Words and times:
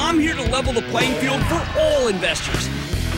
I'm 0.00 0.20
here 0.20 0.34
to 0.34 0.42
level 0.42 0.72
the 0.72 0.82
playing 0.82 1.14
field 1.20 1.42
for 1.46 1.60
all 1.76 2.06
investors. 2.06 2.68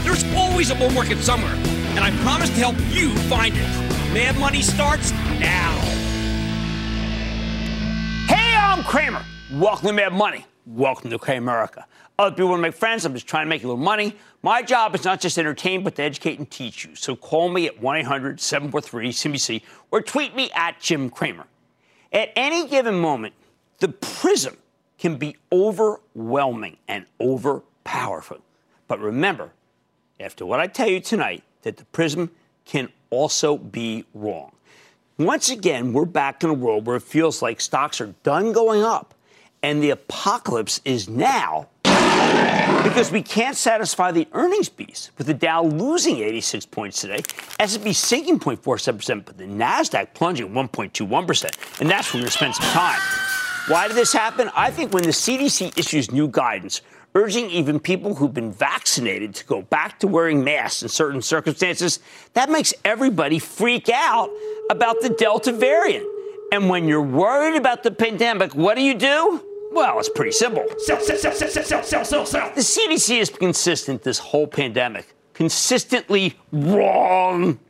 There's 0.03 0.25
always 0.35 0.71
a 0.71 0.75
bull 0.75 0.89
market 0.91 1.19
somewhere, 1.19 1.53
and 1.53 2.01
I 2.01 2.11
promise 2.23 2.49
to 2.49 2.57
help 2.57 2.75
you 2.89 3.15
find 3.29 3.55
it. 3.55 3.69
Mad 4.15 4.39
Money 4.39 4.63
starts 4.63 5.13
now. 5.39 5.79
Hey, 8.27 8.57
I'm 8.57 8.83
Cramer. 8.83 9.23
Welcome 9.53 9.89
to 9.89 9.93
Mad 9.93 10.15
Money. 10.15 10.47
Welcome 10.65 11.11
to 11.11 11.19
Cramerica. 11.19 11.85
Other 12.19 12.35
people 12.35 12.49
want 12.49 12.61
to 12.61 12.63
make 12.63 12.75
friends. 12.75 13.05
I'm 13.05 13.13
just 13.13 13.27
trying 13.27 13.45
to 13.45 13.51
make 13.51 13.63
a 13.63 13.67
little 13.67 13.77
money. 13.77 14.17
My 14.43 14.63
job 14.63 14.95
is 14.95 15.05
not 15.05 15.21
just 15.21 15.35
to 15.35 15.43
entertain, 15.43 15.85
but 15.85 15.97
to 15.97 16.03
educate 16.03 16.39
and 16.39 16.51
teach 16.51 16.87
you. 16.87 16.97
So 16.97 17.15
call 17.15 17.51
me 17.51 17.67
at 17.67 17.79
1 17.79 17.97
800 17.99 18.41
743 18.41 19.11
CNBC 19.11 19.63
or 19.91 20.01
tweet 20.01 20.35
me 20.35 20.51
at 20.55 20.81
Jim 20.81 21.11
Cramer. 21.11 21.45
At 22.11 22.31
any 22.37 22.67
given 22.69 22.99
moment, 22.99 23.35
the 23.81 23.89
prism 23.89 24.57
can 25.01 25.17
be 25.17 25.35
overwhelming 25.51 26.77
and 26.87 27.07
overpowerful. 27.19 28.41
But 28.87 29.01
remember, 29.01 29.51
after 30.21 30.45
what 30.45 30.61
I 30.61 30.67
tell 30.67 30.89
you 30.89 31.01
tonight, 31.01 31.43
that 31.63 31.79
the 31.79 31.87
prism 31.87 32.31
can 32.67 32.91
also 33.09 33.57
be 33.57 34.05
wrong. 34.15 34.53
Once 35.19 35.51
again, 35.51 35.93
we're 35.95 36.05
back 36.05 36.45
in 36.45 36.51
a 36.51 36.55
world 36.55 36.87
where 36.87 36.97
it 36.97 37.03
feels 37.03 37.43
like 37.43 37.61
stocks 37.61 38.01
are 38.01 38.15
done 38.23 38.53
going 38.53 38.83
up 38.83 39.15
and 39.63 39.83
the 39.83 39.91
apocalypse 39.91 40.81
is 40.85 41.09
now 41.09 41.69
because 41.83 43.11
we 43.11 43.23
can't 43.23 43.57
satisfy 43.57 44.11
the 44.11 44.27
earnings 44.33 44.69
beast 44.69 45.11
with 45.19 45.27
the 45.27 45.35
Dow 45.35 45.65
losing 45.65 46.19
86 46.19 46.67
points 46.67 47.01
today, 47.01 47.23
S&P 47.59 47.93
sinking 47.93 48.39
0.47%, 48.39 49.25
but 49.25 49.37
the 49.37 49.45
Nasdaq 49.45 50.15
plunging 50.15 50.51
1.21%, 50.51 51.81
and 51.81 51.91
that's 51.91 52.13
where 52.13 52.21
we're 52.21 52.25
going 52.25 52.31
to 52.31 52.33
spend 52.33 52.55
some 52.55 52.67
time. 52.71 53.30
Why 53.71 53.87
did 53.87 53.97
this 53.97 54.13
happen? 54.13 54.51
I 54.57 54.73
think 54.73 54.93
when 54.93 55.05
the 55.05 55.11
CDC 55.11 55.79
issues 55.79 56.11
new 56.11 56.27
guidance 56.27 56.83
urging 57.15 57.49
even 57.51 57.79
people 57.79 58.17
who've 58.17 58.35
been 58.35 58.51
vaccinated 58.51 59.33
to 59.37 59.47
go 59.47 59.63
back 59.63 60.01
to 60.01 60.09
wearing 60.09 60.43
masks 60.43 60.83
in 60.83 60.89
certain 60.89 61.23
circumstances, 61.23 62.01
that 62.33 62.51
makes 62.51 62.75
everybody 62.85 63.39
freak 63.39 63.89
out 63.89 64.29
about 64.71 65.01
the 65.03 65.11
Delta 65.11 65.53
variant. 65.53 66.05
And 66.51 66.69
when 66.69 66.89
you're 66.89 67.01
worried 67.01 67.57
about 67.57 67.85
the 67.85 67.93
pandemic, 67.93 68.57
what 68.57 68.75
do 68.75 68.83
you 68.83 68.95
do? 68.95 69.41
Well, 69.71 70.01
it's 70.01 70.09
pretty 70.09 70.33
simple. 70.33 70.67
Sell, 70.79 71.01
sell, 71.01 71.17
sell, 71.17 71.33
sell, 71.33 71.49
sell, 71.49 71.83
sell, 71.85 72.05
sell, 72.05 72.27
sell. 72.27 72.53
The 72.53 72.63
CDC 72.63 73.21
is 73.21 73.31
consistent 73.31 74.03
this 74.03 74.19
whole 74.19 74.49
pandemic. 74.49 75.15
Consistently 75.33 76.35
wrong. 76.51 77.61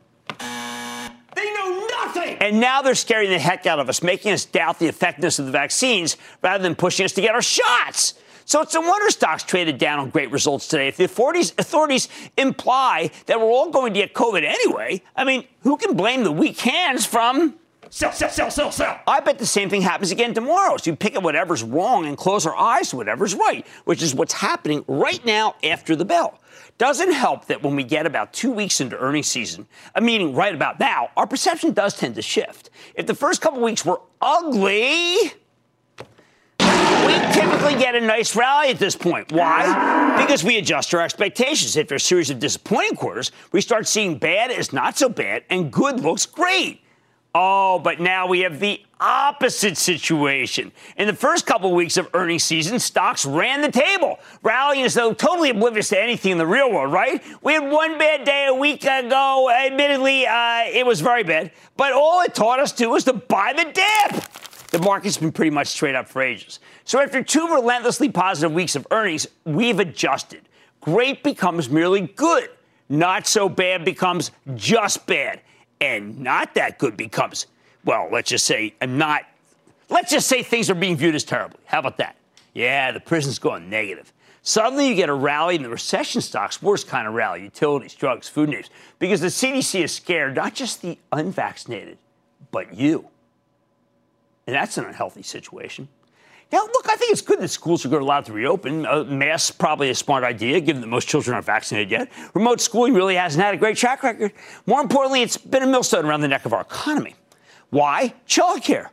Nothing. 2.15 2.37
And 2.37 2.59
now 2.59 2.81
they're 2.81 2.95
scaring 2.95 3.29
the 3.29 3.39
heck 3.39 3.65
out 3.65 3.79
of 3.79 3.89
us, 3.89 4.01
making 4.01 4.31
us 4.31 4.45
doubt 4.45 4.79
the 4.79 4.87
effectiveness 4.87 5.39
of 5.39 5.45
the 5.45 5.51
vaccines 5.51 6.17
rather 6.41 6.61
than 6.61 6.75
pushing 6.75 7.05
us 7.05 7.13
to 7.13 7.21
get 7.21 7.33
our 7.33 7.41
shots. 7.41 8.15
So 8.45 8.61
it's 8.61 8.75
a 8.75 8.81
wonder 8.81 9.09
stocks 9.11 9.43
traded 9.43 9.77
down 9.77 9.99
on 9.99 10.09
great 10.09 10.31
results 10.31 10.67
today. 10.67 10.87
If 10.87 10.97
the 10.97 11.05
authorities 11.05 12.09
imply 12.37 13.11
that 13.27 13.39
we're 13.39 13.45
all 13.45 13.69
going 13.69 13.93
to 13.93 13.99
get 13.99 14.13
COVID 14.13 14.43
anyway, 14.43 15.01
I 15.15 15.23
mean, 15.23 15.45
who 15.61 15.77
can 15.77 15.95
blame 15.95 16.23
the 16.23 16.31
weak 16.31 16.59
hands 16.59 17.05
from 17.05 17.55
sell, 17.91 18.11
sell, 18.11 18.29
sell, 18.29 18.49
sell, 18.49 18.71
sell. 18.71 18.99
I 19.05 19.19
bet 19.19 19.37
the 19.37 19.45
same 19.45 19.69
thing 19.69 19.81
happens 19.81 20.11
again 20.11 20.33
tomorrow. 20.33 20.77
So 20.77 20.89
you 20.89 20.95
pick 20.95 21.15
up 21.15 21.23
whatever's 21.23 21.61
wrong 21.61 22.05
and 22.07 22.17
close 22.17 22.45
our 22.47 22.55
eyes 22.55 22.89
to 22.89 22.95
whatever's 22.95 23.35
right, 23.35 23.67
which 23.85 24.01
is 24.01 24.15
what's 24.15 24.33
happening 24.33 24.83
right 24.87 25.23
now 25.25 25.55
after 25.63 25.95
the 25.95 26.05
bell. 26.05 26.39
Doesn't 26.77 27.11
help 27.11 27.45
that 27.45 27.61
when 27.61 27.75
we 27.75 27.83
get 27.83 28.07
about 28.07 28.33
two 28.33 28.51
weeks 28.51 28.81
into 28.81 28.97
earnings 28.97 29.27
season, 29.27 29.67
a 29.93 30.01
meaning 30.01 30.33
right 30.33 30.55
about 30.55 30.79
now, 30.79 31.09
our 31.15 31.27
perception 31.27 31.73
does 31.73 31.95
tend 31.95 32.15
to 32.15 32.23
shift. 32.23 32.71
If 32.95 33.05
the 33.05 33.13
first 33.13 33.41
couple 33.41 33.61
weeks 33.61 33.85
were 33.85 34.01
ugly, 34.19 35.33
we 36.59 37.13
typically 37.33 37.75
get 37.75 37.95
a 37.95 38.01
nice 38.01 38.35
rally 38.35 38.69
at 38.69 38.79
this 38.79 38.95
point. 38.95 39.31
Why? 39.31 40.23
Because 40.25 40.43
we 40.43 40.57
adjust 40.57 40.93
our 40.95 41.01
expectations. 41.01 41.77
After 41.77 41.95
a 41.95 41.99
series 41.99 42.29
of 42.29 42.39
disappointing 42.39 42.95
quarters, 42.95 43.31
we 43.51 43.61
start 43.61 43.87
seeing 43.87 44.17
bad 44.17 44.49
as 44.49 44.73
not 44.73 44.97
so 44.97 45.09
bad 45.09 45.43
and 45.49 45.71
good 45.71 45.99
looks 45.99 46.25
great. 46.25 46.81
Oh, 47.33 47.79
but 47.79 48.01
now 48.01 48.27
we 48.27 48.41
have 48.41 48.59
the 48.59 48.81
opposite 48.99 49.77
situation. 49.77 50.73
In 50.97 51.07
the 51.07 51.13
first 51.13 51.45
couple 51.45 51.73
weeks 51.73 51.95
of 51.95 52.09
earnings 52.13 52.43
season, 52.43 52.77
stocks 52.77 53.25
ran 53.25 53.61
the 53.61 53.71
table, 53.71 54.19
rallying 54.43 54.83
as 54.83 54.95
though 54.95 55.13
totally 55.13 55.49
oblivious 55.49 55.89
to 55.89 56.01
anything 56.01 56.33
in 56.33 56.37
the 56.37 56.45
real 56.45 56.69
world, 56.69 56.91
right? 56.91 57.23
We 57.41 57.53
had 57.53 57.71
one 57.71 57.97
bad 57.97 58.25
day 58.25 58.47
a 58.47 58.53
week 58.53 58.83
ago. 58.83 59.49
Admittedly, 59.49 60.27
uh, 60.27 60.63
it 60.65 60.85
was 60.85 60.99
very 60.99 61.23
bad, 61.23 61.51
but 61.77 61.93
all 61.93 62.21
it 62.21 62.35
taught 62.35 62.59
us 62.59 62.73
to 62.73 62.87
was 62.87 63.05
to 63.05 63.13
buy 63.13 63.53
the 63.53 63.63
dip. 63.63 64.23
The 64.71 64.79
market's 64.79 65.17
been 65.17 65.31
pretty 65.31 65.51
much 65.51 65.67
straight 65.67 65.95
up 65.95 66.09
for 66.09 66.21
ages. 66.21 66.59
So 66.83 66.99
after 66.99 67.23
two 67.23 67.47
relentlessly 67.47 68.09
positive 68.09 68.51
weeks 68.51 68.75
of 68.75 68.85
earnings, 68.91 69.25
we've 69.45 69.79
adjusted. 69.79 70.41
Great 70.81 71.23
becomes 71.23 71.69
merely 71.69 72.01
good. 72.01 72.49
Not 72.89 73.25
so 73.25 73.47
bad 73.47 73.85
becomes 73.85 74.31
just 74.55 75.05
bad 75.07 75.41
and 75.81 76.19
not 76.19 76.53
that 76.53 76.77
good 76.77 76.95
becomes, 76.95 77.47
well, 77.83 78.07
let's 78.11 78.29
just 78.29 78.45
say, 78.45 78.73
I'm 78.79 78.97
not, 78.97 79.23
let's 79.89 80.11
just 80.11 80.27
say 80.27 80.43
things 80.43 80.69
are 80.69 80.75
being 80.75 80.95
viewed 80.95 81.15
as 81.15 81.23
terribly. 81.23 81.59
How 81.65 81.79
about 81.79 81.97
that? 81.97 82.15
Yeah, 82.53 82.91
the 82.91 82.99
prism's 82.99 83.39
going 83.39 83.69
negative. 83.69 84.13
Suddenly 84.43 84.87
you 84.87 84.95
get 84.95 85.09
a 85.09 85.13
rally 85.13 85.55
in 85.55 85.63
the 85.63 85.69
recession 85.69 86.21
stocks, 86.21 86.61
worst 86.61 86.87
kind 86.87 87.07
of 87.07 87.13
rally, 87.13 87.43
utilities, 87.43 87.93
drugs, 87.93 88.27
food 88.27 88.49
names, 88.49 88.69
because 88.99 89.21
the 89.21 89.27
CDC 89.27 89.83
is 89.83 89.91
scared, 89.91 90.35
not 90.35 90.53
just 90.53 90.81
the 90.81 90.97
unvaccinated, 91.11 91.97
but 92.51 92.73
you. 92.73 93.07
And 94.47 94.55
that's 94.55 94.77
an 94.77 94.85
unhealthy 94.85 95.21
situation. 95.23 95.87
Now, 96.51 96.63
look, 96.63 96.89
I 96.89 96.97
think 96.97 97.13
it's 97.13 97.21
good 97.21 97.39
that 97.39 97.47
schools 97.47 97.85
are 97.85 97.97
allowed 97.97 98.25
to 98.25 98.33
reopen. 98.33 98.85
Uh, 98.85 99.05
masks 99.05 99.51
probably 99.51 99.89
a 99.89 99.95
smart 99.95 100.23
idea, 100.25 100.59
given 100.59 100.81
that 100.81 100.87
most 100.87 101.07
children 101.07 101.33
aren't 101.33 101.45
vaccinated 101.45 101.89
yet. 101.89 102.11
Remote 102.33 102.59
schooling 102.59 102.93
really 102.93 103.15
hasn't 103.15 103.41
had 103.41 103.53
a 103.53 103.57
great 103.57 103.77
track 103.77 104.03
record. 104.03 104.33
More 104.65 104.81
importantly, 104.81 105.21
it's 105.21 105.37
been 105.37 105.63
a 105.63 105.67
millstone 105.67 106.05
around 106.05 106.21
the 106.21 106.27
neck 106.27 106.45
of 106.45 106.51
our 106.51 106.61
economy. 106.61 107.15
Why? 107.69 108.13
Childcare. 108.27 108.89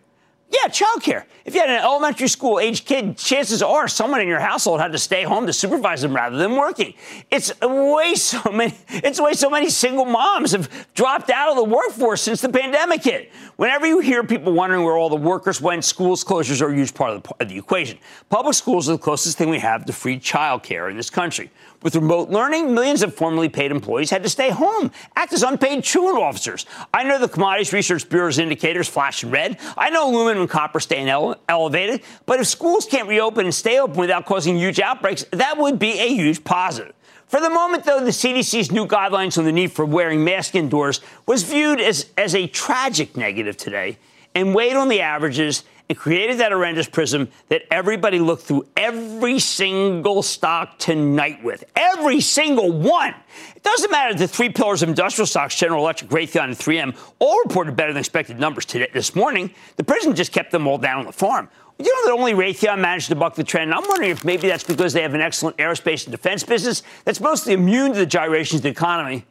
Yeah, 0.50 0.70
childcare. 0.70 1.24
If 1.44 1.54
you 1.54 1.60
had 1.60 1.68
an 1.68 1.82
elementary 1.82 2.28
school 2.28 2.58
age 2.58 2.86
kid, 2.86 3.18
chances 3.18 3.62
are 3.62 3.86
someone 3.86 4.22
in 4.22 4.28
your 4.28 4.40
household 4.40 4.80
had 4.80 4.92
to 4.92 4.98
stay 4.98 5.22
home 5.22 5.46
to 5.46 5.52
supervise 5.52 6.00
them 6.00 6.14
rather 6.14 6.38
than 6.38 6.56
working. 6.56 6.94
It's 7.30 7.52
way 7.60 8.14
so 8.14 8.50
many. 8.50 8.74
It's 8.88 9.20
way 9.20 9.34
so 9.34 9.50
many 9.50 9.68
single 9.68 10.04
moms 10.06 10.52
have 10.52 10.68
dropped 10.94 11.30
out 11.30 11.50
of 11.50 11.56
the 11.56 11.64
workforce 11.64 12.22
since 12.22 12.40
the 12.40 12.48
pandemic 12.48 13.04
hit. 13.04 13.30
Whenever 13.56 13.86
you 13.86 14.00
hear 14.00 14.24
people 14.24 14.52
wondering 14.52 14.84
where 14.84 14.96
all 14.96 15.08
the 15.08 15.16
workers 15.16 15.60
went, 15.60 15.84
schools 15.84 16.24
closures 16.24 16.62
are 16.62 16.70
a 16.70 16.74
huge 16.74 16.94
part 16.94 17.10
of 17.12 17.22
the, 17.22 17.34
of 17.40 17.48
the 17.48 17.58
equation. 17.58 17.98
Public 18.30 18.54
schools 18.54 18.88
are 18.88 18.92
the 18.92 18.98
closest 18.98 19.36
thing 19.36 19.50
we 19.50 19.58
have 19.58 19.84
to 19.84 19.92
free 19.92 20.18
childcare 20.18 20.90
in 20.90 20.96
this 20.96 21.10
country. 21.10 21.50
With 21.80 21.94
remote 21.94 22.28
learning, 22.28 22.74
millions 22.74 23.02
of 23.02 23.14
formerly 23.14 23.48
paid 23.48 23.70
employees 23.70 24.10
had 24.10 24.24
to 24.24 24.28
stay 24.28 24.50
home, 24.50 24.90
act 25.14 25.32
as 25.32 25.44
unpaid 25.44 25.84
truant 25.84 26.18
officers. 26.18 26.66
I 26.92 27.04
know 27.04 27.20
the 27.20 27.28
Commodities 27.28 27.72
Research 27.72 28.08
Bureau's 28.08 28.38
indicators 28.38 28.88
flash 28.88 29.22
in 29.22 29.30
red. 29.30 29.58
I 29.76 29.88
know 29.90 30.10
aluminum 30.10 30.42
and 30.42 30.50
copper 30.50 30.80
staying 30.80 31.08
ele- 31.08 31.36
elevated. 31.48 32.02
But 32.26 32.40
if 32.40 32.48
schools 32.48 32.84
can't 32.84 33.08
reopen 33.08 33.46
and 33.46 33.54
stay 33.54 33.78
open 33.78 33.96
without 33.96 34.26
causing 34.26 34.56
huge 34.56 34.80
outbreaks, 34.80 35.24
that 35.30 35.56
would 35.56 35.78
be 35.78 36.00
a 36.00 36.08
huge 36.08 36.42
positive. 36.42 36.94
For 37.28 37.40
the 37.40 37.50
moment, 37.50 37.84
though, 37.84 38.00
the 38.04 38.10
CDC's 38.10 38.72
new 38.72 38.86
guidelines 38.86 39.38
on 39.38 39.44
the 39.44 39.52
need 39.52 39.70
for 39.70 39.84
wearing 39.84 40.24
masks 40.24 40.56
indoors 40.56 41.00
was 41.26 41.44
viewed 41.44 41.80
as, 41.80 42.06
as 42.16 42.34
a 42.34 42.48
tragic 42.48 43.16
negative 43.16 43.56
today 43.56 43.98
and 44.34 44.52
weighed 44.54 44.74
on 44.74 44.88
the 44.88 45.00
averages 45.00 45.62
and 45.88 45.96
created 45.96 46.38
that 46.38 46.52
horrendous 46.52 46.88
prism 46.88 47.28
that 47.48 47.62
everybody 47.70 48.18
looked 48.18 48.42
through 48.42 48.66
every 48.76 49.38
single 49.38 50.22
stock 50.22 50.78
tonight 50.78 51.42
with. 51.42 51.64
Every 51.74 52.20
single 52.20 52.70
one. 52.72 53.14
It 53.56 53.62
doesn't 53.62 53.90
matter 53.90 54.14
the 54.14 54.28
three 54.28 54.50
pillars 54.50 54.82
of 54.82 54.88
industrial 54.88 55.26
stocks, 55.26 55.56
General 55.56 55.82
Electric, 55.82 56.10
Raytheon, 56.10 56.44
and 56.44 56.54
3M, 56.54 56.96
all 57.18 57.38
reported 57.44 57.74
better 57.74 57.92
than 57.92 58.00
expected 58.00 58.38
numbers 58.38 58.64
today 58.66 58.88
this 58.92 59.14
morning. 59.14 59.50
The 59.76 59.84
prism 59.84 60.14
just 60.14 60.32
kept 60.32 60.50
them 60.50 60.66
all 60.66 60.78
down 60.78 60.98
on 60.98 61.06
the 61.06 61.12
farm. 61.12 61.48
You 61.78 61.94
know 61.94 62.12
that 62.12 62.20
only 62.20 62.32
Raytheon 62.32 62.80
managed 62.80 63.08
to 63.08 63.14
buck 63.14 63.36
the 63.36 63.44
trend. 63.44 63.72
I'm 63.72 63.86
wondering 63.86 64.10
if 64.10 64.24
maybe 64.24 64.48
that's 64.48 64.64
because 64.64 64.92
they 64.92 65.02
have 65.02 65.14
an 65.14 65.20
excellent 65.20 65.56
aerospace 65.58 66.04
and 66.04 66.12
defense 66.12 66.42
business 66.42 66.82
that's 67.04 67.20
mostly 67.20 67.52
immune 67.54 67.92
to 67.92 67.98
the 68.00 68.06
gyrations 68.06 68.58
of 68.58 68.62
the 68.64 68.70
economy 68.70 69.24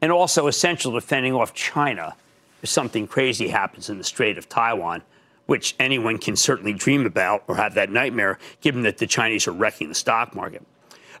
and 0.00 0.10
also 0.10 0.46
essential 0.46 0.92
to 0.92 1.00
fending 1.00 1.34
off 1.34 1.52
China 1.52 2.16
if 2.62 2.70
something 2.70 3.06
crazy 3.06 3.48
happens 3.48 3.90
in 3.90 3.98
the 3.98 4.04
Strait 4.04 4.38
of 4.38 4.48
Taiwan, 4.48 5.02
which 5.46 5.74
anyone 5.78 6.18
can 6.18 6.36
certainly 6.36 6.72
dream 6.72 7.06
about 7.06 7.44
or 7.48 7.56
have 7.56 7.74
that 7.74 7.90
nightmare, 7.90 8.38
given 8.60 8.82
that 8.82 8.98
the 8.98 9.06
Chinese 9.06 9.46
are 9.46 9.52
wrecking 9.52 9.88
the 9.88 9.94
stock 9.94 10.34
market. 10.34 10.62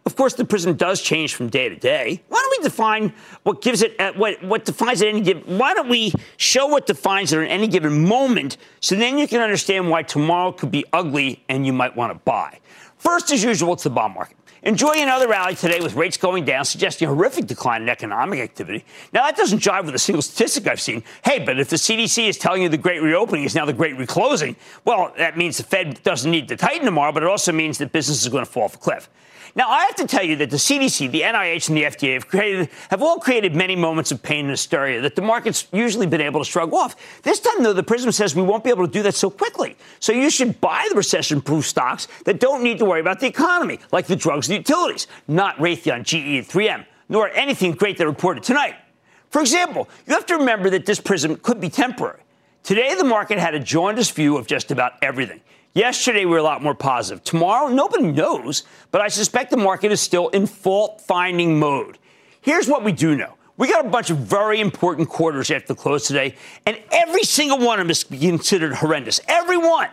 Of 0.06 0.16
course, 0.16 0.34
the 0.34 0.44
prism 0.44 0.74
does 0.74 1.00
change 1.00 1.34
from 1.34 1.48
day 1.48 1.70
to 1.70 1.76
day. 1.76 2.22
Why 2.28 2.38
don't 2.38 2.58
we 2.58 2.64
define 2.64 3.14
what 3.42 3.62
gives 3.62 3.82
it 3.82 3.96
at 3.98 4.18
what 4.18 4.42
what 4.44 4.66
defines 4.66 5.00
at 5.00 5.08
any 5.08 5.22
given? 5.22 5.58
Why 5.58 5.72
don't 5.72 5.88
we 5.88 6.12
show 6.36 6.66
what 6.66 6.86
defines 6.86 7.32
it 7.32 7.40
at 7.40 7.48
any 7.48 7.68
given 7.68 8.06
moment, 8.06 8.58
so 8.80 8.96
then 8.96 9.16
you 9.16 9.26
can 9.26 9.40
understand 9.40 9.88
why 9.88 10.02
tomorrow 10.02 10.52
could 10.52 10.70
be 10.70 10.84
ugly 10.92 11.42
and 11.48 11.64
you 11.64 11.72
might 11.72 11.96
want 11.96 12.12
to 12.12 12.18
buy. 12.24 12.60
First, 12.98 13.32
as 13.32 13.42
usual, 13.42 13.72
it's 13.72 13.84
the 13.84 13.90
bond 13.90 14.14
market. 14.14 14.36
Enjoying 14.62 15.02
another 15.02 15.28
rally 15.28 15.54
today 15.54 15.80
with 15.80 15.94
rates 15.94 16.16
going 16.16 16.46
down, 16.46 16.64
suggesting 16.64 17.06
a 17.06 17.10
horrific 17.10 17.46
decline 17.46 17.82
in 17.82 17.90
economic 17.90 18.40
activity. 18.40 18.82
Now, 19.12 19.24
that 19.24 19.36
doesn't 19.36 19.58
jive 19.58 19.84
with 19.84 19.94
a 19.94 19.98
single 19.98 20.22
statistic 20.22 20.66
I've 20.66 20.80
seen. 20.80 21.04
Hey, 21.22 21.38
but 21.38 21.60
if 21.60 21.68
the 21.68 21.76
CDC 21.76 22.28
is 22.28 22.38
telling 22.38 22.62
you 22.62 22.70
the 22.70 22.78
great 22.78 23.02
reopening 23.02 23.44
is 23.44 23.54
now 23.54 23.66
the 23.66 23.74
great 23.74 23.98
reclosing, 23.98 24.56
well, 24.86 25.12
that 25.18 25.36
means 25.36 25.58
the 25.58 25.64
Fed 25.64 26.02
doesn't 26.02 26.30
need 26.30 26.48
to 26.48 26.56
tighten 26.56 26.86
tomorrow, 26.86 27.12
but 27.12 27.22
it 27.22 27.28
also 27.28 27.52
means 27.52 27.76
that 27.76 27.92
business 27.92 28.22
is 28.22 28.28
going 28.30 28.44
to 28.44 28.50
fall 28.50 28.64
off 28.64 28.74
a 28.74 28.78
cliff. 28.78 29.10
Now, 29.56 29.70
I 29.70 29.84
have 29.84 29.94
to 29.96 30.06
tell 30.06 30.24
you 30.24 30.34
that 30.36 30.50
the 30.50 30.56
CDC, 30.56 31.12
the 31.12 31.20
NIH, 31.20 31.68
and 31.68 31.76
the 31.76 31.84
FDA 31.84 32.14
have 32.14 32.26
created 32.26 32.68
have 32.90 33.02
all 33.02 33.20
created 33.20 33.54
many 33.54 33.76
moments 33.76 34.10
of 34.10 34.20
pain 34.20 34.40
and 34.40 34.50
hysteria 34.50 35.00
that 35.02 35.14
the 35.14 35.22
market's 35.22 35.68
usually 35.72 36.08
been 36.08 36.20
able 36.20 36.40
to 36.40 36.44
shrug 36.44 36.72
off. 36.72 36.96
This 37.22 37.38
time, 37.38 37.62
though, 37.62 37.72
the 37.72 37.84
Prism 37.84 38.10
says 38.10 38.34
we 38.34 38.42
won't 38.42 38.64
be 38.64 38.70
able 38.70 38.84
to 38.84 38.92
do 38.92 39.02
that 39.04 39.14
so 39.14 39.30
quickly. 39.30 39.76
So 40.00 40.12
you 40.12 40.28
should 40.28 40.60
buy 40.60 40.88
the 40.90 40.96
recession-proof 40.96 41.64
stocks 41.64 42.08
that 42.24 42.40
don't 42.40 42.64
need 42.64 42.78
to 42.78 42.84
worry 42.84 43.00
about 43.00 43.20
the 43.20 43.28
economy, 43.28 43.78
like 43.92 44.06
the 44.06 44.16
drugs 44.16 44.48
and 44.48 44.58
utilities, 44.58 45.06
not 45.28 45.56
Raytheon, 45.58 46.02
GE, 46.02 46.14
and 46.14 46.48
3M, 46.48 46.84
nor 47.08 47.28
anything 47.30 47.72
great 47.72 47.96
they 47.96 48.04
reported 48.04 48.42
tonight. 48.42 48.74
For 49.30 49.40
example, 49.40 49.88
you 50.06 50.14
have 50.14 50.26
to 50.26 50.36
remember 50.36 50.68
that 50.70 50.84
this 50.84 50.98
prism 50.98 51.36
could 51.36 51.60
be 51.60 51.68
temporary. 51.68 52.20
Today, 52.64 52.96
the 52.96 53.04
market 53.04 53.38
had 53.38 53.54
a 53.54 53.60
jaundiced 53.60 54.14
view 54.14 54.36
of 54.36 54.48
just 54.48 54.72
about 54.72 54.94
everything. 55.00 55.40
Yesterday, 55.74 56.24
we 56.24 56.30
were 56.30 56.38
a 56.38 56.42
lot 56.42 56.62
more 56.62 56.74
positive. 56.74 57.24
Tomorrow, 57.24 57.68
nobody 57.68 58.04
knows, 58.04 58.62
but 58.92 59.00
I 59.00 59.08
suspect 59.08 59.50
the 59.50 59.56
market 59.56 59.90
is 59.90 60.00
still 60.00 60.28
in 60.28 60.46
fault 60.46 61.00
finding 61.00 61.58
mode. 61.58 61.98
Here's 62.40 62.68
what 62.68 62.84
we 62.84 62.92
do 62.92 63.16
know. 63.16 63.34
We 63.56 63.68
got 63.68 63.84
a 63.84 63.88
bunch 63.88 64.10
of 64.10 64.18
very 64.18 64.60
important 64.60 65.08
quarters 65.08 65.50
after 65.50 65.68
the 65.68 65.74
close 65.74 66.06
today, 66.06 66.36
and 66.64 66.80
every 66.92 67.24
single 67.24 67.58
one 67.58 67.80
of 67.80 67.86
them 67.86 67.90
is 67.90 68.04
considered 68.04 68.74
horrendous. 68.74 69.20
Every 69.26 69.58
one. 69.58 69.88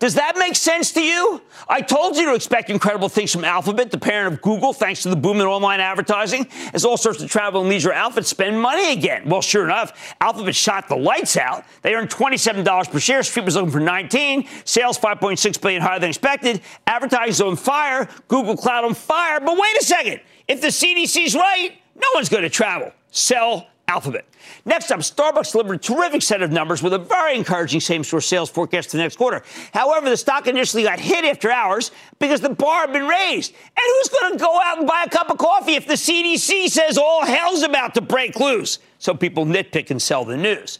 Does 0.00 0.14
that 0.14 0.38
make 0.38 0.56
sense 0.56 0.92
to 0.92 1.02
you? 1.02 1.42
I 1.68 1.82
told 1.82 2.16
you 2.16 2.24
to 2.24 2.34
expect 2.34 2.70
incredible 2.70 3.10
things 3.10 3.30
from 3.32 3.44
Alphabet, 3.44 3.90
the 3.90 3.98
parent 3.98 4.32
of 4.32 4.40
Google, 4.40 4.72
thanks 4.72 5.02
to 5.02 5.10
the 5.10 5.14
boom 5.14 5.42
in 5.42 5.46
online 5.46 5.78
advertising, 5.78 6.48
as 6.72 6.86
all 6.86 6.96
sorts 6.96 7.22
of 7.22 7.30
travel 7.30 7.60
and 7.60 7.68
leisure 7.68 7.92
outfits 7.92 8.30
spend 8.30 8.58
money 8.58 8.94
again. 8.94 9.28
Well, 9.28 9.42
sure 9.42 9.62
enough, 9.62 10.14
Alphabet 10.18 10.56
shot 10.56 10.88
the 10.88 10.96
lights 10.96 11.36
out. 11.36 11.64
They 11.82 11.94
earned 11.94 12.08
$27 12.08 12.90
per 12.90 12.98
share. 12.98 13.22
Street 13.22 13.44
was 13.44 13.56
looking 13.56 13.70
for 13.70 13.80
19. 13.80 14.48
Sales 14.64 14.98
5.6 14.98 15.60
billion 15.60 15.82
higher 15.82 15.98
than 15.98 16.08
expected. 16.08 16.62
Advertising 16.86 17.46
on 17.46 17.56
fire. 17.56 18.08
Google 18.28 18.56
Cloud 18.56 18.86
on 18.86 18.94
fire. 18.94 19.38
But 19.38 19.58
wait 19.58 19.76
a 19.82 19.84
second. 19.84 20.20
If 20.48 20.62
the 20.62 20.68
CDC's 20.68 21.34
right, 21.34 21.76
no 21.94 22.08
one's 22.14 22.30
going 22.30 22.44
to 22.44 22.48
travel. 22.48 22.90
Sell 23.10 23.66
Alphabet. 23.90 24.24
Next 24.64 24.92
up, 24.92 25.00
Starbucks 25.00 25.50
delivered 25.50 25.74
a 25.74 25.78
terrific 25.78 26.22
set 26.22 26.42
of 26.42 26.52
numbers 26.52 26.80
with 26.80 26.92
a 26.92 26.98
very 26.98 27.36
encouraging 27.36 27.80
same 27.80 28.04
store 28.04 28.20
sales 28.20 28.48
forecast 28.48 28.90
for 28.90 28.98
the 28.98 29.02
next 29.02 29.16
quarter. 29.16 29.42
However, 29.74 30.08
the 30.08 30.16
stock 30.16 30.46
initially 30.46 30.84
got 30.84 31.00
hit 31.00 31.24
after 31.24 31.50
hours 31.50 31.90
because 32.20 32.40
the 32.40 32.50
bar 32.50 32.82
had 32.82 32.92
been 32.92 33.08
raised. 33.08 33.52
And 33.52 33.84
who's 33.84 34.08
going 34.08 34.32
to 34.34 34.38
go 34.38 34.60
out 34.62 34.78
and 34.78 34.86
buy 34.86 35.02
a 35.06 35.10
cup 35.10 35.28
of 35.28 35.38
coffee 35.38 35.74
if 35.74 35.88
the 35.88 35.94
CDC 35.94 36.68
says 36.68 36.96
all 36.96 37.26
hell's 37.26 37.62
about 37.62 37.94
to 37.94 38.00
break 38.00 38.38
loose? 38.38 38.78
So 39.00 39.12
people 39.12 39.44
nitpick 39.44 39.90
and 39.90 40.00
sell 40.00 40.24
the 40.24 40.36
news. 40.36 40.78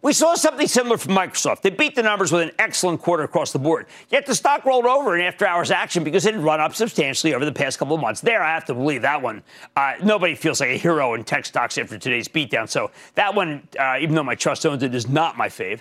We 0.00 0.12
saw 0.12 0.36
something 0.36 0.68
similar 0.68 0.96
from 0.96 1.14
Microsoft. 1.14 1.62
They 1.62 1.70
beat 1.70 1.96
the 1.96 2.04
numbers 2.04 2.30
with 2.30 2.42
an 2.42 2.52
excellent 2.60 3.02
quarter 3.02 3.24
across 3.24 3.52
the 3.52 3.58
board. 3.58 3.86
Yet 4.10 4.26
the 4.26 4.34
stock 4.34 4.64
rolled 4.64 4.86
over 4.86 5.18
in 5.18 5.26
after 5.26 5.44
hours 5.44 5.72
action 5.72 6.04
because 6.04 6.24
it 6.24 6.34
had 6.34 6.44
run 6.44 6.60
up 6.60 6.76
substantially 6.76 7.34
over 7.34 7.44
the 7.44 7.52
past 7.52 7.80
couple 7.80 7.96
of 7.96 8.00
months. 8.00 8.20
There, 8.20 8.40
I 8.40 8.54
have 8.54 8.64
to 8.66 8.74
believe 8.74 9.02
that 9.02 9.20
one. 9.20 9.42
Uh, 9.76 9.94
nobody 10.02 10.36
feels 10.36 10.60
like 10.60 10.70
a 10.70 10.76
hero 10.76 11.14
in 11.14 11.24
tech 11.24 11.46
stocks 11.46 11.76
after 11.78 11.98
today's 11.98 12.28
beatdown. 12.28 12.68
So 12.68 12.92
that 13.16 13.34
one, 13.34 13.66
uh, 13.76 13.96
even 14.00 14.14
though 14.14 14.22
my 14.22 14.36
trust 14.36 14.64
owns 14.64 14.84
it, 14.84 14.94
is 14.94 15.08
not 15.08 15.36
my 15.36 15.48
fave. 15.48 15.80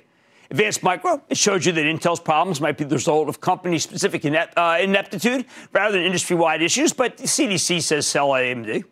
Advanced 0.49 0.81
Micro, 0.81 1.21
it 1.29 1.37
showed 1.37 1.63
you 1.65 1.71
that 1.73 1.85
Intel's 1.85 2.21
problems 2.21 2.59
might 2.59 2.77
be 2.77 2.85
the 2.85 2.95
result 2.95 3.29
of 3.29 3.39
company 3.39 3.77
specific 3.77 4.25
inept, 4.25 4.57
uh, 4.57 4.77
ineptitude 4.81 5.45
rather 5.73 5.95
than 5.95 6.05
industry 6.05 6.35
wide 6.35 6.63
issues, 6.63 6.91
but 6.91 7.17
the 7.17 7.25
CDC 7.25 7.81
says 7.83 8.07
sell 8.07 8.29
AMD. 8.29 8.83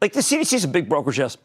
Like 0.00 0.12
the 0.12 0.20
CDC 0.20 0.54
is 0.54 0.64
a 0.64 0.68
big 0.68 0.88
brokerage 0.88 1.18
house. 1.18 1.36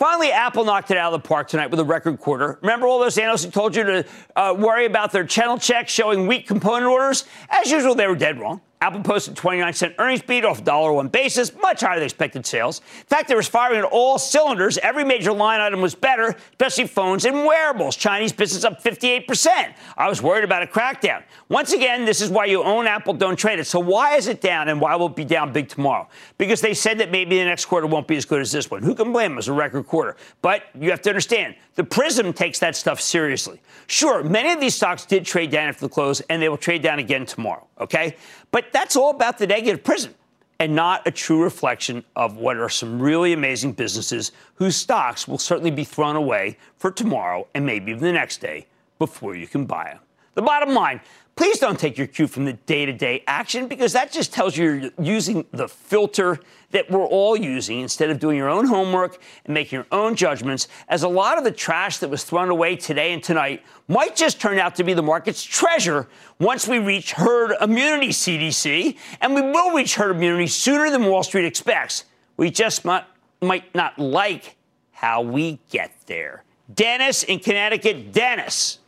Finally, 0.00 0.32
Apple 0.32 0.64
knocked 0.64 0.90
it 0.90 0.96
out 0.96 1.12
of 1.12 1.22
the 1.22 1.28
park 1.28 1.46
tonight 1.46 1.70
with 1.70 1.78
a 1.78 1.84
record 1.84 2.18
quarter. 2.18 2.58
Remember 2.62 2.86
all 2.86 2.98
those 2.98 3.18
analysts 3.18 3.44
who 3.44 3.50
told 3.50 3.76
you 3.76 3.84
to 3.84 4.06
uh, 4.34 4.56
worry 4.58 4.86
about 4.86 5.12
their 5.12 5.26
channel 5.26 5.58
checks 5.58 5.92
showing 5.92 6.26
weak 6.26 6.46
component 6.46 6.86
orders? 6.86 7.26
As 7.50 7.70
usual, 7.70 7.94
they 7.94 8.06
were 8.06 8.16
dead 8.16 8.40
wrong. 8.40 8.62
Apple 8.82 9.02
posted 9.02 9.36
29 9.36 9.74
cent 9.74 9.94
earnings 9.98 10.22
beat 10.22 10.42
off 10.42 10.64
$1.01 10.64 11.12
basis, 11.12 11.54
much 11.60 11.82
higher 11.82 11.96
than 11.96 12.04
expected 12.04 12.46
sales. 12.46 12.80
In 13.00 13.04
fact, 13.04 13.28
they 13.28 13.34
were 13.34 13.42
firing 13.42 13.80
at 13.80 13.84
all 13.84 14.18
cylinders. 14.18 14.78
Every 14.78 15.04
major 15.04 15.32
line 15.32 15.60
item 15.60 15.82
was 15.82 15.94
better, 15.94 16.34
especially 16.52 16.86
phones 16.86 17.26
and 17.26 17.44
wearables. 17.44 17.94
Chinese 17.94 18.32
business 18.32 18.64
up 18.64 18.82
58%. 18.82 19.74
I 19.98 20.08
was 20.08 20.22
worried 20.22 20.44
about 20.44 20.62
a 20.62 20.66
crackdown. 20.66 21.24
Once 21.50 21.74
again, 21.74 22.06
this 22.06 22.22
is 22.22 22.30
why 22.30 22.46
you 22.46 22.62
own 22.62 22.86
Apple, 22.86 23.12
don't 23.12 23.36
trade 23.36 23.58
it. 23.58 23.66
So 23.66 23.78
why 23.78 24.16
is 24.16 24.28
it 24.28 24.40
down 24.40 24.68
and 24.68 24.80
why 24.80 24.96
will 24.96 25.08
it 25.08 25.16
be 25.16 25.26
down 25.26 25.52
big 25.52 25.68
tomorrow? 25.68 26.08
Because 26.38 26.62
they 26.62 26.72
said 26.72 26.96
that 27.00 27.10
maybe 27.10 27.36
the 27.36 27.44
next 27.44 27.66
quarter 27.66 27.86
won't 27.86 28.08
be 28.08 28.16
as 28.16 28.24
good 28.24 28.40
as 28.40 28.50
this 28.50 28.70
one. 28.70 28.82
Who 28.82 28.94
can 28.94 29.12
blame 29.12 29.32
them? 29.32 29.32
It 29.32 29.36
was 29.36 29.48
a 29.48 29.52
record 29.52 29.86
quarter. 29.86 30.16
But 30.40 30.62
you 30.74 30.88
have 30.90 31.02
to 31.02 31.10
understand, 31.10 31.54
the 31.74 31.84
Prism 31.84 32.32
takes 32.32 32.58
that 32.60 32.76
stuff 32.76 32.98
seriously. 32.98 33.60
Sure, 33.88 34.22
many 34.22 34.52
of 34.52 34.60
these 34.60 34.74
stocks 34.74 35.04
did 35.04 35.26
trade 35.26 35.50
down 35.50 35.68
after 35.68 35.82
the 35.82 35.88
close, 35.88 36.20
and 36.22 36.40
they 36.40 36.48
will 36.48 36.56
trade 36.56 36.80
down 36.80 36.98
again 36.98 37.26
tomorrow, 37.26 37.66
okay? 37.78 38.16
But 38.50 38.72
that's 38.72 38.96
all 38.96 39.10
about 39.10 39.38
the 39.38 39.46
negative 39.46 39.84
Prism 39.84 40.14
and 40.58 40.74
not 40.74 41.06
a 41.06 41.10
true 41.10 41.42
reflection 41.42 42.04
of 42.16 42.36
what 42.36 42.56
are 42.56 42.68
some 42.68 43.00
really 43.00 43.32
amazing 43.32 43.72
businesses 43.72 44.32
whose 44.56 44.76
stocks 44.76 45.26
will 45.26 45.38
certainly 45.38 45.70
be 45.70 45.84
thrown 45.84 46.16
away 46.16 46.58
for 46.76 46.90
tomorrow 46.90 47.46
and 47.54 47.64
maybe 47.64 47.92
even 47.92 48.02
the 48.04 48.12
next 48.12 48.40
day 48.40 48.66
before 48.98 49.34
you 49.34 49.46
can 49.46 49.64
buy 49.64 49.84
them. 49.84 50.00
The 50.34 50.42
bottom 50.42 50.74
line 50.74 51.00
please 51.40 51.58
don't 51.58 51.80
take 51.80 51.96
your 51.96 52.06
cue 52.06 52.26
from 52.26 52.44
the 52.44 52.52
day 52.52 52.84
to 52.84 52.92
day 52.92 53.24
action 53.26 53.66
because 53.66 53.94
that 53.94 54.12
just 54.12 54.30
tells 54.30 54.58
you 54.58 54.72
you're 54.72 54.90
using 54.98 55.46
the 55.52 55.66
filter 55.66 56.38
that 56.70 56.90
we're 56.90 57.06
all 57.06 57.34
using 57.34 57.80
instead 57.80 58.10
of 58.10 58.18
doing 58.18 58.36
your 58.36 58.50
own 58.50 58.66
homework 58.66 59.18
and 59.46 59.54
making 59.54 59.78
your 59.78 59.86
own 59.90 60.14
judgments, 60.14 60.68
as 60.86 61.02
a 61.02 61.08
lot 61.08 61.38
of 61.38 61.44
the 61.44 61.50
trash 61.50 61.96
that 61.96 62.10
was 62.10 62.24
thrown 62.24 62.50
away 62.50 62.76
today 62.76 63.14
and 63.14 63.22
tonight 63.22 63.62
might 63.88 64.14
just 64.14 64.38
turn 64.38 64.58
out 64.58 64.74
to 64.74 64.84
be 64.84 64.92
the 64.92 65.02
market's 65.02 65.42
treasure 65.42 66.06
once 66.38 66.68
we 66.68 66.78
reach 66.78 67.12
herd 67.12 67.56
immunity, 67.62 68.08
CDC, 68.08 68.98
and 69.22 69.34
we 69.34 69.40
will 69.40 69.72
reach 69.74 69.94
herd 69.94 70.16
immunity 70.16 70.46
sooner 70.46 70.90
than 70.90 71.06
Wall 71.06 71.22
Street 71.22 71.46
expects. 71.46 72.04
We 72.36 72.50
just 72.50 72.84
might, 72.84 73.04
might 73.40 73.74
not 73.74 73.98
like 73.98 74.56
how 74.92 75.22
we 75.22 75.58
get 75.70 75.90
there. 76.04 76.44
Dennis 76.74 77.22
in 77.22 77.38
Connecticut. 77.38 78.12
Dennis. 78.12 78.80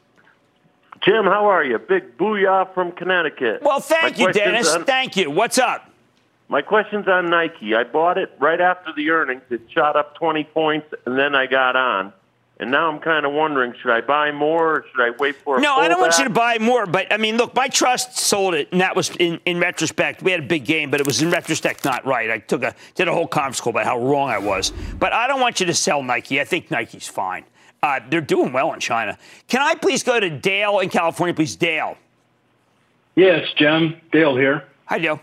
Jim, 1.04 1.24
how 1.24 1.46
are 1.46 1.64
you? 1.64 1.78
Big 1.78 2.16
booyah 2.16 2.72
from 2.74 2.92
Connecticut. 2.92 3.62
Well, 3.62 3.80
thank 3.80 4.18
My 4.18 4.26
you, 4.26 4.32
Dennis. 4.32 4.72
On, 4.72 4.84
thank 4.84 5.16
you. 5.16 5.30
What's 5.30 5.58
up? 5.58 5.90
My 6.48 6.62
question's 6.62 7.08
on 7.08 7.28
Nike. 7.30 7.74
I 7.74 7.82
bought 7.82 8.18
it 8.18 8.30
right 8.38 8.60
after 8.60 8.92
the 8.94 9.10
earnings. 9.10 9.42
It 9.50 9.62
shot 9.70 9.96
up 9.96 10.14
20 10.16 10.44
points, 10.44 10.86
and 11.06 11.18
then 11.18 11.34
I 11.34 11.46
got 11.46 11.76
on. 11.76 12.12
and 12.60 12.70
now 12.70 12.88
I'm 12.88 13.00
kind 13.00 13.26
of 13.26 13.32
wondering: 13.32 13.74
should 13.80 13.90
I 13.90 14.00
buy 14.02 14.30
more, 14.30 14.76
or 14.76 14.84
should 14.92 15.00
I 15.00 15.10
wait 15.18 15.34
for? 15.36 15.58
no, 15.58 15.76
I 15.76 15.88
don't 15.88 16.00
want 16.00 16.18
you 16.18 16.24
to 16.24 16.30
buy 16.30 16.58
more. 16.58 16.86
But 16.86 17.12
I 17.12 17.16
mean, 17.16 17.36
look, 17.36 17.54
my 17.54 17.66
trust 17.66 18.18
sold 18.18 18.54
it, 18.54 18.68
and 18.70 18.80
that 18.80 18.94
was 18.94 19.10
in, 19.16 19.40
in 19.46 19.58
retrospect. 19.58 20.22
We 20.22 20.30
had 20.30 20.40
a 20.40 20.46
big 20.46 20.64
game, 20.64 20.90
but 20.90 21.00
it 21.00 21.06
was 21.06 21.20
in 21.22 21.30
retrospect 21.30 21.84
not 21.84 22.04
right. 22.06 22.30
I 22.30 22.38
took 22.38 22.62
a 22.62 22.74
did 22.94 23.08
a 23.08 23.12
whole 23.12 23.26
conference 23.26 23.60
call 23.60 23.70
about 23.70 23.86
how 23.86 23.98
wrong 23.98 24.28
I 24.28 24.38
was. 24.38 24.72
But 24.98 25.12
I 25.12 25.26
don't 25.26 25.40
want 25.40 25.58
you 25.58 25.66
to 25.66 25.74
sell 25.74 26.02
Nike. 26.02 26.40
I 26.40 26.44
think 26.44 26.70
Nike's 26.70 27.08
fine. 27.08 27.44
Uh, 27.82 27.98
they're 28.08 28.20
doing 28.20 28.52
well 28.52 28.72
in 28.72 28.78
China. 28.78 29.18
Can 29.48 29.60
I 29.60 29.74
please 29.74 30.04
go 30.04 30.20
to 30.20 30.30
Dale 30.30 30.78
in 30.78 30.88
California, 30.88 31.34
please, 31.34 31.56
Dale? 31.56 31.96
Yes, 33.16 33.48
Jim. 33.56 34.00
Dale 34.12 34.36
here. 34.36 34.64
Hi, 34.86 34.98
Dale. 34.98 35.20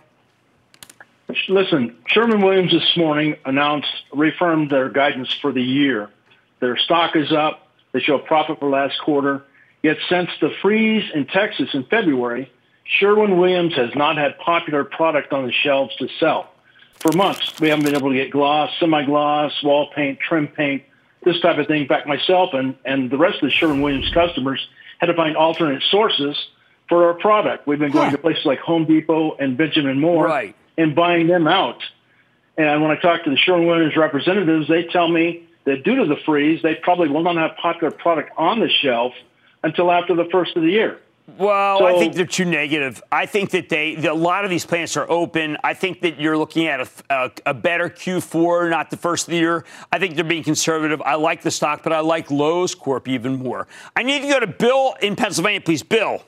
Listen, 1.48 1.96
Sherwin 2.08 2.42
Williams 2.42 2.72
this 2.72 2.98
morning 2.98 3.38
announced, 3.46 3.88
reaffirmed 4.12 4.70
their 4.70 4.90
guidance 4.90 5.34
for 5.42 5.54
the 5.54 5.62
year. 5.62 6.10
Their 6.60 6.76
stock 6.76 7.16
is 7.16 7.32
up. 7.32 7.68
They 7.94 8.02
show 8.02 8.16
a 8.16 8.20
profit 8.20 8.60
for 8.60 8.70
last 8.70 9.00
quarter. 9.00 9.44
Yet 9.82 9.98
since 10.10 10.30
the 10.42 10.50
freeze 10.62 11.10
in 11.14 11.28
Texas 11.28 11.70
in 11.74 11.86
February, 11.86 12.52
Sherwin 12.84 13.38
Williams 13.38 13.76
has 13.76 13.96
not 13.96 14.18
had 14.18 14.38
popular 14.40 14.84
product 14.84 15.32
on 15.32 15.46
the 15.46 15.54
shelves 15.54 15.96
to 15.98 16.10
sell. 16.20 16.50
For 17.00 17.14
months, 17.14 17.58
we 17.62 17.70
haven't 17.70 17.86
been 17.86 17.96
able 17.96 18.10
to 18.10 18.16
get 18.16 18.32
gloss, 18.32 18.72
semi-gloss, 18.80 19.64
wall 19.64 19.90
paint, 19.96 20.20
trim 20.20 20.48
paint, 20.48 20.84
this 21.24 21.40
type 21.42 21.58
of 21.58 21.68
thing. 21.68 21.82
In 21.82 21.88
fact, 21.88 22.08
myself 22.08 22.54
and, 22.54 22.76
and 22.86 23.10
the 23.10 23.18
rest 23.18 23.36
of 23.36 23.50
the 23.50 23.52
Sherwin 23.52 23.82
Williams 23.82 24.10
customers 24.14 24.66
had 25.00 25.08
to 25.08 25.14
find 25.14 25.36
alternate 25.36 25.84
sources 25.90 26.38
for 26.88 27.08
our 27.08 27.14
product. 27.14 27.68
We've 27.68 27.80
been 27.80 27.92
going 27.92 28.10
huh. 28.10 28.18
to 28.18 28.22
places 28.22 28.46
like 28.46 28.60
Home 28.60 28.86
Depot 28.86 29.36
and 29.38 29.58
Benjamin 29.58 30.00
Moore 30.00 30.26
right. 30.26 30.56
and 30.78 30.96
buying 30.96 31.28
them 31.28 31.48
out. 31.48 31.82
And 32.58 32.82
when 32.82 32.92
I 32.92 33.00
talk 33.00 33.24
to 33.24 33.30
the 33.30 33.38
Sherwin 33.38 33.68
Williams 33.68 33.96
representatives, 33.96 34.68
they 34.68 34.84
tell 34.84 35.08
me 35.08 35.48
that 35.66 35.84
due 35.84 35.96
to 35.96 36.06
the 36.06 36.18
freeze, 36.26 36.62
they 36.62 36.76
probably 36.76 37.10
will 37.10 37.24
not 37.24 37.36
have 37.36 37.56
popular 37.58 37.92
product 37.92 38.32
on 38.38 38.60
the 38.60 38.70
shelf 38.70 39.14
until 39.64 39.92
after 39.92 40.16
the 40.16 40.26
first 40.32 40.56
of 40.58 40.64
the 40.64 40.70
year. 40.70 41.00
Well, 41.38 41.80
so, 41.80 41.86
I 41.86 42.00
think 42.00 42.16
they're 42.16 42.26
too 42.26 42.46
negative. 42.46 43.02
I 43.12 43.26
think 43.26 43.52
that 43.52 43.70
they, 43.70 43.96
a 43.96 44.14
lot 44.14 44.44
of 44.44 44.50
these 44.50 44.66
plants 44.66 44.98
are 44.98 45.10
open. 45.10 45.58
I 45.64 45.74
think 45.74 46.02
that 46.02 46.20
you're 46.20 46.38
looking 46.38 46.68
at 46.68 46.82
a, 46.82 46.90
a, 47.10 47.32
a, 47.48 47.54
better 47.54 47.90
Q4, 47.90 48.70
not 48.70 48.90
the 48.90 48.98
first 48.98 49.28
of 49.28 49.32
the 49.32 49.38
year. 49.38 49.66
I 49.92 50.00
think 50.00 50.16
they're 50.16 50.24
being 50.24 50.44
conservative. 50.44 51.02
I 51.02 51.16
like 51.16 51.42
the 51.42 51.52
stock, 51.52 51.84
but 51.84 51.94
I 51.94 52.00
like 52.00 52.32
Lowe's 52.32 52.76
Corp 52.76 53.08
even 53.08 53.40
more. 53.40 53.68
I 53.96 54.04
need 54.04 54.22
to 54.22 54.28
go 54.28 54.40
to 54.40 54.48
Bill 54.48 54.96
in 55.02 55.16
Pennsylvania, 55.16 55.62
please. 55.62 55.84
Bill. 55.84 56.24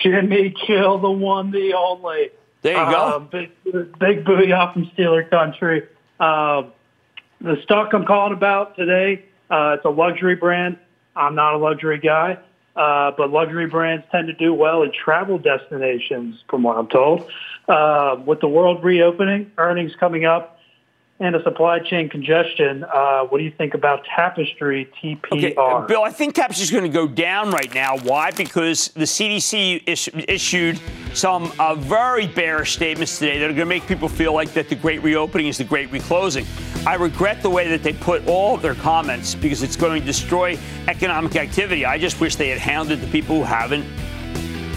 Jimmy 0.00 0.54
Chill, 0.66 0.98
the 0.98 1.10
one, 1.10 1.50
the 1.50 1.74
only. 1.74 2.30
There 2.62 2.72
you 2.72 2.90
go. 2.90 2.96
Uh, 2.96 3.18
big, 3.20 3.50
big 3.64 4.24
booyah 4.24 4.72
from 4.72 4.86
Steeler 4.86 5.28
country. 5.30 5.84
Uh, 6.18 6.64
the 7.40 7.60
stock 7.62 7.92
I'm 7.92 8.04
calling 8.04 8.32
about 8.32 8.76
today, 8.76 9.24
uh, 9.50 9.76
it's 9.76 9.84
a 9.84 9.90
luxury 9.90 10.36
brand. 10.36 10.78
I'm 11.14 11.34
not 11.34 11.54
a 11.54 11.58
luxury 11.58 11.98
guy, 11.98 12.38
uh, 12.76 13.12
but 13.16 13.30
luxury 13.30 13.66
brands 13.66 14.04
tend 14.12 14.26
to 14.28 14.32
do 14.34 14.52
well 14.52 14.82
in 14.82 14.92
travel 14.92 15.38
destinations, 15.38 16.42
from 16.48 16.62
what 16.62 16.76
I'm 16.76 16.88
told. 16.88 17.30
Uh, 17.68 18.20
with 18.24 18.40
the 18.40 18.48
world 18.48 18.84
reopening, 18.84 19.50
earnings 19.58 19.92
coming 19.98 20.24
up, 20.24 20.55
and 21.18 21.34
a 21.34 21.42
supply 21.42 21.78
chain 21.78 22.08
congestion. 22.08 22.84
Uh, 22.84 23.24
what 23.24 23.38
do 23.38 23.44
you 23.44 23.52
think 23.56 23.74
about 23.74 24.04
Tapestry 24.04 24.90
TPR? 25.02 25.32
Okay, 25.32 25.86
Bill, 25.88 26.02
I 26.02 26.10
think 26.10 26.34
Tapestry 26.34 26.64
is 26.64 26.70
going 26.70 26.84
to 26.84 26.90
go 26.90 27.08
down 27.08 27.50
right 27.50 27.72
now. 27.74 27.96
Why? 27.98 28.30
Because 28.32 28.88
the 28.88 29.04
CDC 29.04 29.82
is- 29.86 30.10
issued 30.28 30.78
some 31.14 31.50
uh, 31.58 31.74
very 31.74 32.26
bearish 32.26 32.74
statements 32.74 33.18
today 33.18 33.38
that 33.38 33.46
are 33.46 33.54
going 33.54 33.60
to 33.60 33.64
make 33.64 33.86
people 33.86 34.08
feel 34.08 34.34
like 34.34 34.52
that 34.52 34.68
the 34.68 34.74
great 34.74 35.02
reopening 35.02 35.46
is 35.46 35.56
the 35.56 35.64
great 35.64 35.90
reclosing. 35.90 36.44
I 36.86 36.94
regret 36.94 37.42
the 37.42 37.50
way 37.50 37.66
that 37.68 37.82
they 37.82 37.94
put 37.94 38.26
all 38.28 38.56
of 38.56 38.62
their 38.62 38.74
comments 38.74 39.34
because 39.34 39.62
it's 39.62 39.76
going 39.76 39.98
to 40.00 40.06
destroy 40.06 40.58
economic 40.86 41.34
activity. 41.36 41.86
I 41.86 41.98
just 41.98 42.20
wish 42.20 42.36
they 42.36 42.48
had 42.50 42.58
hounded 42.58 43.00
the 43.00 43.08
people 43.08 43.36
who 43.36 43.42
haven't 43.42 43.86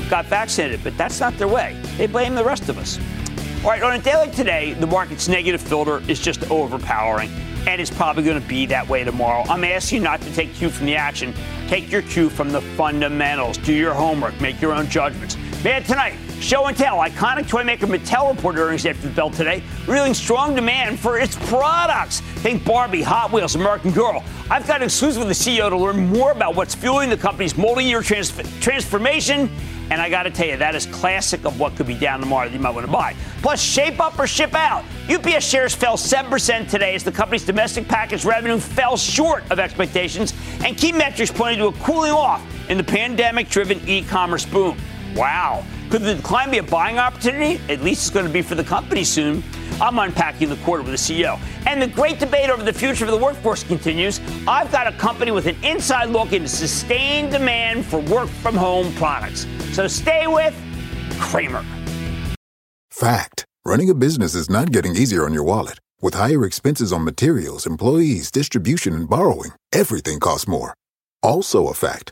got 0.09 0.25
vaccinated, 0.25 0.83
but 0.83 0.97
that's 0.97 1.19
not 1.19 1.37
their 1.37 1.49
way. 1.49 1.79
They 1.97 2.07
blame 2.07 2.33
the 2.33 2.43
rest 2.43 2.69
of 2.69 2.77
us. 2.77 2.97
All 3.61 3.71
right, 3.71 3.83
on 3.83 3.91
a 3.93 3.99
day 3.99 4.15
like 4.15 4.31
today, 4.31 4.71
the 4.71 4.87
market's 4.87 5.27
negative 5.27 5.59
filter 5.59 6.01
is 6.09 6.21
just 6.21 6.49
overpowering, 6.49 7.29
and 7.67 7.81
it's 7.81 7.89
probably 7.89 8.23
going 8.23 8.41
to 8.41 8.47
be 8.47 8.65
that 8.67 8.87
way 8.87 9.03
tomorrow. 9.03 9.43
I'm 9.49 9.65
asking 9.65 9.97
you 9.97 10.03
not 10.05 10.21
to 10.21 10.33
take 10.33 10.53
cue 10.53 10.69
from 10.69 10.85
the 10.85 10.95
action. 10.95 11.33
Take 11.67 11.91
your 11.91 12.01
cue 12.01 12.29
from 12.29 12.53
the 12.53 12.61
fundamentals. 12.61 13.57
Do 13.57 13.73
your 13.73 13.93
homework. 13.93 14.39
Make 14.39 14.61
your 14.61 14.71
own 14.71 14.87
judgments. 14.89 15.35
Man, 15.61 15.83
tonight, 15.83 16.15
show 16.39 16.67
and 16.67 16.77
tell. 16.77 16.99
Iconic 16.99 17.49
toy 17.49 17.65
maker 17.65 17.85
Mattel 17.85 18.33
reported 18.33 18.61
earnings 18.61 18.85
after 18.85 19.09
the 19.09 19.13
bell 19.13 19.29
today, 19.29 19.61
revealing 19.85 20.13
strong 20.13 20.55
demand 20.55 20.97
for 20.97 21.19
its 21.19 21.35
products. 21.49 22.21
Think 22.37 22.63
Barbie, 22.63 23.01
Hot 23.01 23.29
Wheels, 23.33 23.55
American 23.55 23.91
Girl. 23.91 24.23
I've 24.49 24.65
got 24.67 24.77
an 24.77 24.83
exclusive 24.83 25.27
with 25.27 25.37
the 25.37 25.57
CEO 25.57 25.69
to 25.69 25.75
learn 25.75 26.07
more 26.07 26.31
about 26.31 26.55
what's 26.55 26.75
fueling 26.75 27.09
the 27.09 27.17
company's 27.17 27.57
multi-year 27.57 28.03
trans- 28.03 28.31
transformation 28.61 29.49
and 29.89 30.01
I 30.01 30.09
got 30.09 30.23
to 30.23 30.31
tell 30.31 30.47
you, 30.47 30.57
that 30.57 30.75
is 30.75 30.85
classic 30.85 31.45
of 31.45 31.59
what 31.59 31.75
could 31.75 31.87
be 31.87 31.95
down 31.95 32.19
tomorrow 32.19 32.47
that 32.47 32.53
you 32.53 32.59
might 32.59 32.73
want 32.73 32.85
to 32.85 32.91
buy. 32.91 33.15
Plus, 33.41 33.61
shape 33.61 33.99
up 33.99 34.19
or 34.19 34.27
ship 34.27 34.53
out. 34.53 34.83
UPS 35.09 35.45
shares 35.45 35.73
fell 35.73 35.97
7% 35.97 36.69
today 36.69 36.95
as 36.95 37.03
the 37.03 37.11
company's 37.11 37.45
domestic 37.45 37.87
package 37.87 38.25
revenue 38.25 38.59
fell 38.59 38.97
short 38.97 39.43
of 39.51 39.59
expectations, 39.59 40.33
and 40.63 40.77
key 40.77 40.91
metrics 40.91 41.31
pointed 41.31 41.57
to 41.57 41.67
a 41.67 41.73
cooling 41.83 42.11
off 42.11 42.45
in 42.69 42.77
the 42.77 42.83
pandemic 42.83 43.49
driven 43.49 43.79
e 43.87 44.03
commerce 44.03 44.45
boom. 44.45 44.77
Wow. 45.15 45.63
Could 45.89 46.03
the 46.03 46.13
decline 46.13 46.51
be 46.51 46.59
a 46.59 46.63
buying 46.63 46.99
opportunity? 46.99 47.59
At 47.67 47.81
least 47.81 48.03
it's 48.03 48.09
going 48.11 48.27
to 48.27 48.31
be 48.31 48.43
for 48.43 48.53
the 48.53 48.63
company 48.63 49.03
soon. 49.03 49.43
I'm 49.81 49.97
unpacking 49.97 50.49
the 50.49 50.57
quarter 50.57 50.83
with 50.83 50.91
the 50.91 50.97
CEO. 50.97 51.39
And 51.65 51.81
the 51.81 51.87
great 51.87 52.19
debate 52.19 52.51
over 52.51 52.61
the 52.61 52.73
future 52.73 53.05
of 53.05 53.11
the 53.11 53.17
workforce 53.17 53.63
continues. 53.63 54.21
I've 54.47 54.71
got 54.71 54.85
a 54.85 54.91
company 54.91 55.31
with 55.31 55.47
an 55.47 55.55
inside 55.63 56.09
look 56.09 56.31
into 56.31 56.47
sustained 56.47 57.31
demand 57.31 57.85
for 57.85 58.01
work 58.01 58.29
from 58.29 58.55
home 58.55 58.93
products. 58.95 59.47
So 59.71 59.87
stay 59.87 60.27
with 60.27 60.53
Cramer. 61.19 61.65
Fact 62.91 63.45
running 63.65 63.89
a 63.89 63.95
business 63.95 64.35
is 64.35 64.49
not 64.49 64.71
getting 64.71 64.95
easier 64.95 65.25
on 65.25 65.33
your 65.33 65.43
wallet. 65.43 65.79
With 66.01 66.13
higher 66.13 66.45
expenses 66.45 66.93
on 66.93 67.03
materials, 67.03 67.65
employees, 67.65 68.29
distribution, 68.31 68.93
and 68.93 69.09
borrowing, 69.09 69.53
everything 69.73 70.19
costs 70.19 70.47
more. 70.47 70.75
Also, 71.23 71.67
a 71.67 71.73
fact 71.73 72.11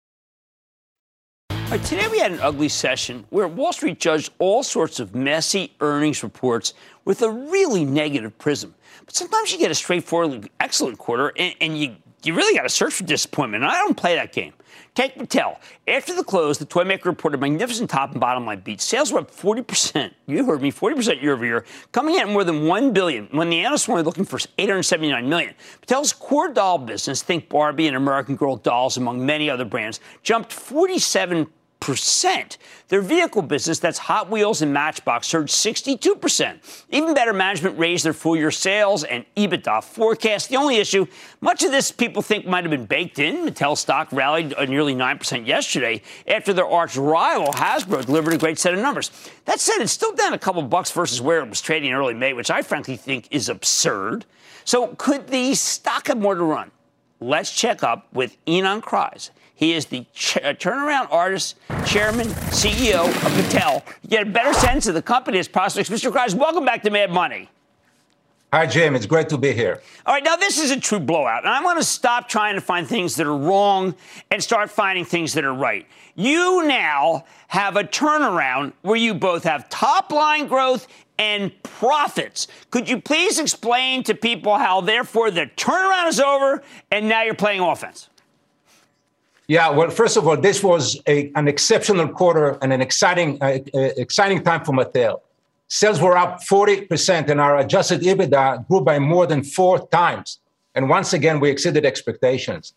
Right, 1.71 1.81
today 1.85 2.09
we 2.09 2.19
had 2.19 2.33
an 2.33 2.41
ugly 2.41 2.67
session 2.67 3.23
where 3.29 3.47
Wall 3.47 3.71
Street 3.71 3.97
judged 3.97 4.33
all 4.39 4.61
sorts 4.61 4.99
of 4.99 5.15
messy 5.15 5.71
earnings 5.79 6.21
reports 6.21 6.73
with 7.05 7.21
a 7.21 7.31
really 7.31 7.85
negative 7.85 8.37
prism. 8.37 8.75
But 9.05 9.15
sometimes 9.15 9.53
you 9.53 9.57
get 9.57 9.71
a 9.71 9.75
straightforward, 9.75 10.49
excellent 10.59 10.97
quarter, 10.97 11.31
and, 11.37 11.55
and 11.61 11.79
you 11.79 11.95
you 12.23 12.35
really 12.35 12.53
got 12.55 12.63
to 12.63 12.69
search 12.69 12.95
for 12.95 13.05
disappointment. 13.05 13.63
And 13.63 13.71
I 13.71 13.77
don't 13.77 13.95
play 13.95 14.15
that 14.15 14.33
game. 14.33 14.51
Take 14.93 15.15
Mattel. 15.15 15.57
After 15.87 16.13
the 16.13 16.25
close, 16.25 16.57
the 16.57 16.65
toy 16.65 16.83
maker 16.83 17.09
reported 17.09 17.39
magnificent 17.39 17.89
top 17.89 18.11
and 18.11 18.19
bottom 18.19 18.45
line 18.45 18.59
beats. 18.59 18.83
Sales 18.83 19.13
were 19.13 19.19
up 19.19 19.31
40%. 19.31 20.11
You 20.27 20.45
heard 20.45 20.61
me, 20.61 20.73
40% 20.73 21.21
year 21.21 21.33
over 21.33 21.45
year, 21.45 21.65
coming 21.93 22.15
in 22.15 22.21
at 22.21 22.27
more 22.27 22.43
than 22.43 22.67
1 22.67 22.91
billion 22.91 23.27
when 23.31 23.49
the 23.49 23.61
analysts 23.61 23.87
were 23.87 23.93
only 23.93 24.03
looking 24.03 24.25
for 24.25 24.39
879 24.57 25.29
million. 25.29 25.55
Mattel's 25.87 26.11
core 26.11 26.49
doll 26.49 26.77
business, 26.77 27.23
think 27.23 27.47
Barbie 27.47 27.87
and 27.87 27.95
American 27.95 28.35
Girl 28.35 28.57
dolls 28.57 28.97
among 28.97 29.25
many 29.25 29.49
other 29.49 29.65
brands, 29.65 30.01
jumped 30.21 30.51
47 30.51 31.47
percent. 31.81 32.57
Their 32.87 33.01
vehicle 33.01 33.41
business, 33.41 33.79
that's 33.79 33.97
Hot 33.97 34.29
Wheels 34.29 34.61
and 34.61 34.71
Matchbox, 34.71 35.27
surged 35.27 35.53
62%. 35.53 36.85
Even 36.89 37.13
better, 37.13 37.33
management 37.33 37.77
raised 37.77 38.05
their 38.05 38.13
full 38.13 38.37
year 38.37 38.51
sales 38.51 39.03
and 39.03 39.25
EBITDA 39.35 39.83
forecast. 39.83 40.49
The 40.49 40.55
only 40.55 40.77
issue, 40.77 41.05
much 41.41 41.63
of 41.63 41.71
this 41.71 41.91
people 41.91 42.21
think 42.21 42.45
might 42.45 42.63
have 42.63 42.71
been 42.71 42.85
baked 42.85 43.19
in. 43.19 43.45
Mattel 43.45 43.77
stock 43.77 44.09
rallied 44.11 44.53
nearly 44.69 44.95
9% 44.95 45.45
yesterday 45.45 46.01
after 46.27 46.53
their 46.53 46.67
arch 46.67 46.95
rival 46.95 47.51
Hasbro 47.53 48.05
delivered 48.05 48.33
a 48.33 48.37
great 48.37 48.59
set 48.59 48.73
of 48.73 48.79
numbers. 48.79 49.11
That 49.45 49.59
said, 49.59 49.79
it's 49.79 49.91
still 49.91 50.13
down 50.13 50.33
a 50.33 50.39
couple 50.39 50.61
bucks 50.61 50.91
versus 50.91 51.21
where 51.21 51.39
it 51.39 51.49
was 51.49 51.61
trading 51.61 51.89
in 51.89 51.95
early 51.95 52.13
May, 52.13 52.33
which 52.33 52.51
I 52.51 52.61
frankly 52.61 52.95
think 52.95 53.27
is 53.31 53.49
absurd. 53.49 54.25
So 54.63 54.95
could 54.97 55.27
the 55.27 55.55
stock 55.55 56.07
have 56.07 56.17
more 56.17 56.35
to 56.35 56.43
run? 56.43 56.71
Let's 57.19 57.51
check 57.51 57.83
up 57.83 58.07
with 58.13 58.37
Ynon 58.45 58.81
Kreiz. 58.81 59.31
He 59.61 59.73
is 59.73 59.85
the 59.85 60.07
ch- 60.15 60.37
uh, 60.37 60.55
turnaround 60.55 61.09
artist, 61.11 61.55
chairman, 61.85 62.25
CEO 62.49 63.07
of 63.07 63.31
Mattel. 63.33 63.83
You 64.01 64.09
get 64.09 64.23
a 64.23 64.29
better 64.31 64.53
sense 64.55 64.87
of 64.87 64.95
the 64.95 65.03
company's 65.03 65.47
prospects. 65.47 65.87
Mr. 65.87 66.11
Kreiz, 66.11 66.33
welcome 66.33 66.65
back 66.65 66.81
to 66.81 66.89
Mad 66.89 67.11
Money. 67.11 67.47
Hi, 68.51 68.65
Jim. 68.65 68.95
It's 68.95 69.05
great 69.05 69.29
to 69.29 69.37
be 69.37 69.53
here. 69.53 69.83
All 70.07 70.15
right, 70.15 70.23
now 70.23 70.35
this 70.35 70.59
is 70.59 70.71
a 70.71 70.79
true 70.79 70.99
blowout, 70.99 71.43
and 71.43 71.53
I 71.53 71.63
want 71.63 71.77
to 71.77 71.85
stop 71.85 72.27
trying 72.27 72.55
to 72.55 72.61
find 72.61 72.87
things 72.87 73.15
that 73.17 73.27
are 73.27 73.37
wrong 73.37 73.93
and 74.31 74.41
start 74.41 74.71
finding 74.71 75.05
things 75.05 75.31
that 75.33 75.45
are 75.45 75.53
right. 75.53 75.85
You 76.15 76.65
now 76.65 77.25
have 77.47 77.77
a 77.77 77.83
turnaround 77.83 78.73
where 78.81 78.97
you 78.97 79.13
both 79.13 79.43
have 79.43 79.69
top 79.69 80.11
line 80.11 80.47
growth 80.47 80.87
and 81.19 81.51
profits. 81.61 82.47
Could 82.71 82.89
you 82.89 82.99
please 82.99 83.37
explain 83.37 84.01
to 84.05 84.15
people 84.15 84.57
how, 84.57 84.81
therefore, 84.81 85.29
the 85.29 85.45
turnaround 85.55 86.07
is 86.07 86.19
over 86.19 86.63
and 86.89 87.07
now 87.07 87.21
you're 87.21 87.35
playing 87.35 87.61
offense? 87.61 88.09
Yeah, 89.51 89.69
well, 89.69 89.89
first 89.89 90.15
of 90.15 90.29
all, 90.29 90.37
this 90.37 90.63
was 90.63 91.01
a, 91.07 91.29
an 91.35 91.49
exceptional 91.49 92.07
quarter 92.07 92.57
and 92.61 92.71
an 92.71 92.79
exciting, 92.79 93.37
uh, 93.41 93.57
uh, 93.73 93.79
exciting 93.97 94.41
time 94.45 94.63
for 94.63 94.71
Mattel. 94.71 95.19
Sales 95.67 95.99
were 95.99 96.15
up 96.15 96.39
40%, 96.39 97.29
and 97.29 97.41
our 97.41 97.57
adjusted 97.57 97.99
EBITDA 97.99 98.65
grew 98.69 98.79
by 98.79 98.97
more 98.97 99.27
than 99.27 99.43
four 99.43 99.85
times. 99.89 100.39
And 100.73 100.87
once 100.87 101.11
again, 101.11 101.41
we 101.41 101.49
exceeded 101.49 101.85
expectations. 101.85 102.73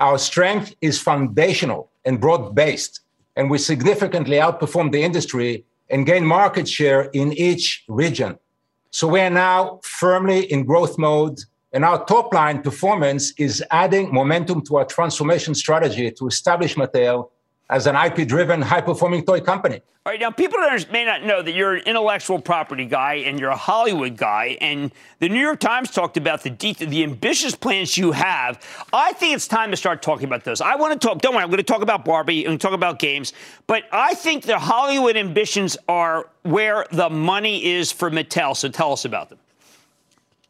Our 0.00 0.18
strength 0.18 0.74
is 0.82 1.00
foundational 1.00 1.88
and 2.04 2.20
broad 2.20 2.54
based, 2.54 3.00
and 3.34 3.48
we 3.48 3.56
significantly 3.56 4.36
outperformed 4.36 4.92
the 4.92 5.02
industry 5.02 5.64
and 5.88 6.04
gained 6.04 6.28
market 6.28 6.68
share 6.68 7.04
in 7.14 7.32
each 7.32 7.84
region. 7.88 8.38
So 8.90 9.08
we 9.08 9.20
are 9.20 9.30
now 9.30 9.80
firmly 9.82 10.40
in 10.52 10.66
growth 10.66 10.98
mode 10.98 11.40
and 11.72 11.84
our 11.84 12.04
top 12.04 12.32
line 12.32 12.62
performance 12.62 13.32
is 13.36 13.62
adding 13.70 14.12
momentum 14.12 14.62
to 14.62 14.76
our 14.76 14.84
transformation 14.84 15.54
strategy 15.54 16.10
to 16.10 16.26
establish 16.26 16.76
Mattel 16.76 17.30
as 17.70 17.86
an 17.86 17.94
IP 17.94 18.26
driven, 18.26 18.62
high 18.62 18.80
performing 18.80 19.24
toy 19.24 19.40
company. 19.40 19.82
All 20.06 20.12
right, 20.12 20.20
now 20.20 20.30
people 20.30 20.58
may 20.90 21.04
not 21.04 21.22
know 21.24 21.42
that 21.42 21.52
you're 21.52 21.74
an 21.74 21.82
intellectual 21.84 22.40
property 22.40 22.86
guy 22.86 23.16
and 23.16 23.38
you're 23.38 23.50
a 23.50 23.56
Hollywood 23.56 24.16
guy. 24.16 24.56
And 24.62 24.90
the 25.18 25.28
New 25.28 25.40
York 25.40 25.60
Times 25.60 25.90
talked 25.90 26.16
about 26.16 26.42
the, 26.42 26.48
de- 26.48 26.72
the 26.72 27.02
ambitious 27.02 27.54
plans 27.54 27.98
you 27.98 28.12
have. 28.12 28.58
I 28.94 29.12
think 29.12 29.34
it's 29.34 29.46
time 29.46 29.70
to 29.70 29.76
start 29.76 30.00
talking 30.00 30.24
about 30.24 30.44
those. 30.44 30.62
I 30.62 30.76
want 30.76 30.98
to 30.98 31.06
talk, 31.06 31.20
don't 31.20 31.34
worry, 31.34 31.42
I'm 31.42 31.50
going 31.50 31.58
to 31.58 31.62
talk 31.62 31.82
about 31.82 32.06
Barbie 32.06 32.46
and 32.46 32.58
talk 32.58 32.72
about 32.72 32.98
games. 32.98 33.34
But 33.66 33.84
I 33.92 34.14
think 34.14 34.44
the 34.44 34.58
Hollywood 34.58 35.18
ambitions 35.18 35.76
are 35.90 36.30
where 36.42 36.86
the 36.90 37.10
money 37.10 37.62
is 37.66 37.92
for 37.92 38.10
Mattel. 38.10 38.56
So 38.56 38.70
tell 38.70 38.92
us 38.92 39.04
about 39.04 39.28
them. 39.28 39.38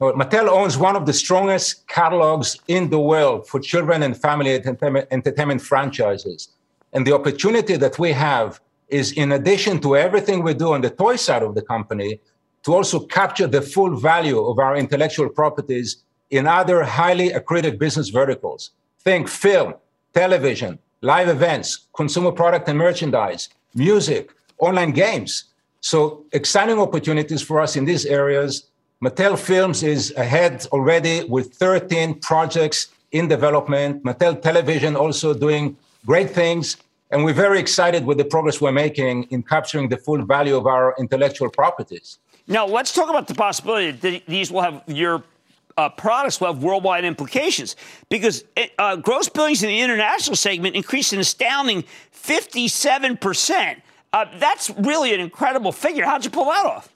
Mattel 0.00 0.48
owns 0.48 0.78
one 0.78 0.94
of 0.94 1.06
the 1.06 1.12
strongest 1.12 1.88
catalogs 1.88 2.60
in 2.68 2.88
the 2.88 3.00
world 3.00 3.48
for 3.48 3.58
children 3.58 4.04
and 4.04 4.16
family 4.16 4.54
entertainment, 4.54 5.60
franchises. 5.60 6.50
And 6.92 7.04
the 7.04 7.12
opportunity 7.12 7.76
that 7.76 7.98
we 7.98 8.12
have 8.12 8.60
is, 8.88 9.10
in 9.12 9.32
addition 9.32 9.80
to 9.80 9.96
everything 9.96 10.44
we 10.44 10.54
do 10.54 10.72
on 10.72 10.82
the 10.82 10.90
toy 10.90 11.16
side 11.16 11.42
of 11.42 11.56
the 11.56 11.62
company, 11.62 12.20
to 12.62 12.74
also 12.74 13.06
capture 13.06 13.48
the 13.48 13.60
full 13.60 13.96
value 13.96 14.38
of 14.38 14.60
our 14.60 14.76
intellectual 14.76 15.28
properties 15.28 16.04
in 16.30 16.46
other 16.46 16.84
highly 16.84 17.30
accretive 17.30 17.76
business 17.76 18.10
verticals. 18.10 18.70
Think 19.00 19.26
film, 19.26 19.74
television, 20.14 20.78
live 21.00 21.28
events, 21.28 21.88
consumer 21.92 22.30
product 22.30 22.68
and 22.68 22.78
merchandise, 22.78 23.48
music, 23.74 24.30
online 24.58 24.92
games. 24.92 25.44
So 25.80 26.24
exciting 26.32 26.78
opportunities 26.78 27.42
for 27.42 27.60
us 27.60 27.74
in 27.74 27.84
these 27.84 28.06
areas 28.06 28.68
Mattel 29.02 29.38
Films 29.38 29.84
is 29.84 30.12
ahead 30.16 30.66
already 30.72 31.22
with 31.22 31.54
13 31.54 32.18
projects 32.18 32.88
in 33.12 33.28
development. 33.28 34.02
Mattel 34.02 34.42
Television 34.42 34.96
also 34.96 35.32
doing 35.32 35.76
great 36.04 36.30
things. 36.30 36.76
And 37.12 37.24
we're 37.24 37.32
very 37.32 37.60
excited 37.60 38.04
with 38.04 38.18
the 38.18 38.24
progress 38.24 38.60
we're 38.60 38.72
making 38.72 39.24
in 39.30 39.44
capturing 39.44 39.88
the 39.88 39.98
full 39.98 40.24
value 40.24 40.56
of 40.56 40.66
our 40.66 40.96
intellectual 40.98 41.48
properties. 41.48 42.18
Now, 42.48 42.66
let's 42.66 42.92
talk 42.92 43.08
about 43.08 43.28
the 43.28 43.34
possibility 43.34 43.92
that 43.92 44.26
these 44.26 44.50
will 44.50 44.62
have 44.62 44.82
your 44.88 45.22
uh, 45.76 45.88
products 45.90 46.40
will 46.40 46.52
have 46.52 46.62
worldwide 46.64 47.04
implications 47.04 47.76
because 48.08 48.44
it, 48.56 48.72
uh, 48.80 48.96
gross 48.96 49.28
billings 49.28 49.62
in 49.62 49.68
the 49.68 49.80
international 49.80 50.34
segment 50.34 50.74
increased 50.74 51.12
an 51.12 51.20
astounding 51.20 51.84
57%. 52.12 53.80
Uh, 54.12 54.24
that's 54.38 54.70
really 54.70 55.14
an 55.14 55.20
incredible 55.20 55.70
figure. 55.70 56.04
How'd 56.04 56.24
you 56.24 56.32
pull 56.32 56.46
that 56.46 56.66
off? 56.66 56.92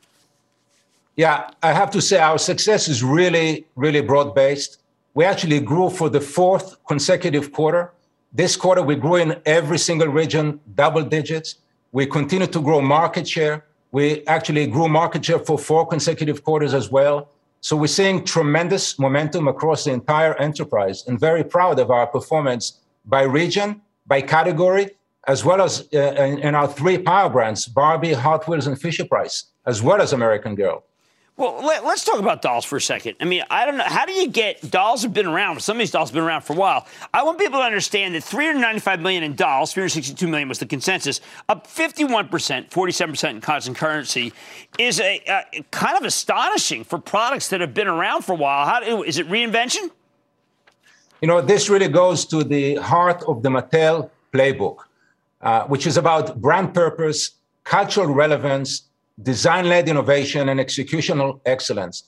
Yeah, 1.17 1.51
I 1.63 1.73
have 1.73 1.91
to 1.91 2.01
say 2.01 2.19
our 2.19 2.39
success 2.39 2.89
is 2.89 3.03
really, 3.05 3.67
really 3.77 4.01
broad 4.01 4.35
based. 4.35 4.79
We 5.15 5.27
actually 5.27 5.61
grew 5.61 5.91
for 5.91 6.09
the 6.09 6.21
fourth 6.21 6.77
consecutive 6.87 7.53
quarter. 7.53 7.93
This 8.33 8.57
quarter, 8.57 8.83
we 8.83 8.95
grew 8.95 9.17
in 9.17 9.41
every 9.45 9.79
single 9.79 10.09
region, 10.09 10.59
double 10.75 11.03
digits. 11.03 11.57
We 11.93 12.07
continue 12.07 12.47
to 12.47 12.61
grow 12.63 12.81
market 12.81 13.29
share. 13.29 13.67
We 13.91 14.27
actually 14.27 14.67
grew 14.69 14.89
market 14.89 15.23
share 15.23 15.39
for 15.39 15.59
four 15.59 15.87
consecutive 15.87 16.43
quarters 16.45 16.73
as 16.73 16.91
well. 16.91 17.29
So 17.61 17.77
we're 17.77 17.89
seeing 17.89 18.25
tremendous 18.25 18.99
momentum 18.99 19.49
across 19.49 19.85
the 19.85 19.93
entire 19.93 20.35
enterprise 20.37 21.05
and 21.07 21.21
very 21.21 21.45
proud 21.45 21.79
of 21.79 21.91
our 21.91 22.07
performance 22.07 22.81
by 23.05 23.23
region, 23.23 23.83
by 24.07 24.23
category, 24.23 24.93
as 25.29 25.45
well 25.45 25.61
as 25.61 25.87
uh, 25.93 25.99
in, 25.99 26.39
in 26.39 26.55
our 26.55 26.67
three 26.67 26.97
power 26.97 27.29
brands, 27.29 27.67
Barbie, 27.67 28.15
Hot 28.15 28.49
Wheels, 28.49 28.67
and 28.67 28.81
Fisher 28.81 29.05
Price, 29.05 29.45
as 29.67 29.83
well 29.83 30.01
as 30.01 30.15
American 30.15 30.55
Girl. 30.55 30.83
Well, 31.39 31.65
let, 31.65 31.83
us 31.83 32.05
talk 32.05 32.19
about 32.19 32.43
dolls 32.43 32.67
for 32.67 32.77
a 32.77 32.81
second. 32.81 33.17
I 33.19 33.25
mean, 33.25 33.43
I 33.49 33.65
don't 33.65 33.79
know. 33.79 33.85
How 33.85 34.05
do 34.05 34.13
you 34.13 34.29
get 34.29 34.71
dolls 34.71 35.03
have 35.03 35.15
been 35.15 35.27
around? 35.27 35.63
Some 35.63 35.77
of 35.77 35.79
these 35.79 35.91
dolls 35.91 36.11
have 36.11 36.15
been 36.15 36.25
around 36.25 36.43
for 36.43 36.53
a 36.53 36.57
while. 36.57 36.87
I 37.15 37.23
want 37.23 37.39
people 37.39 37.59
to 37.59 37.65
understand 37.65 38.15
that 38.15 38.23
395 38.23 39.01
million 39.01 39.23
in 39.23 39.35
dolls, 39.35 39.73
362 39.73 40.29
million 40.29 40.49
was 40.51 40.59
the 40.59 40.67
consensus, 40.67 41.23
up 41.49 41.67
51%, 41.67 42.29
47% 42.69 43.31
in 43.31 43.41
constant 43.41 43.79
currency, 43.79 44.35
is 44.79 45.01
a, 45.01 45.23
kind 45.71 45.97
of 45.97 46.05
astonishing 46.05 46.85
for 46.85 46.99
products 46.99 47.49
that 47.49 47.63
have 47.63 47.73
been 47.73 47.89
around 47.89 48.23
for 48.23 48.33
a 48.33 48.37
while. 48.37 48.67
How 48.67 49.03
is 49.03 49.17
it 49.17 49.27
reinvention? 49.29 49.91
You 51.23 51.29
know, 51.29 51.41
this 51.41 51.71
really 51.71 51.89
goes 51.89 52.27
to 52.27 52.45
the 52.45 52.75
heart 52.75 53.23
of 53.27 53.43
the 53.43 53.49
Mattel 53.49 54.11
playbook, 54.35 54.81
uh, 55.41 55.65
which 55.65 55.87
is 55.87 55.97
about 55.97 56.43
brand 56.43 56.75
purpose, 56.75 57.31
cultural 57.65 58.13
relevance, 58.13 58.83
design-led 59.21 59.89
innovation 59.89 60.49
and 60.49 60.61
executional 60.61 61.41
excellence. 61.47 62.05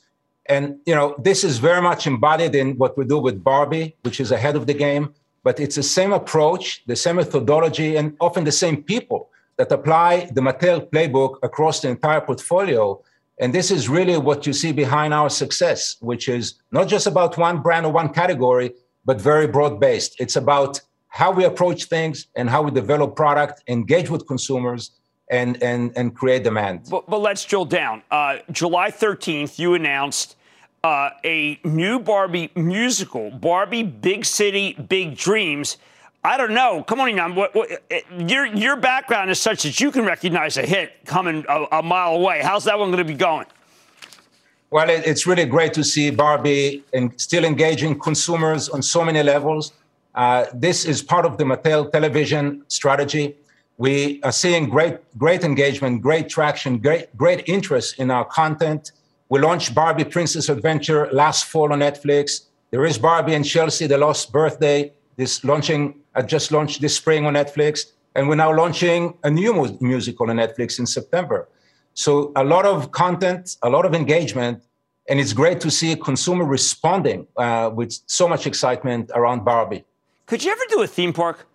And 0.46 0.78
you 0.86 0.94
know, 0.94 1.14
this 1.18 1.44
is 1.44 1.58
very 1.58 1.82
much 1.82 2.06
embodied 2.06 2.54
in 2.54 2.76
what 2.76 2.96
we 2.98 3.04
do 3.04 3.18
with 3.18 3.42
Barbie, 3.42 3.96
which 4.02 4.20
is 4.20 4.30
ahead 4.30 4.56
of 4.56 4.66
the 4.66 4.74
game. 4.74 5.14
But 5.42 5.60
it's 5.60 5.76
the 5.76 5.82
same 5.82 6.12
approach, 6.12 6.82
the 6.86 6.96
same 6.96 7.16
methodology, 7.16 7.96
and 7.96 8.16
often 8.20 8.44
the 8.44 8.52
same 8.52 8.82
people 8.82 9.28
that 9.56 9.70
apply 9.70 10.30
the 10.32 10.40
Mattel 10.40 10.88
playbook 10.90 11.36
across 11.42 11.80
the 11.80 11.88
entire 11.88 12.20
portfolio. 12.20 13.02
And 13.38 13.54
this 13.54 13.70
is 13.70 13.88
really 13.88 14.16
what 14.16 14.46
you 14.46 14.52
see 14.52 14.72
behind 14.72 15.12
our 15.12 15.28
success, 15.28 15.96
which 16.00 16.28
is 16.28 16.54
not 16.72 16.88
just 16.88 17.06
about 17.06 17.36
one 17.36 17.60
brand 17.60 17.84
or 17.84 17.92
one 17.92 18.08
category, 18.08 18.72
but 19.04 19.20
very 19.20 19.46
broad 19.46 19.80
based. 19.80 20.16
It's 20.18 20.36
about 20.36 20.80
how 21.08 21.30
we 21.30 21.44
approach 21.44 21.84
things 21.84 22.26
and 22.34 22.48
how 22.48 22.62
we 22.62 22.70
develop 22.70 23.14
product, 23.14 23.62
engage 23.68 24.10
with 24.10 24.26
consumers, 24.26 24.92
and 25.28 25.62
and 25.62 25.92
and 25.96 26.14
create 26.14 26.44
demand. 26.44 26.86
But, 26.90 27.08
but 27.08 27.18
let's 27.18 27.44
drill 27.44 27.64
down. 27.64 28.02
Uh, 28.10 28.38
July 28.50 28.90
13th, 28.90 29.58
you 29.58 29.74
announced 29.74 30.36
uh, 30.82 31.10
a 31.24 31.58
new 31.64 31.98
Barbie 31.98 32.50
musical, 32.54 33.30
Barbie 33.30 33.82
Big 33.82 34.24
City 34.24 34.74
Big 34.74 35.16
Dreams. 35.16 35.78
I 36.22 36.38
don't 36.38 36.54
know. 36.54 36.82
Come 36.82 37.00
on, 37.00 37.10
Ynon. 37.10 37.34
What, 37.34 37.54
what, 37.54 37.70
eh, 37.90 38.00
your 38.18 38.46
your 38.46 38.76
background 38.76 39.30
is 39.30 39.38
such 39.40 39.62
that 39.64 39.80
you 39.80 39.90
can 39.90 40.04
recognize 40.04 40.56
a 40.56 40.66
hit 40.66 41.04
coming 41.04 41.44
a, 41.48 41.66
a 41.72 41.82
mile 41.82 42.14
away. 42.14 42.40
How's 42.42 42.64
that 42.64 42.78
one 42.78 42.88
going 42.88 43.04
to 43.06 43.12
be 43.12 43.18
going? 43.18 43.46
Well, 44.70 44.90
it, 44.90 45.06
it's 45.06 45.26
really 45.26 45.44
great 45.44 45.72
to 45.74 45.84
see 45.84 46.10
Barbie 46.10 46.82
and 46.92 47.18
still 47.20 47.44
engaging 47.44 47.98
consumers 47.98 48.68
on 48.68 48.82
so 48.82 49.04
many 49.04 49.22
levels. 49.22 49.72
Uh, 50.14 50.46
this 50.54 50.84
is 50.84 51.02
part 51.02 51.24
of 51.26 51.38
the 51.38 51.44
Mattel 51.44 51.90
television 51.90 52.64
strategy. 52.68 53.36
We 53.76 54.22
are 54.22 54.30
seeing 54.30 54.68
great, 54.68 54.98
great 55.18 55.42
engagement, 55.42 56.00
great 56.00 56.28
traction, 56.28 56.78
great, 56.78 57.16
great 57.16 57.48
interest 57.48 57.98
in 57.98 58.10
our 58.10 58.24
content. 58.24 58.92
We 59.28 59.40
launched 59.40 59.74
Barbie 59.74 60.04
Princess 60.04 60.48
Adventure 60.48 61.08
last 61.12 61.46
fall 61.46 61.72
on 61.72 61.80
Netflix. 61.80 62.46
There 62.70 62.84
is 62.84 62.98
Barbie 62.98 63.34
and 63.34 63.44
Chelsea, 63.44 63.88
The 63.88 63.98
Lost 63.98 64.32
Birthday, 64.32 64.92
this 65.16 65.42
launching, 65.44 65.94
uh, 66.14 66.22
just 66.22 66.52
launched 66.52 66.80
this 66.80 66.96
spring 66.96 67.26
on 67.26 67.34
Netflix. 67.34 67.92
And 68.14 68.28
we're 68.28 68.36
now 68.36 68.54
launching 68.54 69.14
a 69.24 69.30
new 69.30 69.52
mu- 69.52 69.76
musical 69.80 70.30
on 70.30 70.36
Netflix 70.36 70.78
in 70.78 70.86
September. 70.86 71.48
So 71.94 72.32
a 72.36 72.44
lot 72.44 72.66
of 72.66 72.92
content, 72.92 73.56
a 73.62 73.70
lot 73.70 73.86
of 73.86 73.94
engagement, 73.94 74.62
and 75.08 75.18
it's 75.18 75.32
great 75.32 75.60
to 75.60 75.70
see 75.70 75.90
a 75.92 75.96
consumer 75.96 76.44
responding 76.44 77.26
uh, 77.36 77.70
with 77.74 77.92
so 78.06 78.28
much 78.28 78.46
excitement 78.46 79.10
around 79.14 79.44
Barbie. 79.44 79.84
Could 80.26 80.44
you 80.44 80.52
ever 80.52 80.62
do 80.68 80.82
a 80.82 80.86
theme 80.86 81.12
park? 81.12 81.46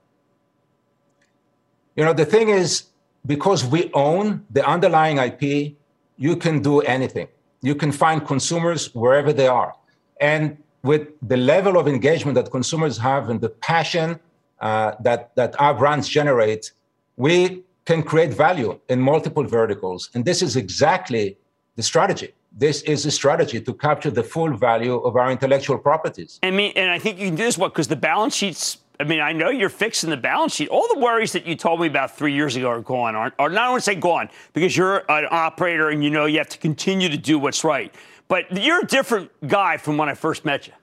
You 1.99 2.05
know, 2.05 2.13
the 2.13 2.23
thing 2.25 2.47
is, 2.47 2.83
because 3.25 3.65
we 3.65 3.91
own 3.93 4.45
the 4.51 4.65
underlying 4.65 5.17
IP, 5.17 5.75
you 6.15 6.37
can 6.37 6.61
do 6.61 6.79
anything. 6.79 7.27
You 7.61 7.75
can 7.75 7.91
find 7.91 8.25
consumers 8.25 8.95
wherever 8.95 9.33
they 9.33 9.49
are. 9.49 9.75
And 10.21 10.57
with 10.81 11.09
the 11.21 11.35
level 11.35 11.77
of 11.77 11.89
engagement 11.89 12.35
that 12.35 12.51
consumers 12.51 12.97
have 12.99 13.29
and 13.29 13.41
the 13.41 13.49
passion 13.49 14.17
uh, 14.61 14.93
that, 15.01 15.35
that 15.35 15.59
our 15.59 15.73
brands 15.73 16.07
generate, 16.07 16.71
we 17.17 17.63
can 17.83 18.01
create 18.01 18.33
value 18.33 18.79
in 18.87 19.01
multiple 19.01 19.43
verticals. 19.43 20.09
And 20.13 20.23
this 20.23 20.41
is 20.41 20.55
exactly 20.55 21.37
the 21.75 21.83
strategy. 21.83 22.31
This 22.53 22.81
is 22.83 23.05
a 23.05 23.11
strategy 23.11 23.59
to 23.59 23.73
capture 23.73 24.09
the 24.09 24.23
full 24.23 24.55
value 24.55 24.95
of 24.95 25.17
our 25.17 25.29
intellectual 25.31 25.77
properties. 25.77 26.39
I 26.43 26.51
mean, 26.51 26.71
and 26.77 26.91
I 26.91 26.97
think 26.97 27.19
you 27.19 27.25
can 27.25 27.35
do 27.35 27.43
this 27.43 27.57
what 27.57 27.73
because 27.73 27.89
the 27.89 27.97
balance 27.97 28.35
sheets. 28.35 28.77
I 28.99 29.05
mean, 29.05 29.21
I 29.21 29.31
know 29.31 29.49
you're 29.49 29.69
fixing 29.69 30.09
the 30.09 30.17
balance 30.17 30.53
sheet. 30.55 30.67
All 30.67 30.85
the 30.93 30.99
worries 30.99 31.31
that 31.31 31.45
you 31.45 31.55
told 31.55 31.79
me 31.79 31.87
about 31.87 32.17
three 32.17 32.33
years 32.33 32.57
ago 32.57 32.67
are 32.67 32.81
gone, 32.81 33.15
aren't? 33.15 33.33
Or 33.39 33.49
not 33.49 33.73
to 33.73 33.81
say 33.81 33.95
gone 33.95 34.29
because 34.51 34.75
you're 34.75 35.09
an 35.09 35.27
operator 35.31 35.89
and 35.89 36.03
you 36.03 36.09
know 36.09 36.25
you 36.25 36.37
have 36.39 36.49
to 36.49 36.57
continue 36.57 37.07
to 37.07 37.17
do 37.17 37.39
what's 37.39 37.63
right. 37.63 37.95
But 38.27 38.61
you're 38.61 38.81
a 38.81 38.85
different 38.85 39.31
guy 39.47 39.77
from 39.77 39.97
when 39.97 40.09
I 40.09 40.15
first 40.15 40.43
met 40.43 40.67
you. 40.67 40.73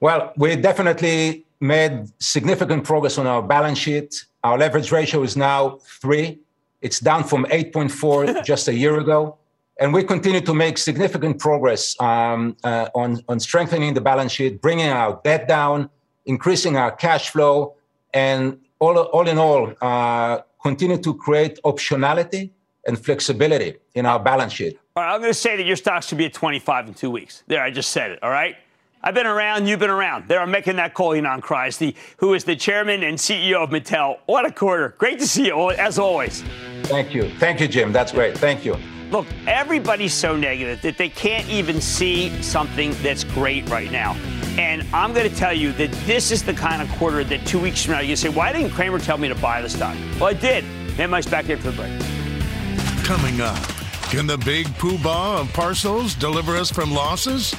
Well, 0.00 0.32
we 0.36 0.56
definitely 0.56 1.46
made 1.60 2.08
significant 2.20 2.84
progress 2.84 3.16
on 3.16 3.26
our 3.26 3.42
balance 3.42 3.78
sheet. 3.78 4.24
Our 4.42 4.58
leverage 4.58 4.90
ratio 4.90 5.22
is 5.22 5.36
now 5.36 5.78
three. 6.00 6.40
It's 6.80 7.00
down 7.00 7.24
from 7.24 7.44
8.4 7.46 8.44
just 8.52 8.66
a 8.68 8.74
year 8.74 8.98
ago. 8.98 9.37
And 9.80 9.94
we 9.94 10.02
continue 10.02 10.40
to 10.40 10.54
make 10.54 10.76
significant 10.76 11.38
progress 11.38 11.98
um, 12.00 12.56
uh, 12.64 12.88
on, 12.94 13.22
on 13.28 13.38
strengthening 13.38 13.94
the 13.94 14.00
balance 14.00 14.32
sheet, 14.32 14.60
bringing 14.60 14.88
our 14.88 15.20
debt 15.22 15.46
down, 15.46 15.88
increasing 16.26 16.76
our 16.76 16.90
cash 16.90 17.30
flow, 17.30 17.74
and 18.12 18.58
all, 18.80 18.98
all 18.98 19.28
in 19.28 19.38
all, 19.38 19.72
uh, 19.80 20.40
continue 20.62 20.98
to 20.98 21.14
create 21.14 21.58
optionality 21.64 22.50
and 22.86 22.98
flexibility 22.98 23.76
in 23.94 24.04
our 24.04 24.18
balance 24.18 24.52
sheet. 24.52 24.78
All 24.96 25.04
right, 25.04 25.14
I'm 25.14 25.20
going 25.20 25.30
to 25.30 25.38
say 25.38 25.56
that 25.56 25.64
your 25.64 25.76
stock 25.76 26.02
should 26.02 26.18
be 26.18 26.26
at 26.26 26.32
25 26.32 26.88
in 26.88 26.94
two 26.94 27.10
weeks. 27.10 27.44
There, 27.46 27.62
I 27.62 27.70
just 27.70 27.90
said 27.90 28.10
it. 28.10 28.22
All 28.22 28.30
right. 28.30 28.56
I've 29.00 29.14
been 29.14 29.26
around, 29.26 29.68
you've 29.68 29.78
been 29.78 29.90
around. 29.90 30.26
There, 30.26 30.40
I'm 30.40 30.50
making 30.50 30.74
that 30.76 30.92
call, 30.92 31.12
Kreiz, 31.12 31.78
the, 31.78 31.94
who 32.16 32.34
is 32.34 32.42
the 32.42 32.56
chairman 32.56 33.04
and 33.04 33.16
CEO 33.16 33.62
of 33.62 33.70
Mattel. 33.70 34.18
What 34.26 34.44
a 34.44 34.50
quarter. 34.50 34.96
Great 34.98 35.20
to 35.20 35.26
see 35.28 35.46
you, 35.46 35.70
as 35.70 36.00
always. 36.00 36.42
Thank 36.84 37.14
you. 37.14 37.30
Thank 37.38 37.60
you, 37.60 37.68
Jim. 37.68 37.92
That's 37.92 38.10
great. 38.10 38.36
Thank 38.36 38.64
you. 38.64 38.76
Look, 39.10 39.26
everybody's 39.46 40.12
so 40.12 40.36
negative 40.36 40.82
that 40.82 40.98
they 40.98 41.08
can't 41.08 41.48
even 41.48 41.80
see 41.80 42.42
something 42.42 42.94
that's 43.02 43.24
great 43.24 43.68
right 43.70 43.90
now. 43.90 44.14
And 44.58 44.84
I'm 44.92 45.14
going 45.14 45.28
to 45.28 45.34
tell 45.34 45.54
you 45.54 45.72
that 45.72 45.90
this 46.04 46.30
is 46.30 46.42
the 46.42 46.52
kind 46.52 46.82
of 46.82 46.90
quarter 46.98 47.24
that 47.24 47.46
two 47.46 47.58
weeks 47.58 47.84
from 47.84 47.94
now 47.94 48.00
you 48.00 48.16
say, 48.16 48.28
why 48.28 48.52
didn't 48.52 48.70
Cramer 48.70 48.98
tell 48.98 49.16
me 49.16 49.28
to 49.28 49.34
buy 49.36 49.62
the 49.62 49.70
stock? 49.70 49.96
Well, 50.20 50.26
I 50.28 50.34
did. 50.34 50.64
And 50.98 51.10
Mike's 51.10 51.26
back 51.26 51.46
here 51.46 51.56
for 51.56 51.70
the 51.70 51.76
break. 51.76 51.92
Coming 53.04 53.40
up, 53.40 53.62
can 54.10 54.26
the 54.26 54.36
big 54.38 54.66
poobah 54.66 55.40
of 55.40 55.52
parcels 55.54 56.14
deliver 56.14 56.56
us 56.56 56.70
from 56.70 56.92
losses? 56.92 57.54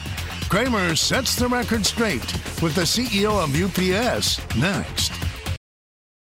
Cramer 0.50 0.96
sets 0.96 1.36
the 1.36 1.48
record 1.48 1.86
straight 1.86 2.34
with 2.62 2.76
the 2.76 2.82
CEO 2.82 3.42
of 3.42 3.56
UPS 3.56 4.40
next. 4.58 5.14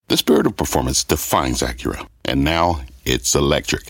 The 0.09 0.17
spirit 0.17 0.45
of 0.45 0.55
performance 0.55 1.03
defines 1.03 1.61
Acura, 1.61 2.07
and 2.25 2.43
now 2.43 2.81
it's 3.05 3.35
electric. 3.35 3.89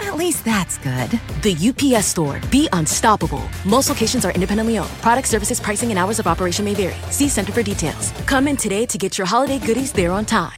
At 0.00 0.16
least 0.16 0.46
that's 0.46 0.78
good. 0.78 1.10
The 1.42 1.54
UPS 1.54 2.06
store. 2.06 2.40
Be 2.50 2.68
unstoppable. 2.72 3.42
Most 3.66 3.90
locations 3.90 4.24
are 4.24 4.32
independently 4.32 4.78
owned. 4.78 4.90
Product 5.02 5.28
services, 5.28 5.60
pricing, 5.60 5.90
and 5.90 5.98
hours 5.98 6.18
of 6.18 6.26
operation 6.26 6.64
may 6.64 6.72
vary. 6.74 6.96
See 7.10 7.28
Center 7.28 7.52
for 7.52 7.62
details. 7.62 8.10
Come 8.26 8.48
in 8.48 8.56
today 8.56 8.86
to 8.86 8.96
get 8.96 9.18
your 9.18 9.26
holiday 9.26 9.58
goodies 9.58 9.92
there 9.92 10.10
on 10.10 10.24
time. 10.24 10.56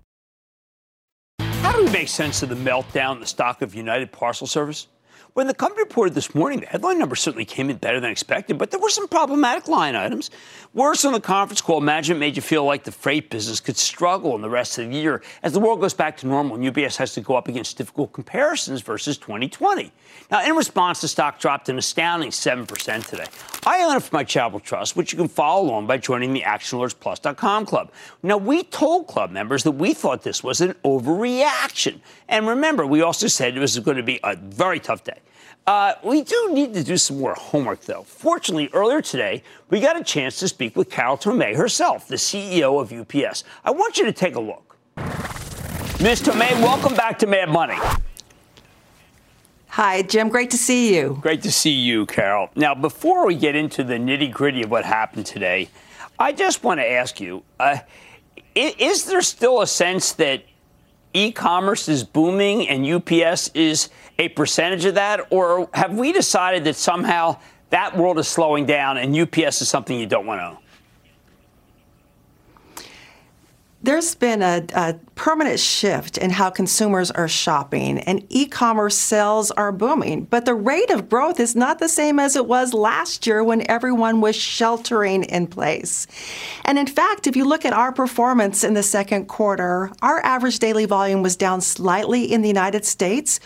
How 1.41 1.73
do 1.73 1.85
we 1.85 1.91
make 1.91 2.09
sense 2.09 2.43
of 2.43 2.51
the 2.51 2.55
meltdown 2.55 3.15
in 3.15 3.21
the 3.21 3.27
stock 3.27 3.63
of 3.63 3.75
United 3.75 4.13
Parcel 4.13 4.47
Service? 4.47 4.87
When 5.35 5.47
the 5.47 5.55
company 5.55 5.83
reported 5.83 6.15
this 6.15 6.35
morning, 6.35 6.61
the 6.61 6.67
headline 6.67 6.99
number 6.99 7.17
certainly 7.17 7.47
came 7.47 7.71
in 7.71 7.79
better 7.79 8.01
than 8.01 8.11
expected, 8.11 8.59
but 8.59 8.71
there 8.71 8.79
were 8.79 8.91
some 8.91 9.09
problematic 9.09 9.67
line 9.67 9.97
items. 9.97 10.31
Worse 10.75 11.05
on 11.05 11.13
the 11.13 11.21
conference 11.21 11.61
call, 11.61 11.83
management 11.83 12.19
made 12.19 12.35
you 12.35 12.41
feel 12.41 12.65
like 12.65 12.85
the 12.85 12.93
freight 12.93 13.29
business 13.29 13.61
could 13.61 13.77
struggle 13.77 14.35
in 14.37 14.41
the 14.41 14.49
rest 14.49 14.79
of 14.79 14.89
the 14.89 14.97
year 14.97 15.23
as 15.43 15.53
the 15.53 15.61
world 15.61 15.83
goes 15.83 15.93
back 15.93 16.17
to 16.19 16.27
normal 16.27 16.57
and 16.57 16.67
UPS 16.67 16.97
has 16.97 17.13
to 17.13 17.21
go 17.21 17.37
up 17.37 17.47
against 17.47 17.77
difficult 17.77 18.15
comparisons 18.15 18.81
versus 18.81 19.19
2020. 19.19 19.93
Now, 20.31 20.43
in 20.43 20.57
response, 20.57 21.03
the 21.03 21.09
stock 21.09 21.39
dropped 21.39 21.69
an 21.69 21.77
astounding 21.77 22.31
7% 22.31 23.07
today. 23.07 23.27
I 23.67 23.83
own 23.83 23.99
it 23.99 24.03
for 24.03 24.17
my 24.17 24.25
charitable 24.25 24.61
trust, 24.61 24.97
which 24.97 25.13
you 25.13 25.19
can 25.19 25.29
follow 25.29 25.69
along 25.69 25.89
by 25.89 25.99
joining 25.99 26.33
the 26.33 26.41
ActionAlertsPlus.com 26.41 27.67
club. 27.67 27.93
Now, 28.23 28.39
we 28.39 28.63
told 28.63 29.09
club 29.09 29.31
members 29.31 29.65
that 29.65 29.73
we 29.73 29.93
thought 29.93 30.23
this 30.23 30.43
was 30.43 30.63
an 30.63 30.73
overreaction. 30.87 32.01
And 32.31 32.49
remember, 32.49 32.87
we 32.87 33.03
also 33.03 33.27
said 33.27 33.55
it 33.59 33.61
was 33.61 33.79
going 33.79 33.99
to 33.99 34.03
be 34.03 34.21
a 34.25 34.37
very 34.37 34.81
tough 34.81 35.05
day. 35.05 35.19
Uh, 35.67 35.95
we 36.03 36.23
do 36.23 36.51
need 36.53 36.75
to 36.75 36.83
do 36.83 36.97
some 36.97 37.21
more 37.21 37.35
homework, 37.35 37.83
though. 37.83 38.03
Fortunately, 38.03 38.69
earlier 38.73 39.01
today, 39.01 39.45
we 39.71 39.79
got 39.79 39.97
a 39.97 40.03
chance 40.03 40.39
to 40.41 40.49
speak 40.49 40.75
with 40.75 40.91
Carol 40.91 41.17
Tomé 41.17 41.55
herself, 41.55 42.09
the 42.09 42.17
CEO 42.17 42.81
of 42.81 42.93
UPS. 42.93 43.45
I 43.65 43.71
want 43.71 43.97
you 43.97 44.05
to 44.05 44.13
take 44.13 44.35
a 44.35 44.41
look. 44.41 44.77
Ms. 44.97 46.23
Tomé, 46.23 46.51
welcome 46.61 46.97
back 46.97 47.17
to 47.21 47.29
Mad 47.29 47.49
Money. 47.49 47.79
Hi, 49.69 50.03
Jim. 50.03 50.29
Great 50.29 50.51
to 50.51 50.59
see 50.59 50.97
you. 50.97 51.17
Great 51.21 51.43
to 51.43 51.53
see 51.53 51.71
you, 51.71 52.07
Carol. 52.07 52.51
Now, 52.57 52.75
before 52.75 53.25
we 53.25 53.37
get 53.37 53.55
into 53.55 53.85
the 53.85 53.95
nitty 53.95 54.33
gritty 54.33 54.65
of 54.65 54.71
what 54.71 54.85
happened 54.85 55.27
today, 55.27 55.71
I 56.19 56.33
just 56.33 56.65
want 56.65 56.81
to 56.81 56.91
ask 56.91 57.21
you 57.21 57.45
uh, 57.61 57.79
is 58.55 59.05
there 59.05 59.23
still 59.23 59.63
a 59.63 59.67
sense 59.67 60.13
that 60.13 60.43
e 61.15 61.33
commerce 61.33 61.89
is 61.89 62.05
booming 62.05 62.69
and 62.69 62.87
UPS 62.87 63.51
is 63.55 63.91
a 64.19 64.29
percentage 64.31 64.85
of 64.85 64.95
that? 64.95 65.27
Or 65.31 65.69
have 65.75 65.97
we 65.97 66.13
decided 66.13 66.65
that 66.65 66.77
somehow 66.77 67.39
that 67.71 67.97
world 67.97 68.19
is 68.19 68.29
slowing 68.29 68.67
down 68.67 68.99
and 68.99 69.17
UPS 69.17 69.63
is 69.63 69.69
something 69.69 69.99
you 69.99 70.07
don't 70.07 70.27
want 70.27 70.41
to 70.41 70.47
own? 70.47 70.59
There's 73.85 74.15
been 74.15 74.43
a, 74.43 74.65
a, 74.75 74.95
permanent 75.17 75.59
shift 75.59 76.17
in 76.17 76.31
how 76.31 76.51
consumers 76.51 77.11
are 77.11 77.27
shopping, 77.27 77.99
and 77.99 78.25
e 78.29 78.47
commerce 78.47 78.97
sales 78.97 79.51
are 79.51 79.73
booming. 79.73 80.25
But 80.25 80.45
the 80.45 80.55
rate 80.55 80.91
of 80.91 81.09
growth 81.09 81.41
is 81.41 81.57
not 81.57 81.81
the 81.81 81.89
same 81.89 82.21
as 82.21 82.37
it 82.37 82.47
was 82.47 82.73
last 82.73 83.27
year 83.27 83.43
when 83.43 83.69
everyone 83.69 84.21
was 84.21 84.37
sheltering 84.37 85.25
in 85.25 85.49
place. 85.49 86.07
And 86.65 86.79
in 86.79 86.87
fact, 86.87 87.27
if 87.27 87.35
you 87.35 87.45
look 87.45 87.65
at 87.65 87.73
our 87.73 87.93
performance 87.93 88.63
in 88.63 88.75
the 88.75 88.85
second 88.85 89.27
quarter, 89.27 89.91
our 90.01 90.21
average 90.25 90.61
daily 90.61 90.87
volume 90.87 91.23
was 91.23 91.35
down 91.35 91.61
slightly 91.61 92.33
in 92.33 92.43
the 92.43 92.49
United 92.49 92.85
States. 92.85 93.41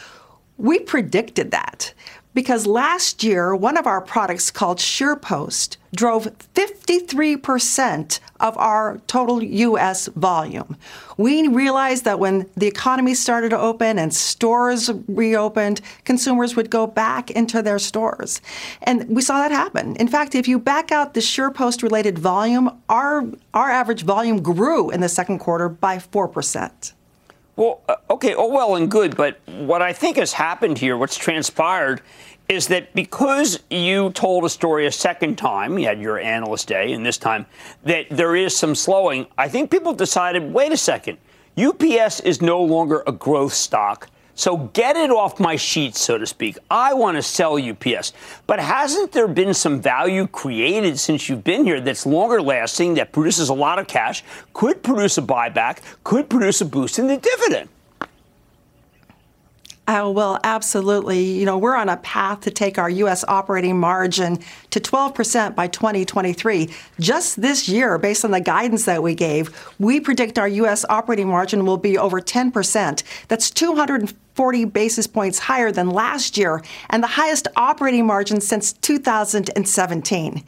We 0.58 0.80
predicted 0.80 1.50
that 1.52 1.94
because 2.34 2.66
last 2.66 3.24
year, 3.24 3.56
one 3.56 3.78
of 3.78 3.86
our 3.86 4.02
products 4.02 4.50
called 4.50 4.78
SurePost 4.78 5.78
drove 5.96 6.24
53% 6.54 8.20
of 8.38 8.56
our 8.58 9.00
total 9.06 9.42
U.S. 9.42 10.06
volume. 10.08 10.76
We 11.16 11.48
realized 11.48 12.04
that 12.04 12.18
when 12.18 12.48
the 12.56 12.66
economy 12.66 13.14
started 13.14 13.48
to 13.50 13.58
open 13.58 13.98
and 13.98 14.12
stores 14.14 14.90
reopened, 15.08 15.80
consumers 16.04 16.54
would 16.54 16.70
go 16.70 16.86
back 16.86 17.30
into 17.30 17.62
their 17.62 17.78
stores. 17.78 18.40
And 18.82 19.08
we 19.08 19.22
saw 19.22 19.38
that 19.38 19.50
happen. 19.50 19.96
In 19.96 20.06
fact, 20.06 20.34
if 20.34 20.46
you 20.46 20.58
back 20.58 20.92
out 20.92 21.14
the 21.14 21.20
SurePost 21.20 21.82
related 21.82 22.18
volume, 22.18 22.70
our, 22.88 23.24
our 23.54 23.70
average 23.70 24.04
volume 24.04 24.42
grew 24.42 24.90
in 24.90 25.00
the 25.00 25.08
second 25.08 25.38
quarter 25.38 25.68
by 25.68 25.96
4%. 25.96 26.92
Well, 27.56 27.80
uh, 27.88 27.96
okay, 28.10 28.34
oh, 28.34 28.48
well 28.48 28.76
and 28.76 28.90
good. 28.90 29.16
But 29.16 29.40
what 29.46 29.80
I 29.80 29.94
think 29.94 30.18
has 30.18 30.34
happened 30.34 30.76
here, 30.76 30.96
what's 30.98 31.16
transpired, 31.16 32.02
is 32.48 32.68
that 32.68 32.92
because 32.94 33.60
you 33.70 34.10
told 34.10 34.44
a 34.44 34.48
story 34.48 34.86
a 34.86 34.92
second 34.92 35.36
time, 35.36 35.78
you 35.78 35.86
had 35.86 36.00
your 36.00 36.18
analyst 36.18 36.68
day, 36.68 36.92
and 36.92 37.04
this 37.04 37.18
time 37.18 37.46
that 37.84 38.06
there 38.10 38.36
is 38.36 38.56
some 38.56 38.74
slowing, 38.74 39.26
I 39.36 39.48
think 39.48 39.70
people 39.70 39.92
decided 39.92 40.52
wait 40.52 40.72
a 40.72 40.76
second, 40.76 41.18
UPS 41.58 42.20
is 42.20 42.42
no 42.42 42.62
longer 42.62 43.02
a 43.06 43.12
growth 43.12 43.54
stock. 43.54 44.08
So 44.38 44.58
get 44.74 44.96
it 44.96 45.10
off 45.10 45.40
my 45.40 45.56
sheet, 45.56 45.96
so 45.96 46.18
to 46.18 46.26
speak. 46.26 46.58
I 46.70 46.92
want 46.92 47.16
to 47.16 47.22
sell 47.22 47.58
UPS. 47.58 48.12
But 48.46 48.60
hasn't 48.60 49.12
there 49.12 49.28
been 49.28 49.54
some 49.54 49.80
value 49.80 50.26
created 50.26 50.98
since 51.00 51.26
you've 51.26 51.42
been 51.42 51.64
here 51.64 51.80
that's 51.80 52.04
longer 52.04 52.42
lasting, 52.42 52.94
that 52.94 53.12
produces 53.12 53.48
a 53.48 53.54
lot 53.54 53.78
of 53.78 53.86
cash, 53.86 54.22
could 54.52 54.82
produce 54.82 55.16
a 55.16 55.22
buyback, 55.22 55.78
could 56.04 56.28
produce 56.28 56.60
a 56.60 56.66
boost 56.66 56.98
in 56.98 57.06
the 57.06 57.16
dividend? 57.16 57.70
Oh, 59.88 60.10
well, 60.10 60.40
absolutely. 60.42 61.22
You 61.22 61.46
know, 61.46 61.58
we're 61.58 61.76
on 61.76 61.88
a 61.88 61.96
path 61.98 62.40
to 62.40 62.50
take 62.50 62.76
our 62.76 62.90
U.S. 62.90 63.24
operating 63.28 63.78
margin 63.78 64.40
to 64.70 64.80
12% 64.80 65.54
by 65.54 65.68
2023. 65.68 66.70
Just 66.98 67.40
this 67.40 67.68
year, 67.68 67.96
based 67.96 68.24
on 68.24 68.32
the 68.32 68.40
guidance 68.40 68.84
that 68.86 69.02
we 69.02 69.14
gave, 69.14 69.56
we 69.78 70.00
predict 70.00 70.38
our 70.38 70.48
U.S. 70.48 70.84
operating 70.88 71.28
margin 71.28 71.64
will 71.64 71.76
be 71.76 71.96
over 71.96 72.20
10%. 72.20 73.02
That's 73.28 73.48
200 73.48 74.12
40 74.36 74.66
basis 74.66 75.06
points 75.06 75.38
higher 75.38 75.72
than 75.72 75.88
last 75.88 76.36
year 76.36 76.62
and 76.90 77.02
the 77.02 77.08
highest 77.08 77.48
operating 77.56 78.06
margin 78.06 78.40
since 78.40 78.74
2017. 78.74 80.44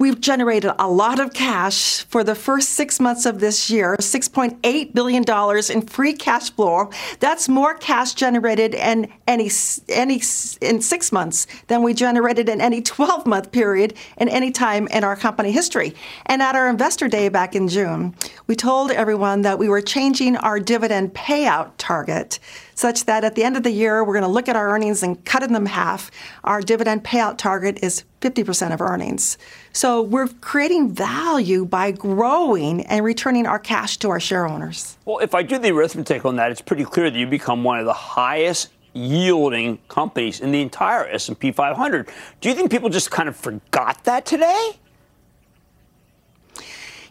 We've 0.00 0.20
generated 0.20 0.72
a 0.78 0.88
lot 0.88 1.20
of 1.20 1.32
cash 1.32 2.04
for 2.04 2.24
the 2.24 2.34
first 2.34 2.70
six 2.70 2.98
months 2.98 3.24
of 3.26 3.38
this 3.38 3.70
year 3.70 3.96
$6.8 4.00 4.92
billion 4.92 5.24
in 5.70 5.86
free 5.86 6.12
cash 6.12 6.50
flow. 6.50 6.90
That's 7.20 7.48
more 7.48 7.74
cash 7.74 8.14
generated 8.14 8.74
in 8.74 9.12
any, 9.28 9.50
any, 9.88 10.20
in 10.60 10.80
six 10.80 11.12
months 11.12 11.46
than 11.68 11.84
we 11.84 11.94
generated 11.94 12.48
in 12.48 12.60
any 12.60 12.82
12 12.82 13.24
month 13.26 13.52
period 13.52 13.94
in 14.16 14.28
any 14.28 14.50
time 14.50 14.88
in 14.88 15.04
our 15.04 15.14
company 15.14 15.52
history. 15.52 15.94
And 16.26 16.42
at 16.42 16.56
our 16.56 16.68
investor 16.68 17.06
day 17.06 17.28
back 17.28 17.54
in 17.54 17.68
June, 17.68 18.16
we 18.48 18.56
told 18.56 18.90
everyone 18.90 19.42
that 19.42 19.60
we 19.60 19.68
were 19.68 19.80
changing 19.80 20.36
our 20.36 20.58
dividend 20.58 21.14
payout 21.14 21.70
target 21.78 22.40
such 22.78 23.06
that 23.06 23.24
at 23.24 23.34
the 23.34 23.42
end 23.42 23.56
of 23.56 23.64
the 23.64 23.72
year, 23.72 24.04
we're 24.04 24.12
going 24.12 24.22
to 24.22 24.30
look 24.30 24.48
at 24.48 24.54
our 24.54 24.70
earnings 24.70 25.02
and 25.02 25.22
cut 25.24 25.40
them 25.40 25.56
in 25.56 25.66
half. 25.66 26.12
Our 26.44 26.62
dividend 26.62 27.02
payout 27.02 27.36
target 27.36 27.80
is 27.82 28.04
50% 28.20 28.72
of 28.72 28.80
earnings. 28.80 29.36
So 29.72 30.00
we're 30.00 30.28
creating 30.28 30.92
value 30.92 31.64
by 31.64 31.90
growing 31.90 32.86
and 32.86 33.04
returning 33.04 33.46
our 33.46 33.58
cash 33.58 33.96
to 33.98 34.10
our 34.10 34.20
share 34.20 34.46
owners. 34.46 34.96
Well, 35.06 35.18
if 35.18 35.34
I 35.34 35.42
do 35.42 35.58
the 35.58 35.70
arithmetic 35.70 36.24
on 36.24 36.36
that, 36.36 36.52
it's 36.52 36.60
pretty 36.60 36.84
clear 36.84 37.10
that 37.10 37.18
you 37.18 37.26
become 37.26 37.64
one 37.64 37.80
of 37.80 37.84
the 37.84 37.92
highest 37.92 38.68
yielding 38.92 39.78
companies 39.88 40.40
in 40.40 40.52
the 40.52 40.62
entire 40.62 41.04
S&P 41.08 41.50
500. 41.50 42.08
Do 42.40 42.48
you 42.48 42.54
think 42.54 42.70
people 42.70 42.90
just 42.90 43.10
kind 43.10 43.28
of 43.28 43.36
forgot 43.36 44.04
that 44.04 44.24
today? 44.24 44.78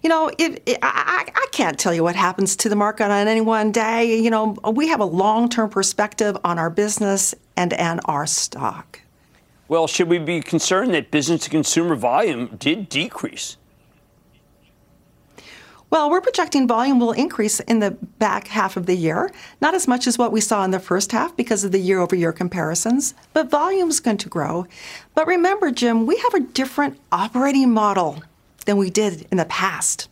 You 0.08 0.14
know, 0.14 0.32
it, 0.38 0.64
it, 0.66 0.80
I, 0.82 1.26
I 1.36 1.48
can't 1.52 1.78
tell 1.78 1.94
you 1.94 2.02
what 2.02 2.16
happens 2.16 2.56
to 2.56 2.70
the 2.70 2.78
market 2.78 3.12
on 3.12 3.28
any 3.28 3.42
one 3.42 3.74
day. 3.74 4.18
You 4.18 4.30
know, 4.30 4.56
we 4.72 4.88
have 4.88 5.02
a 5.02 5.06
long 5.06 5.50
term 5.50 5.70
perspective 5.70 6.38
on 6.46 6.58
our 6.58 6.70
business 6.70 7.36
and, 7.58 7.74
and 7.74 8.00
our 8.06 8.26
stock. 8.26 9.02
Well, 9.68 9.86
should 9.86 10.08
we 10.08 10.18
be 10.18 10.40
concerned 10.40 10.94
that 10.94 11.12
business 11.12 11.44
to 11.44 11.50
consumer 11.50 11.94
volume 11.96 12.56
did 12.58 12.88
decrease? 12.88 13.58
Well, 15.90 16.10
we're 16.10 16.22
projecting 16.22 16.70
volume 16.70 17.02
will 17.02 17.12
increase 17.12 17.60
in 17.60 17.80
the 17.80 17.92
back 17.92 18.48
half 18.48 18.78
of 18.78 18.86
the 18.86 18.96
year, 18.96 19.30
not 19.60 19.74
as 19.74 19.90
much 19.90 20.08
as 20.08 20.18
what 20.18 20.32
we 20.32 20.40
saw 20.40 20.64
in 20.64 20.72
the 20.72 20.80
first 20.80 21.12
half 21.12 21.36
because 21.36 21.66
of 21.66 21.74
the 21.74 21.80
year 21.80 22.00
over 22.00 22.16
year 22.16 22.32
comparisons, 22.32 23.14
but 23.34 23.50
volume 23.50 23.90
is 23.90 24.00
going 24.00 24.18
to 24.20 24.30
grow. 24.30 24.68
But 25.16 25.28
remember, 25.28 25.70
Jim, 25.70 26.06
we 26.06 26.16
have 26.18 26.34
a 26.34 26.40
different 26.40 26.98
operating 27.12 27.74
model 27.74 28.24
than 28.68 28.78
we 28.78 28.92
did 28.92 29.26
in 29.32 29.38
the 29.38 29.46
past. 29.46 30.08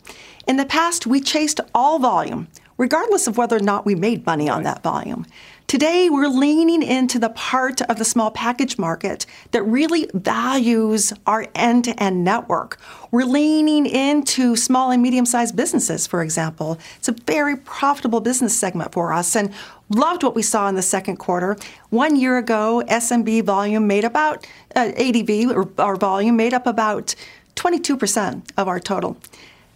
In 0.47 0.57
the 0.57 0.65
past, 0.65 1.05
we 1.05 1.21
chased 1.21 1.59
all 1.75 1.99
volume, 1.99 2.47
regardless 2.77 3.27
of 3.27 3.37
whether 3.37 3.57
or 3.57 3.59
not 3.59 3.85
we 3.85 3.93
made 3.93 4.25
money 4.25 4.49
on 4.49 4.63
that 4.63 4.81
volume. 4.81 5.27
Today, 5.67 6.09
we're 6.11 6.27
leaning 6.27 6.83
into 6.83 7.17
the 7.17 7.29
part 7.29 7.81
of 7.81 7.97
the 7.97 8.05
small 8.05 8.29
package 8.29 8.77
market 8.77 9.25
that 9.49 9.63
really 9.63 10.07
values 10.13 11.11
our 11.25 11.47
end 11.55 11.85
to 11.85 12.03
end 12.03 12.23
network. 12.23 12.79
We're 13.09 13.25
leaning 13.25 13.87
into 13.87 14.55
small 14.55 14.91
and 14.91 15.01
medium 15.01 15.25
sized 15.25 15.55
businesses, 15.55 16.05
for 16.05 16.21
example. 16.21 16.77
It's 16.97 17.07
a 17.07 17.15
very 17.25 17.57
profitable 17.57 18.21
business 18.21 18.57
segment 18.57 18.93
for 18.93 19.11
us 19.11 19.35
and 19.35 19.51
loved 19.89 20.21
what 20.21 20.35
we 20.35 20.43
saw 20.43 20.67
in 20.67 20.75
the 20.75 20.83
second 20.83 21.17
quarter. 21.17 21.57
One 21.89 22.15
year 22.15 22.37
ago, 22.37 22.83
SMB 22.87 23.43
volume 23.43 23.87
made 23.87 24.03
about, 24.03 24.45
uh, 24.75 24.91
ADV 24.95 25.49
or, 25.49 25.67
or 25.79 25.95
volume 25.95 26.37
made 26.37 26.53
up 26.53 26.67
about 26.67 27.15
22% 27.55 28.49
of 28.57 28.67
our 28.67 28.79
total. 28.79 29.17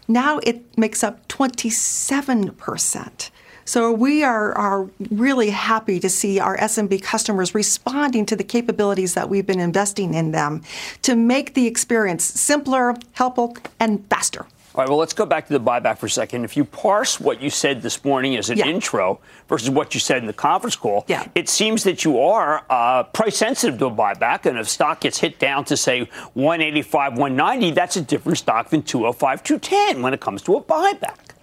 Now 0.08 0.40
it 0.40 0.78
makes 0.78 1.04
up 1.04 1.28
27%. 1.28 3.30
So 3.66 3.92
we 3.92 4.24
are, 4.24 4.58
are 4.58 4.90
really 5.12 5.52
happy 5.52 6.00
to 6.00 6.10
see 6.10 6.40
our 6.40 6.58
SMB 6.58 7.04
customers 7.04 7.54
responding 7.54 8.26
to 8.26 8.36
the 8.36 8.44
capabilities 8.44 9.14
that 9.14 9.30
we've 9.30 9.46
been 9.46 9.60
investing 9.60 10.16
in 10.16 10.32
them 10.32 10.64
to 11.04 11.16
make 11.16 11.54
the 11.54 11.68
experience 11.68 12.24
simpler, 12.24 12.96
helpful, 13.12 13.56
and 13.80 14.04
faster. 14.10 14.48
All 14.80 14.84
right, 14.86 14.90
well, 14.90 15.00
let's 15.00 15.12
go 15.12 15.26
back 15.26 15.46
to 15.48 15.52
the 15.52 15.60
buyback 15.60 15.98
for 15.98 16.06
a 16.06 16.10
second. 16.10 16.46
If 16.46 16.56
you 16.56 16.64
parse 16.64 17.20
what 17.20 17.42
you 17.42 17.50
said 17.50 17.82
this 17.82 18.06
morning 18.06 18.38
as 18.38 18.50
an 18.50 18.60
yeah. 18.60 18.68
intro 18.68 19.20
versus 19.50 19.70
what 19.70 19.94
you 19.94 20.00
said 20.00 20.20
in 20.20 20.26
the 20.26 20.32
conference 20.32 20.78
call, 20.78 21.04
yeah. 21.10 21.28
it 21.36 21.50
seems 21.50 21.84
that 21.84 22.06
you 22.06 22.18
are 22.22 22.64
uh, 22.70 23.04
price 23.04 23.36
sensitive 23.36 23.78
to 23.80 23.88
a 23.88 23.92
buyback. 23.92 24.46
And 24.46 24.58
if 24.58 24.70
stock 24.70 25.02
gets 25.02 25.18
hit 25.18 25.38
down 25.38 25.66
to, 25.66 25.76
say, 25.76 26.10
185, 26.32 27.18
190, 27.18 27.72
that's 27.72 27.98
a 27.98 28.02
different 28.02 28.38
stock 28.38 28.70
than 28.70 28.82
205, 28.82 29.44
210 29.44 30.02
when 30.02 30.14
it 30.14 30.22
comes 30.22 30.42
to 30.44 30.56
a 30.56 30.64
buyback. 30.64 31.34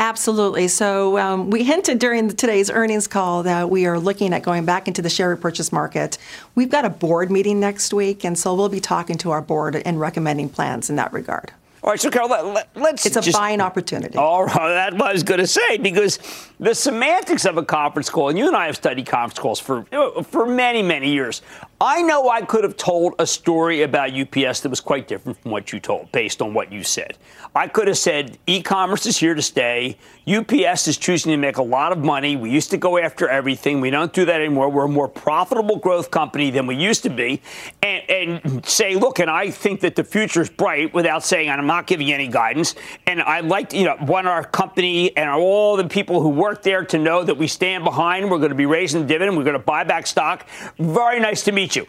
Absolutely. 0.00 0.66
So 0.68 1.18
um, 1.18 1.50
we 1.50 1.62
hinted 1.62 1.98
during 1.98 2.30
today's 2.30 2.70
earnings 2.70 3.06
call 3.06 3.42
that 3.42 3.68
we 3.68 3.84
are 3.84 3.98
looking 3.98 4.32
at 4.32 4.42
going 4.42 4.64
back 4.64 4.88
into 4.88 5.02
the 5.02 5.10
share 5.10 5.28
repurchase 5.28 5.72
market. 5.72 6.16
We've 6.54 6.70
got 6.70 6.86
a 6.86 6.90
board 6.90 7.30
meeting 7.30 7.60
next 7.60 7.92
week, 7.92 8.24
and 8.24 8.36
so 8.38 8.54
we'll 8.54 8.70
be 8.70 8.80
talking 8.80 9.18
to 9.18 9.30
our 9.30 9.42
board 9.42 9.76
and 9.76 10.00
recommending 10.00 10.48
plans 10.48 10.88
in 10.88 10.96
that 10.96 11.12
regard. 11.12 11.52
All 11.82 11.90
right, 11.90 12.00
so 12.00 12.10
Carol, 12.10 12.28
let, 12.28 12.68
us 12.76 13.06
It's 13.06 13.16
a 13.16 13.20
just, 13.20 13.36
buying 13.36 13.60
opportunity. 13.60 14.16
All 14.16 14.46
right, 14.46 14.54
that's 14.54 14.94
what 14.94 15.10
I 15.10 15.12
was 15.12 15.22
going 15.22 15.40
to 15.40 15.46
say 15.46 15.76
because 15.76 16.18
the 16.58 16.74
semantics 16.74 17.44
of 17.44 17.58
a 17.58 17.64
conference 17.64 18.08
call, 18.08 18.30
and 18.30 18.38
you 18.38 18.46
and 18.46 18.56
I 18.56 18.66
have 18.66 18.76
studied 18.76 19.06
conference 19.06 19.38
calls 19.38 19.60
for 19.60 19.84
for 20.24 20.46
many 20.46 20.82
many 20.82 21.10
years, 21.10 21.40
I 21.82 22.02
know 22.02 22.28
I 22.28 22.42
could 22.42 22.62
have 22.62 22.76
told 22.76 23.14
a 23.18 23.26
story 23.26 23.80
about 23.80 24.12
UPS 24.12 24.60
that 24.60 24.68
was 24.68 24.80
quite 24.80 25.08
different 25.08 25.40
from 25.40 25.50
what 25.50 25.72
you 25.72 25.80
told, 25.80 26.12
based 26.12 26.42
on 26.42 26.52
what 26.52 26.70
you 26.70 26.84
said. 26.84 27.16
I 27.54 27.68
could 27.68 27.88
have 27.88 27.96
said 27.96 28.36
e 28.46 28.60
commerce 28.60 29.06
is 29.06 29.16
here 29.16 29.34
to 29.34 29.40
stay. 29.40 29.96
UPS 30.28 30.88
is 30.88 30.98
choosing 30.98 31.32
to 31.32 31.38
make 31.38 31.56
a 31.56 31.62
lot 31.62 31.90
of 31.90 31.98
money. 31.98 32.36
We 32.36 32.50
used 32.50 32.70
to 32.72 32.76
go 32.76 32.98
after 32.98 33.30
everything. 33.30 33.80
We 33.80 33.88
don't 33.88 34.12
do 34.12 34.26
that 34.26 34.42
anymore. 34.42 34.68
We're 34.68 34.84
a 34.84 34.88
more 34.88 35.08
profitable 35.08 35.78
growth 35.78 36.10
company 36.10 36.50
than 36.50 36.66
we 36.66 36.76
used 36.76 37.02
to 37.04 37.10
be. 37.10 37.40
And, 37.82 38.10
and 38.10 38.66
say, 38.66 38.94
look, 38.94 39.18
and 39.18 39.30
I 39.30 39.50
think 39.50 39.80
that 39.80 39.96
the 39.96 40.04
future 40.04 40.42
is 40.42 40.50
bright 40.50 40.92
without 40.92 41.24
saying 41.24 41.48
I'm 41.48 41.66
not 41.66 41.86
giving 41.86 42.12
any 42.12 42.28
guidance. 42.28 42.74
And 43.06 43.22
I'd 43.22 43.46
like 43.46 43.70
to, 43.70 43.78
you 43.78 43.86
know, 43.86 43.96
want 44.02 44.28
our 44.28 44.44
company 44.44 45.16
and 45.16 45.30
all 45.30 45.78
the 45.78 45.88
people 45.88 46.20
who 46.20 46.28
work 46.28 46.62
there 46.62 46.84
to 46.84 46.98
know 46.98 47.24
that 47.24 47.38
we 47.38 47.46
stand 47.46 47.84
behind. 47.84 48.30
We're 48.30 48.36
going 48.36 48.50
to 48.50 48.54
be 48.54 48.66
raising 48.66 49.00
the 49.00 49.06
dividend. 49.06 49.38
We're 49.38 49.44
going 49.44 49.54
to 49.54 49.58
buy 49.58 49.82
back 49.84 50.06
stock. 50.06 50.46
Very 50.78 51.18
nice 51.20 51.42
to 51.44 51.52
meet 51.52 51.69
you. 51.76 51.86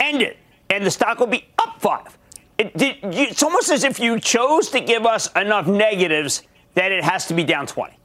End 0.00 0.22
it. 0.22 0.36
And 0.70 0.84
the 0.84 0.90
stock 0.90 1.18
will 1.18 1.26
be 1.26 1.46
up 1.58 1.80
five. 1.80 2.16
It, 2.58 2.80
you, 2.80 2.94
it's 3.02 3.42
almost 3.42 3.70
as 3.70 3.84
if 3.84 3.98
you 3.98 4.18
chose 4.20 4.70
to 4.70 4.80
give 4.80 5.06
us 5.06 5.30
enough 5.34 5.66
negatives 5.66 6.42
that 6.74 6.92
it 6.92 7.04
has 7.04 7.26
to 7.26 7.34
be 7.34 7.44
down 7.44 7.66
20. 7.66 7.96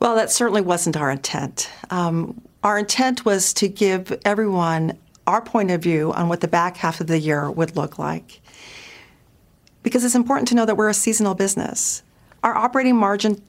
Well, 0.00 0.16
that 0.16 0.30
certainly 0.30 0.62
wasn't 0.62 0.96
our 0.96 1.10
intent. 1.10 1.70
Um, 1.90 2.40
our 2.64 2.78
intent 2.78 3.24
was 3.24 3.52
to 3.54 3.68
give 3.68 4.18
everyone 4.24 4.98
our 5.26 5.40
point 5.40 5.70
of 5.70 5.82
view 5.82 6.12
on 6.12 6.28
what 6.28 6.40
the 6.40 6.48
back 6.48 6.76
half 6.76 7.00
of 7.00 7.06
the 7.06 7.18
year 7.18 7.50
would 7.50 7.76
look 7.76 7.98
like. 7.98 8.40
Because 9.82 10.04
it's 10.04 10.14
important 10.14 10.48
to 10.48 10.54
know 10.54 10.66
that 10.66 10.76
we're 10.76 10.88
a 10.88 10.94
seasonal 10.94 11.34
business. 11.34 12.02
Our 12.42 12.54
operating 12.54 12.96
margin 12.96 13.40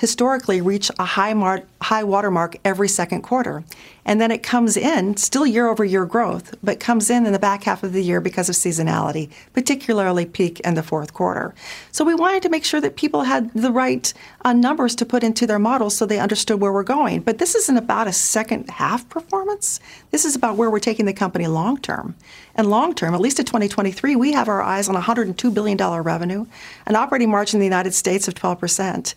historically 0.00 0.62
reach 0.62 0.90
a 0.98 1.04
high, 1.04 1.34
mar- 1.34 1.62
high 1.82 2.02
watermark 2.02 2.56
every 2.64 2.88
second 2.88 3.20
quarter. 3.20 3.62
And 4.06 4.18
then 4.18 4.30
it 4.30 4.42
comes 4.42 4.74
in, 4.78 5.18
still 5.18 5.44
year 5.46 5.68
over 5.68 5.84
year 5.84 6.06
growth, 6.06 6.54
but 6.62 6.80
comes 6.80 7.10
in 7.10 7.26
in 7.26 7.34
the 7.34 7.38
back 7.38 7.64
half 7.64 7.82
of 7.82 7.92
the 7.92 8.02
year 8.02 8.18
because 8.18 8.48
of 8.48 8.54
seasonality, 8.54 9.28
particularly 9.52 10.24
peak 10.24 10.58
in 10.60 10.72
the 10.72 10.82
fourth 10.82 11.12
quarter. 11.12 11.54
So 11.92 12.02
we 12.02 12.14
wanted 12.14 12.42
to 12.44 12.48
make 12.48 12.64
sure 12.64 12.80
that 12.80 12.96
people 12.96 13.24
had 13.24 13.52
the 13.52 13.70
right 13.70 14.10
uh, 14.42 14.54
numbers 14.54 14.96
to 14.96 15.04
put 15.04 15.22
into 15.22 15.46
their 15.46 15.58
models 15.58 15.98
so 15.98 16.06
they 16.06 16.18
understood 16.18 16.62
where 16.62 16.72
we're 16.72 16.82
going. 16.82 17.20
But 17.20 17.36
this 17.36 17.54
isn't 17.54 17.76
about 17.76 18.08
a 18.08 18.12
second 18.12 18.70
half 18.70 19.06
performance. 19.10 19.80
This 20.12 20.24
is 20.24 20.34
about 20.34 20.56
where 20.56 20.70
we're 20.70 20.78
taking 20.78 21.04
the 21.04 21.12
company 21.12 21.46
long 21.46 21.78
term. 21.78 22.14
And 22.54 22.70
long 22.70 22.94
term, 22.94 23.14
at 23.14 23.20
least 23.20 23.36
to 23.36 23.44
2023, 23.44 24.16
we 24.16 24.32
have 24.32 24.48
our 24.48 24.62
eyes 24.62 24.88
on 24.88 24.94
$102 24.94 25.54
billion 25.54 25.76
revenue, 25.76 26.46
an 26.86 26.96
operating 26.96 27.30
margin 27.30 27.58
in 27.58 27.60
the 27.60 27.66
United 27.66 27.92
States 27.92 28.28
of 28.28 28.34
12% 28.34 29.14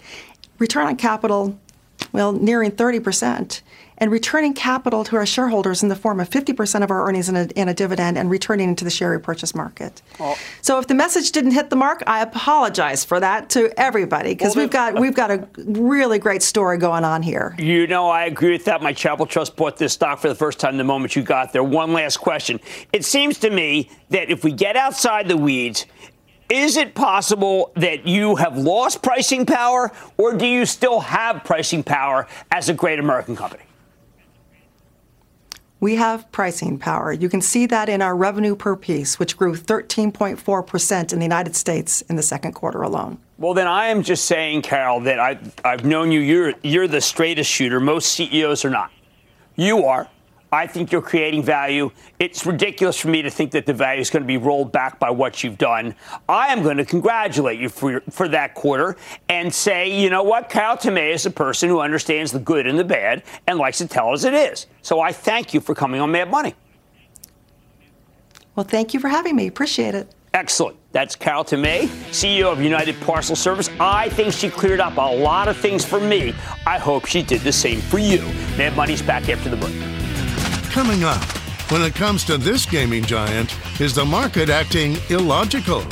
return 0.63 0.87
on 0.87 0.95
capital, 0.95 1.59
well, 2.13 2.31
nearing 2.31 2.71
30%, 2.71 3.61
and 3.97 4.11
returning 4.11 4.53
capital 4.53 5.03
to 5.03 5.15
our 5.17 5.25
shareholders 5.25 5.83
in 5.83 5.89
the 5.89 5.95
form 5.95 6.19
of 6.19 6.29
50% 6.29 6.83
of 6.83 6.89
our 6.89 7.07
earnings 7.07 7.27
in 7.29 7.35
a, 7.35 7.43
in 7.55 7.67
a 7.67 7.73
dividend 7.73 8.17
and 8.17 8.29
returning 8.29 8.69
into 8.69 8.83
the 8.83 8.89
share 8.89 9.11
repurchase 9.11 9.53
market. 9.53 10.01
Well, 10.19 10.37
so 10.61 10.79
if 10.79 10.87
the 10.87 10.93
message 10.93 11.31
didn't 11.31 11.51
hit 11.51 11.69
the 11.69 11.75
mark, 11.75 12.01
I 12.07 12.21
apologize 12.21 13.03
for 13.03 13.19
that 13.19 13.49
to 13.51 13.71
everybody 13.77 14.29
because 14.29 14.55
well, 14.55 14.65
we've 14.65 14.71
got 14.71 14.97
uh, 14.97 15.01
we've 15.01 15.13
got 15.13 15.31
a 15.31 15.47
really 15.57 16.17
great 16.17 16.41
story 16.41 16.77
going 16.77 17.03
on 17.03 17.21
here. 17.21 17.55
You 17.59 17.87
know, 17.87 18.09
I 18.09 18.25
agree 18.25 18.51
with 18.51 18.65
that. 18.65 18.81
My 18.81 18.93
Chapel 18.93 19.25
Trust 19.25 19.55
bought 19.55 19.77
this 19.77 19.93
stock 19.93 20.19
for 20.19 20.29
the 20.29 20.35
first 20.35 20.59
time 20.59 20.77
the 20.77 20.83
moment 20.83 21.15
you 21.15 21.23
got 21.23 21.53
there. 21.53 21.63
One 21.63 21.93
last 21.93 22.17
question. 22.17 22.59
It 22.91 23.05
seems 23.05 23.37
to 23.39 23.49
me 23.49 23.89
that 24.09 24.29
if 24.29 24.43
we 24.43 24.51
get 24.53 24.75
outside 24.75 25.27
the 25.27 25.37
weeds 25.37 25.85
is 26.49 26.77
it 26.77 26.95
possible 26.95 27.71
that 27.75 28.07
you 28.07 28.35
have 28.35 28.57
lost 28.57 29.01
pricing 29.01 29.45
power, 29.45 29.91
or 30.17 30.33
do 30.33 30.45
you 30.45 30.65
still 30.65 30.99
have 30.99 31.43
pricing 31.43 31.83
power 31.83 32.27
as 32.51 32.69
a 32.69 32.73
great 32.73 32.99
American 32.99 33.35
company? 33.35 33.63
We 35.83 35.95
have 35.95 36.31
pricing 36.31 36.79
power. 36.79 37.11
You 37.11 37.27
can 37.27 37.41
see 37.41 37.65
that 37.65 37.89
in 37.89 38.01
our 38.01 38.15
revenue 38.15 38.55
per 38.55 38.77
piece, 38.77 39.19
which 39.19 39.35
grew 39.35 39.53
13.4% 39.53 41.11
in 41.11 41.19
the 41.19 41.25
United 41.25 41.57
States 41.57 42.01
in 42.03 42.15
the 42.15 42.23
second 42.23 42.53
quarter 42.53 42.81
alone. 42.83 43.17
Well, 43.37 43.53
then 43.53 43.67
I 43.67 43.87
am 43.87 44.01
just 44.01 44.23
saying, 44.23 44.61
Carol, 44.61 45.01
that 45.01 45.19
I, 45.19 45.37
I've 45.65 45.83
known 45.83 46.09
you. 46.09 46.21
You're, 46.21 46.53
you're 46.63 46.87
the 46.87 47.01
straightest 47.01 47.51
shooter. 47.51 47.81
Most 47.81 48.13
CEOs 48.13 48.63
are 48.63 48.69
not. 48.69 48.91
You 49.57 49.83
are. 49.83 50.07
I 50.53 50.67
think 50.67 50.91
you're 50.91 51.01
creating 51.01 51.41
value. 51.41 51.89
It's 52.19 52.45
ridiculous 52.45 52.99
for 52.99 53.07
me 53.07 53.23
to 53.23 53.31
think 53.31 53.49
that 53.51 53.65
the 53.65 53.73
value 53.73 54.01
is 54.01 54.11
going 54.11 54.21
to 54.21 54.27
be 54.27 54.37
rolled 54.37 54.71
back 54.71 54.99
by 54.99 55.09
what 55.09 55.43
you've 55.43 55.57
done. 55.57 55.95
I 56.29 56.53
am 56.53 56.61
going 56.61 56.77
to 56.77 56.85
congratulate 56.85 57.59
you 57.59 57.69
for, 57.69 58.01
for 58.11 58.27
that 58.27 58.53
quarter 58.53 58.95
and 59.29 59.51
say, 59.51 59.99
you 59.99 60.11
know 60.11 60.21
what? 60.21 60.49
Carol 60.49 60.77
Tomé 60.77 61.11
is 61.11 61.25
a 61.25 61.31
person 61.31 61.69
who 61.69 61.79
understands 61.79 62.31
the 62.31 62.37
good 62.37 62.67
and 62.67 62.77
the 62.77 62.83
bad 62.83 63.23
and 63.47 63.57
likes 63.57 63.79
to 63.79 63.87
tell 63.87 64.13
us 64.13 64.25
it 64.25 64.35
is. 64.35 64.67
So 64.83 64.99
I 64.99 65.11
thank 65.11 65.55
you 65.55 65.59
for 65.59 65.73
coming 65.73 65.99
on 65.99 66.11
Mad 66.11 66.29
Money. 66.29 66.53
Well, 68.55 68.63
thank 68.63 68.93
you 68.93 68.99
for 68.99 69.07
having 69.07 69.35
me. 69.35 69.47
Appreciate 69.47 69.95
it. 69.95 70.13
Excellent. 70.35 70.77
That's 70.91 71.15
Carol 71.15 71.43
Tomé, 71.43 71.87
CEO 72.11 72.51
of 72.51 72.61
United 72.61 72.99
Parcel 73.01 73.35
Service. 73.35 73.71
I 73.79 74.09
think 74.09 74.31
she 74.31 74.51
cleared 74.51 74.79
up 74.79 74.97
a 74.97 75.15
lot 75.15 75.47
of 75.47 75.57
things 75.57 75.83
for 75.83 75.99
me. 75.99 76.35
I 76.67 76.77
hope 76.77 77.07
she 77.07 77.23
did 77.23 77.41
the 77.41 77.51
same 77.51 77.81
for 77.81 77.97
you. 77.97 78.21
Mad 78.55 78.75
Money's 78.75 79.01
back 79.01 79.29
after 79.29 79.49
the 79.49 79.57
break. 79.57 79.92
Coming 80.73 81.03
up, 81.03 81.21
when 81.69 81.83
it 81.83 81.93
comes 81.93 82.23
to 82.23 82.35
this 82.35 82.65
gaming 82.65 83.03
giant, 83.03 83.55
is 83.79 83.93
the 83.93 84.03
market 84.03 84.49
acting 84.49 84.97
illogical? 85.11 85.83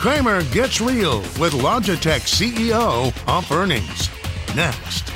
Cramer 0.00 0.42
gets 0.46 0.80
real 0.80 1.20
with 1.38 1.52
Logitech 1.52 2.22
CEO 2.22 3.16
off 3.28 3.52
earnings. 3.52 4.10
Next. 4.56 5.12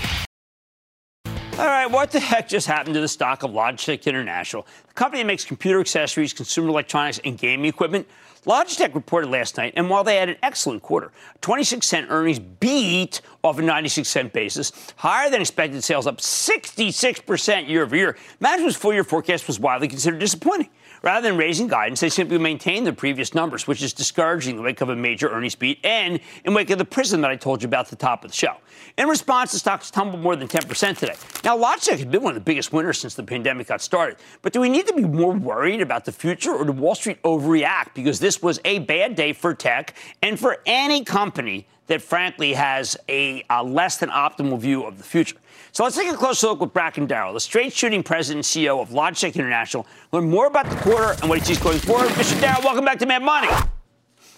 All 1.59 1.67
right, 1.67 1.91
what 1.91 2.13
the 2.13 2.21
heck 2.21 2.49
just 2.49 2.69
happened 2.69 2.95
to 2.95 3.01
the 3.01 3.09
stock 3.09 3.43
of 3.43 3.51
Logitech 3.51 4.07
International? 4.07 4.65
The 4.87 4.95
company 4.95 5.25
that 5.25 5.27
makes 5.27 5.45
computer 5.45 5.81
accessories, 5.81 6.33
consumer 6.33 6.69
electronics, 6.69 7.19
and 7.25 7.37
gaming 7.37 7.67
equipment. 7.67 8.07
Logitech 8.47 8.95
reported 8.95 9.29
last 9.29 9.59
night, 9.59 9.75
and 9.77 9.91
while 9.91 10.03
they 10.03 10.17
had 10.17 10.31
an 10.31 10.37
excellent 10.43 10.83
quarter, 10.83 11.13
26 11.43 11.87
cent 11.87 12.07
earnings 12.11 12.39
beat 12.39 13.21
off 13.45 13.59
a 13.59 13.63
96 13.63 14.09
cent 14.09 14.33
basis, 14.33 14.73
higher 14.97 15.29
than 15.29 15.43
expected 15.43 15.85
sales 15.85 16.07
up 16.07 16.19
66% 16.19 17.69
year 17.69 17.83
over 17.83 17.97
year. 17.97 18.17
Management's 18.41 18.79
full 18.79 18.95
year 18.95 19.05
forecast 19.05 19.47
was 19.47 19.61
widely 19.61 19.89
considered 19.89 20.21
disappointing. 20.21 20.71
Rather 21.03 21.29
than 21.29 21.39
raising 21.39 21.67
guidance, 21.67 22.01
they 22.01 22.11
simply 22.11 22.37
maintained 22.37 22.87
the 22.87 22.93
previous 22.93 23.35
numbers, 23.35 23.67
which 23.67 23.83
is 23.83 23.93
discouraging 23.93 24.53
in 24.53 24.57
the 24.59 24.63
wake 24.63 24.81
of 24.83 24.91
a 24.91 24.97
major 24.97 25.31
earnings 25.31 25.55
beat 25.55 25.79
and 25.83 26.21
in 26.45 26.53
wake 26.53 26.69
of 26.69 26.79
the 26.79 26.85
prism 26.85 27.23
that 27.23 27.31
I 27.31 27.37
told 27.37 27.63
you 27.63 27.69
about 27.69 27.87
at 27.87 27.91
the 27.91 27.97
top 27.97 28.25
of 28.25 28.31
the 28.31 28.37
show. 28.37 28.57
In 28.99 29.09
response, 29.09 29.53
the 29.53 29.59
stocks 29.59 29.91
tumbled 29.91 30.23
more 30.23 30.37
than 30.37 30.47
10% 30.47 30.99
today. 30.99 31.15
Now, 31.43 31.57
Logitech 31.57 31.99
has 31.99 32.05
been 32.05 32.23
one 32.23 32.33
of 32.33 32.35
the 32.35 32.45
biggest 32.45 32.73
winners 32.73 32.99
since 32.99 33.15
the 33.15 33.23
pandemic 33.23 33.69
got 33.69 33.81
started. 33.81 34.19
But 34.43 34.53
do 34.53 34.61
we 34.61 34.69
need 34.69 34.87
to 34.89 34.95
be 34.95 35.03
more 35.03 35.33
worried 35.33 35.81
about 35.81 36.05
the 36.05 36.13
future 36.13 36.53
or 36.53 36.65
did 36.65 36.79
Wall 36.79 36.95
Street 36.95 37.23
overreact? 37.23 37.95
Because 37.95 38.21
this 38.21 38.43
was 38.43 38.61
a 38.67 38.81
bad 38.81 39.15
day 39.15 39.33
for 39.33 39.55
tech 39.55 39.97
and 40.23 40.39
for 40.39 40.59
any 40.67 41.03
company 41.03 41.67
that 41.87 42.03
frankly 42.03 42.53
has 42.55 42.97
a, 43.09 43.45
a 43.51 43.65
less 43.65 43.97
than 43.97 44.11
optimal 44.11 44.59
view 44.59 44.85
of 44.85 44.99
the 44.99 45.05
future. 45.05 45.37
So 45.73 45.85
let's 45.85 45.97
take 45.97 46.13
a 46.13 46.17
closer 46.17 46.49
look 46.49 46.61
with 46.61 46.73
Bracken 46.73 47.07
Darrell, 47.07 47.33
the 47.33 47.41
straight 47.41 47.73
shooting 47.73 48.03
president 48.03 48.45
and 48.53 48.65
CEO 48.65 48.81
of 48.81 48.91
Logitech 48.91 49.37
International. 49.37 49.87
Learn 50.11 50.29
more 50.29 50.47
about 50.47 50.69
the 50.69 50.75
quarter 50.77 51.17
and 51.21 51.29
what 51.29 51.39
he 51.39 51.45
sees 51.45 51.59
going 51.59 51.79
forward. 51.79 52.09
Mr. 52.11 52.41
Darrell, 52.41 52.63
welcome 52.63 52.85
back 52.85 52.99
to 52.99 53.07
Mad 53.07 53.23
Money. 53.23 53.49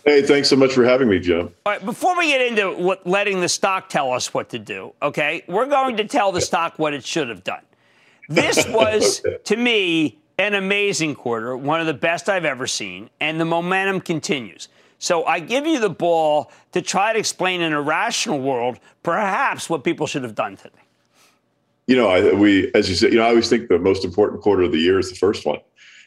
Hey, 0.05 0.21
thanks 0.23 0.51
so 0.51 0.57
much 0.57 0.73
for 0.75 0.85
having 0.85 1.09
me, 1.09 1.18
Jim. 1.21 1.49
All 1.64 1.73
right, 1.73 1.85
before 1.85 2.18
we 2.18 2.27
get 2.27 2.42
into 2.42 2.73
what 2.73 3.07
letting 3.07 3.40
the 3.40 3.49
stock 3.49 3.88
tell 3.88 4.12
us 4.12 4.35
what 4.35 4.51
to 4.51 4.59
do, 4.59 4.92
okay, 5.01 5.42
we're 5.49 5.66
going 5.66 5.97
to 5.97 6.05
tell 6.05 6.33
the 6.33 6.40
stock 6.40 6.79
what 6.79 6.92
it 6.92 7.05
should 7.05 7.29
have 7.29 7.45
done. 7.45 7.62
This 8.29 8.66
was, 8.68 9.25
okay. 9.25 9.38
to 9.45 9.57
me, 9.57 10.18
an 10.38 10.55
amazing 10.55 11.14
quarter, 11.14 11.57
one 11.57 11.81
of 11.81 11.87
the 11.87 11.95
best 11.95 12.29
I've 12.29 12.45
ever 12.45 12.66
seen, 12.66 13.09
and 13.21 13.40
the 13.40 13.45
momentum 13.45 14.01
continues. 14.01 14.68
So 14.99 15.25
I 15.25 15.40
give 15.40 15.66
you 15.66 15.81
the 15.81 15.90
ball 15.90 16.53
to 16.73 16.83
try 16.83 17.12
to 17.12 17.18
explain 17.18 17.62
in 17.62 17.73
a 17.73 17.81
rational 17.81 18.38
world, 18.38 18.81
perhaps 19.03 19.71
what 19.71 19.83
people 19.83 20.07
should 20.07 20.25
have 20.25 20.35
done 20.35 20.57
today. 20.57 20.82
You 21.87 21.97
know, 21.97 22.09
I, 22.09 22.33
we, 22.33 22.71
as 22.75 22.88
you 22.88 22.95
said, 22.95 23.12
you 23.12 23.18
know, 23.18 23.25
I 23.25 23.31
always 23.31 23.49
think 23.49 23.68
the 23.68 23.79
most 23.79 24.05
important 24.05 24.40
quarter 24.40 24.62
of 24.62 24.73
the 24.73 24.79
year 24.79 24.99
is 24.99 25.11
the 25.11 25.16
first 25.16 25.45
one. 25.45 25.59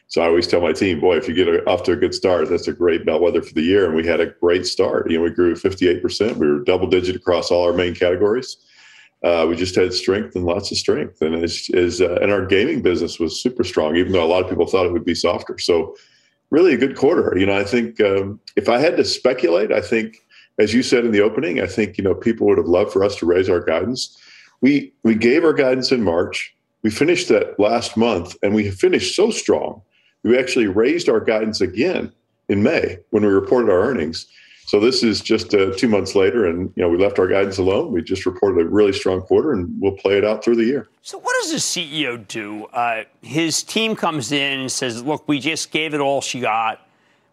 So 0.08 0.22
I 0.22 0.26
always 0.26 0.46
tell 0.46 0.60
my 0.60 0.72
team, 0.72 1.00
boy, 1.00 1.16
if 1.16 1.28
you 1.28 1.34
get 1.34 1.48
a, 1.48 1.68
off 1.68 1.82
to 1.84 1.92
a 1.92 1.96
good 1.96 2.14
start, 2.14 2.48
that's 2.48 2.68
a 2.68 2.72
great 2.72 3.04
bellwether 3.04 3.42
for 3.42 3.52
the 3.54 3.62
year. 3.62 3.86
And 3.86 3.94
we 3.94 4.06
had 4.06 4.20
a 4.20 4.26
great 4.26 4.66
start. 4.66 5.10
You 5.10 5.18
know, 5.18 5.24
we 5.24 5.30
grew 5.30 5.54
58%. 5.54 6.36
We 6.36 6.46
were 6.46 6.60
double 6.60 6.86
digit 6.86 7.16
across 7.16 7.50
all 7.50 7.64
our 7.64 7.72
main 7.72 7.94
categories. 7.94 8.56
Uh, 9.24 9.46
we 9.48 9.56
just 9.56 9.74
had 9.74 9.92
strength 9.92 10.36
and 10.36 10.44
lots 10.44 10.70
of 10.70 10.78
strength. 10.78 11.20
And 11.22 11.42
as, 11.42 12.00
uh, 12.00 12.18
and 12.22 12.30
our 12.30 12.46
gaming 12.46 12.82
business 12.82 13.18
was 13.18 13.42
super 13.42 13.64
strong, 13.64 13.96
even 13.96 14.12
though 14.12 14.24
a 14.24 14.28
lot 14.28 14.44
of 14.44 14.48
people 14.48 14.66
thought 14.66 14.86
it 14.86 14.92
would 14.92 15.04
be 15.04 15.14
softer. 15.14 15.58
So 15.58 15.96
really 16.50 16.74
a 16.74 16.78
good 16.78 16.96
quarter. 16.96 17.36
You 17.36 17.46
know, 17.46 17.58
I 17.58 17.64
think 17.64 18.00
um, 18.00 18.40
if 18.54 18.68
I 18.68 18.78
had 18.78 18.96
to 18.98 19.04
speculate, 19.04 19.72
I 19.72 19.80
think, 19.80 20.18
as 20.58 20.72
you 20.72 20.82
said 20.82 21.04
in 21.04 21.10
the 21.10 21.20
opening, 21.20 21.60
I 21.60 21.66
think, 21.66 21.98
you 21.98 22.04
know, 22.04 22.14
people 22.14 22.46
would 22.46 22.58
have 22.58 22.68
loved 22.68 22.92
for 22.92 23.02
us 23.02 23.16
to 23.16 23.26
raise 23.26 23.48
our 23.50 23.60
guidance. 23.60 24.16
We, 24.60 24.92
we 25.02 25.14
gave 25.14 25.44
our 25.44 25.52
guidance 25.52 25.92
in 25.92 26.02
March. 26.02 26.54
We 26.82 26.90
finished 26.90 27.28
that 27.28 27.58
last 27.58 27.96
month 27.96 28.36
and 28.42 28.54
we 28.54 28.70
finished 28.70 29.16
so 29.16 29.30
strong 29.30 29.82
we 30.26 30.36
actually 30.36 30.66
raised 30.66 31.08
our 31.08 31.20
guidance 31.20 31.60
again 31.60 32.12
in 32.48 32.62
May 32.62 32.98
when 33.10 33.24
we 33.24 33.28
reported 33.28 33.70
our 33.70 33.80
earnings. 33.80 34.26
So 34.66 34.80
this 34.80 35.04
is 35.04 35.20
just 35.20 35.54
uh, 35.54 35.72
two 35.76 35.86
months 35.86 36.16
later, 36.16 36.44
and 36.46 36.72
you 36.74 36.82
know 36.82 36.88
we 36.88 36.98
left 36.98 37.20
our 37.20 37.28
guidance 37.28 37.58
alone. 37.58 37.92
We 37.92 38.02
just 38.02 38.26
reported 38.26 38.66
a 38.66 38.68
really 38.68 38.92
strong 38.92 39.20
quarter, 39.22 39.52
and 39.52 39.72
we'll 39.80 39.92
play 39.92 40.18
it 40.18 40.24
out 40.24 40.42
through 40.42 40.56
the 40.56 40.64
year. 40.64 40.88
So 41.02 41.20
what 41.20 41.36
does 41.40 41.52
the 41.52 41.58
CEO 41.58 42.26
do? 42.26 42.64
Uh, 42.66 43.04
his 43.22 43.62
team 43.62 43.94
comes 43.94 44.32
in 44.32 44.60
and 44.60 44.72
says, 44.72 45.04
"Look, 45.04 45.28
we 45.28 45.38
just 45.38 45.70
gave 45.70 45.94
it 45.94 46.00
all 46.00 46.20
she 46.20 46.40
got. 46.40 46.84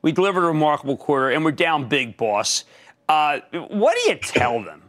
We 0.03 0.11
delivered 0.11 0.43
a 0.43 0.47
remarkable 0.47 0.95
quarter, 0.95 1.31
and 1.31 1.43
we're 1.43 1.51
down 1.53 1.89
big, 1.89 2.17
boss." 2.17 2.65
Uh, 3.09 3.39
what 3.51 3.97
do 3.97 4.11
you 4.11 4.15
tell 4.17 4.61
them? 4.61 4.82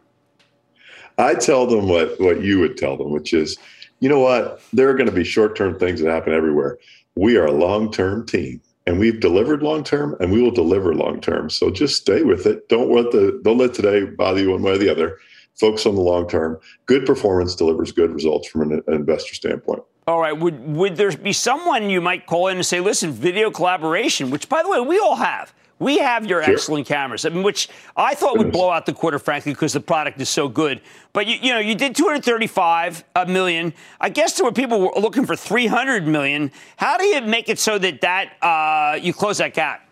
I 1.19 1.35
tell 1.35 1.67
them 1.67 1.89
what 1.89 2.19
what 2.21 2.43
you 2.43 2.61
would 2.61 2.77
tell 2.77 2.97
them, 2.97 3.11
which 3.11 3.33
is, 3.33 3.57
you 4.01 4.09
know 4.09 4.21
what? 4.21 4.61
There 4.73 4.89
are 4.89 4.95
going 4.95 5.07
to 5.09 5.13
be 5.13 5.25
short 5.25 5.57
term 5.57 5.79
things 5.79 6.01
that 6.01 6.11
happen 6.11 6.33
everywhere. 6.33 6.79
We 7.17 7.37
are 7.37 7.47
a 7.47 7.53
long 7.53 7.93
term 7.93 8.27
team 8.27 8.61
and 8.87 8.99
we've 8.99 9.21
delivered 9.21 9.63
long 9.63 9.85
term 9.85 10.17
and 10.21 10.33
we 10.33 10.43
will 10.43 10.51
deliver 10.51 10.95
long 10.95 11.21
term 11.21 11.51
so 11.51 11.71
just 11.71 11.97
stay 11.97 12.23
with 12.23 12.47
it. 12.47 12.69
Don't 12.69 12.91
let 12.91 13.11
the 13.13 13.41
don't 13.45 13.59
let 13.59 13.75
today 13.75 14.05
bother 14.05 14.41
you 14.41 14.51
one 14.51 14.63
way 14.63 14.73
or 14.73 14.79
the 14.79 14.89
other. 14.89 15.19
Focus 15.55 15.87
on 15.87 15.95
the 15.95 16.01
long 16.01 16.29
term 16.29 16.59
good 16.87 17.07
performance 17.07 17.55
delivers 17.55 17.93
good 17.93 18.11
results 18.11 18.49
from 18.49 18.73
an, 18.73 18.83
investor 18.89 19.35
standpoint. 19.35 19.83
All 20.07 20.21
right. 20.21 20.37
Would 20.37 20.75
would 20.75 20.97
there 20.97 21.17
be 21.17 21.33
someone 21.33 21.91
you 21.91 22.01
might 22.01 22.27
call 22.27 22.49
in 22.49 22.57
and 22.57 22.67
say 22.67 22.81
listen 22.81 23.13
video 23.13 23.51
collaboration 23.51 24.31
which 24.31 24.49
by 24.49 24.63
the 24.63 24.69
way 24.69 24.81
we 24.81 24.99
all 24.99 25.17
have 25.17 25.55
we 25.85 25.99
have 25.99 26.25
your 26.25 26.43
sure. 26.43 26.55
excellent 26.55 26.87
cameras, 26.87 27.25
which 27.29 27.69
I 27.95 28.15
thought 28.15 28.39
would 28.39 28.51
blow 28.51 28.71
out 28.71 28.87
the 28.87 28.95
quarter, 28.95 29.19
frankly, 29.19 29.53
because 29.53 29.75
the 29.75 29.81
product 29.81 30.19
is 30.19 30.31
so 30.31 30.49
good. 30.49 30.81
But 31.13 31.27
you, 31.27 31.37
you 31.43 31.53
know, 31.53 31.59
you 31.59 31.75
did 31.75 31.95
235 31.95 33.05
million. 33.29 33.75
I 34.01 34.09
guess 34.09 34.37
there 34.37 34.47
were 34.47 34.53
people 34.53 34.81
were 34.81 34.99
looking 34.99 35.27
for 35.27 35.37
300 35.37 36.07
million. 36.07 36.51
How 36.79 36.97
do 36.97 37.05
you 37.05 37.21
make 37.21 37.51
it 37.51 37.59
so 37.59 37.79
that 37.79 38.01
that 38.01 38.33
uh, 38.43 38.97
you 38.97 39.13
close 39.13 39.39
that 39.39 39.53
gap? 39.53 39.87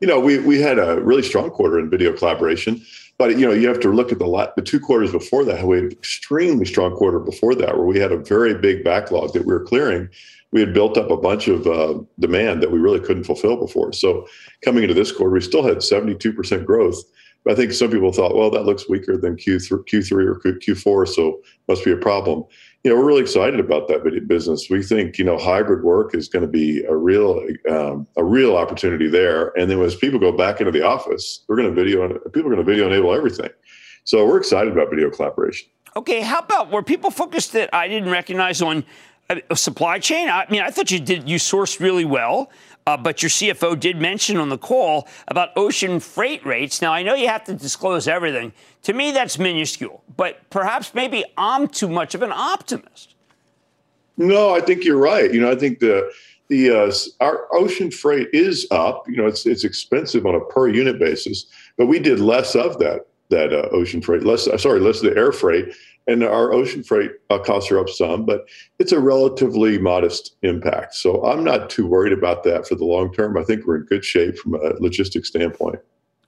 You 0.00 0.06
know, 0.06 0.20
we 0.20 0.38
we 0.38 0.60
had 0.60 0.78
a 0.78 1.00
really 1.00 1.22
strong 1.22 1.50
quarter 1.50 1.78
in 1.78 1.88
video 1.88 2.12
collaboration. 2.12 2.84
But 3.16 3.38
you 3.38 3.46
know, 3.46 3.52
you 3.52 3.68
have 3.68 3.80
to 3.80 3.92
look 3.92 4.12
at 4.12 4.18
the 4.18 4.52
the 4.56 4.62
two 4.62 4.80
quarters 4.80 5.12
before 5.12 5.44
that. 5.44 5.64
We 5.66 5.76
had 5.76 5.84
an 5.84 5.92
extremely 5.92 6.66
strong 6.66 6.96
quarter 6.96 7.20
before 7.20 7.54
that, 7.54 7.76
where 7.76 7.86
we 7.86 7.98
had 7.98 8.12
a 8.12 8.18
very 8.18 8.54
big 8.54 8.82
backlog 8.82 9.32
that 9.32 9.46
we 9.46 9.52
were 9.52 9.64
clearing 9.64 10.08
we 10.54 10.60
had 10.60 10.72
built 10.72 10.96
up 10.96 11.10
a 11.10 11.16
bunch 11.16 11.48
of 11.48 11.66
uh, 11.66 11.98
demand 12.20 12.62
that 12.62 12.70
we 12.70 12.78
really 12.78 13.00
couldn't 13.00 13.24
fulfill 13.24 13.56
before. 13.56 13.92
So 13.92 14.24
coming 14.64 14.84
into 14.84 14.94
this 14.94 15.10
quarter, 15.10 15.32
we 15.32 15.40
still 15.40 15.64
had 15.64 15.78
72% 15.78 16.64
growth. 16.64 17.02
But 17.44 17.52
I 17.52 17.56
think 17.56 17.72
some 17.72 17.90
people 17.90 18.12
thought, 18.12 18.36
well, 18.36 18.50
that 18.50 18.64
looks 18.64 18.88
weaker 18.88 19.16
than 19.16 19.36
Q3, 19.36 19.84
Q3 19.84 20.12
or 20.24 20.40
Q4, 20.40 21.08
so 21.08 21.40
must 21.66 21.84
be 21.84 21.90
a 21.90 21.96
problem. 21.96 22.44
You 22.84 22.90
know, 22.90 23.00
we're 23.00 23.06
really 23.06 23.22
excited 23.22 23.60
about 23.60 23.88
that 23.88 24.04
business. 24.28 24.68
We 24.68 24.82
think 24.82 25.16
you 25.16 25.24
know 25.24 25.38
hybrid 25.38 25.82
work 25.82 26.14
is 26.14 26.28
going 26.28 26.42
to 26.42 26.50
be 26.50 26.84
a 26.84 26.94
real 26.94 27.42
um, 27.70 28.06
a 28.16 28.22
real 28.22 28.58
opportunity 28.58 29.08
there. 29.08 29.58
And 29.58 29.70
then 29.70 29.80
as 29.80 29.96
people 29.96 30.20
go 30.20 30.32
back 30.32 30.60
into 30.60 30.70
the 30.70 30.82
office, 30.82 31.42
we're 31.48 31.56
going 31.56 31.74
to 31.74 31.74
video 31.74 32.06
people 32.28 32.52
are 32.52 32.54
going 32.54 32.64
to 32.66 32.70
video 32.70 32.86
enable 32.86 33.14
everything. 33.14 33.48
So 34.04 34.26
we're 34.26 34.36
excited 34.36 34.70
about 34.70 34.90
video 34.90 35.08
collaboration. 35.08 35.66
Okay, 35.96 36.20
how 36.20 36.40
about 36.40 36.70
were 36.70 36.82
people 36.82 37.10
focused 37.10 37.54
that 37.54 37.70
I 37.72 37.88
didn't 37.88 38.10
recognize 38.10 38.60
on 38.60 38.84
a 39.50 39.56
supply 39.56 39.98
chain. 39.98 40.28
I 40.28 40.46
mean, 40.50 40.60
I 40.60 40.70
thought 40.70 40.90
you 40.90 41.00
did 41.00 41.28
you 41.28 41.38
sourced 41.38 41.80
really 41.80 42.04
well, 42.04 42.50
uh, 42.86 42.96
but 42.96 43.22
your 43.22 43.30
CFO 43.30 43.78
did 43.78 44.00
mention 44.00 44.36
on 44.36 44.48
the 44.48 44.58
call 44.58 45.08
about 45.28 45.50
ocean 45.56 46.00
freight 46.00 46.44
rates. 46.44 46.82
Now, 46.82 46.92
I 46.92 47.02
know 47.02 47.14
you 47.14 47.28
have 47.28 47.44
to 47.44 47.54
disclose 47.54 48.06
everything. 48.06 48.52
To 48.82 48.92
me, 48.92 49.10
that's 49.10 49.38
minuscule, 49.38 50.02
but 50.16 50.38
perhaps 50.50 50.94
maybe 50.94 51.24
I'm 51.38 51.68
too 51.68 51.88
much 51.88 52.14
of 52.14 52.22
an 52.22 52.32
optimist. 52.32 53.14
No, 54.16 54.54
I 54.54 54.60
think 54.60 54.84
you're 54.84 54.98
right. 54.98 55.32
You 55.32 55.40
know, 55.40 55.50
I 55.50 55.56
think 55.56 55.80
the 55.80 56.12
the 56.48 56.70
uh, 56.70 56.92
our 57.20 57.48
ocean 57.52 57.90
freight 57.90 58.28
is 58.32 58.66
up. 58.70 59.08
You 59.08 59.16
know, 59.16 59.26
it's 59.26 59.46
it's 59.46 59.64
expensive 59.64 60.26
on 60.26 60.34
a 60.34 60.40
per 60.40 60.68
unit 60.68 60.98
basis, 60.98 61.46
but 61.76 61.86
we 61.86 61.98
did 61.98 62.20
less 62.20 62.54
of 62.54 62.78
that 62.78 63.06
that 63.30 63.52
uh, 63.52 63.68
ocean 63.72 64.02
freight, 64.02 64.22
less 64.22 64.46
sorry, 64.62 64.78
less 64.78 65.02
of 65.02 65.10
the 65.10 65.18
air 65.18 65.32
freight 65.32 65.74
and 66.06 66.22
our 66.22 66.52
ocean 66.52 66.82
freight 66.82 67.12
uh, 67.30 67.38
costs 67.38 67.70
are 67.70 67.78
up 67.78 67.88
some, 67.88 68.24
but 68.24 68.46
it's 68.78 68.92
a 68.92 69.00
relatively 69.00 69.78
modest 69.78 70.36
impact. 70.42 70.94
So 70.94 71.24
I'm 71.24 71.42
not 71.42 71.70
too 71.70 71.86
worried 71.86 72.12
about 72.12 72.44
that 72.44 72.66
for 72.66 72.74
the 72.74 72.84
long 72.84 73.12
term. 73.12 73.36
I 73.36 73.42
think 73.42 73.66
we're 73.66 73.76
in 73.76 73.84
good 73.84 74.04
shape 74.04 74.38
from 74.38 74.54
a 74.54 74.74
logistics 74.80 75.28
standpoint. 75.28 75.78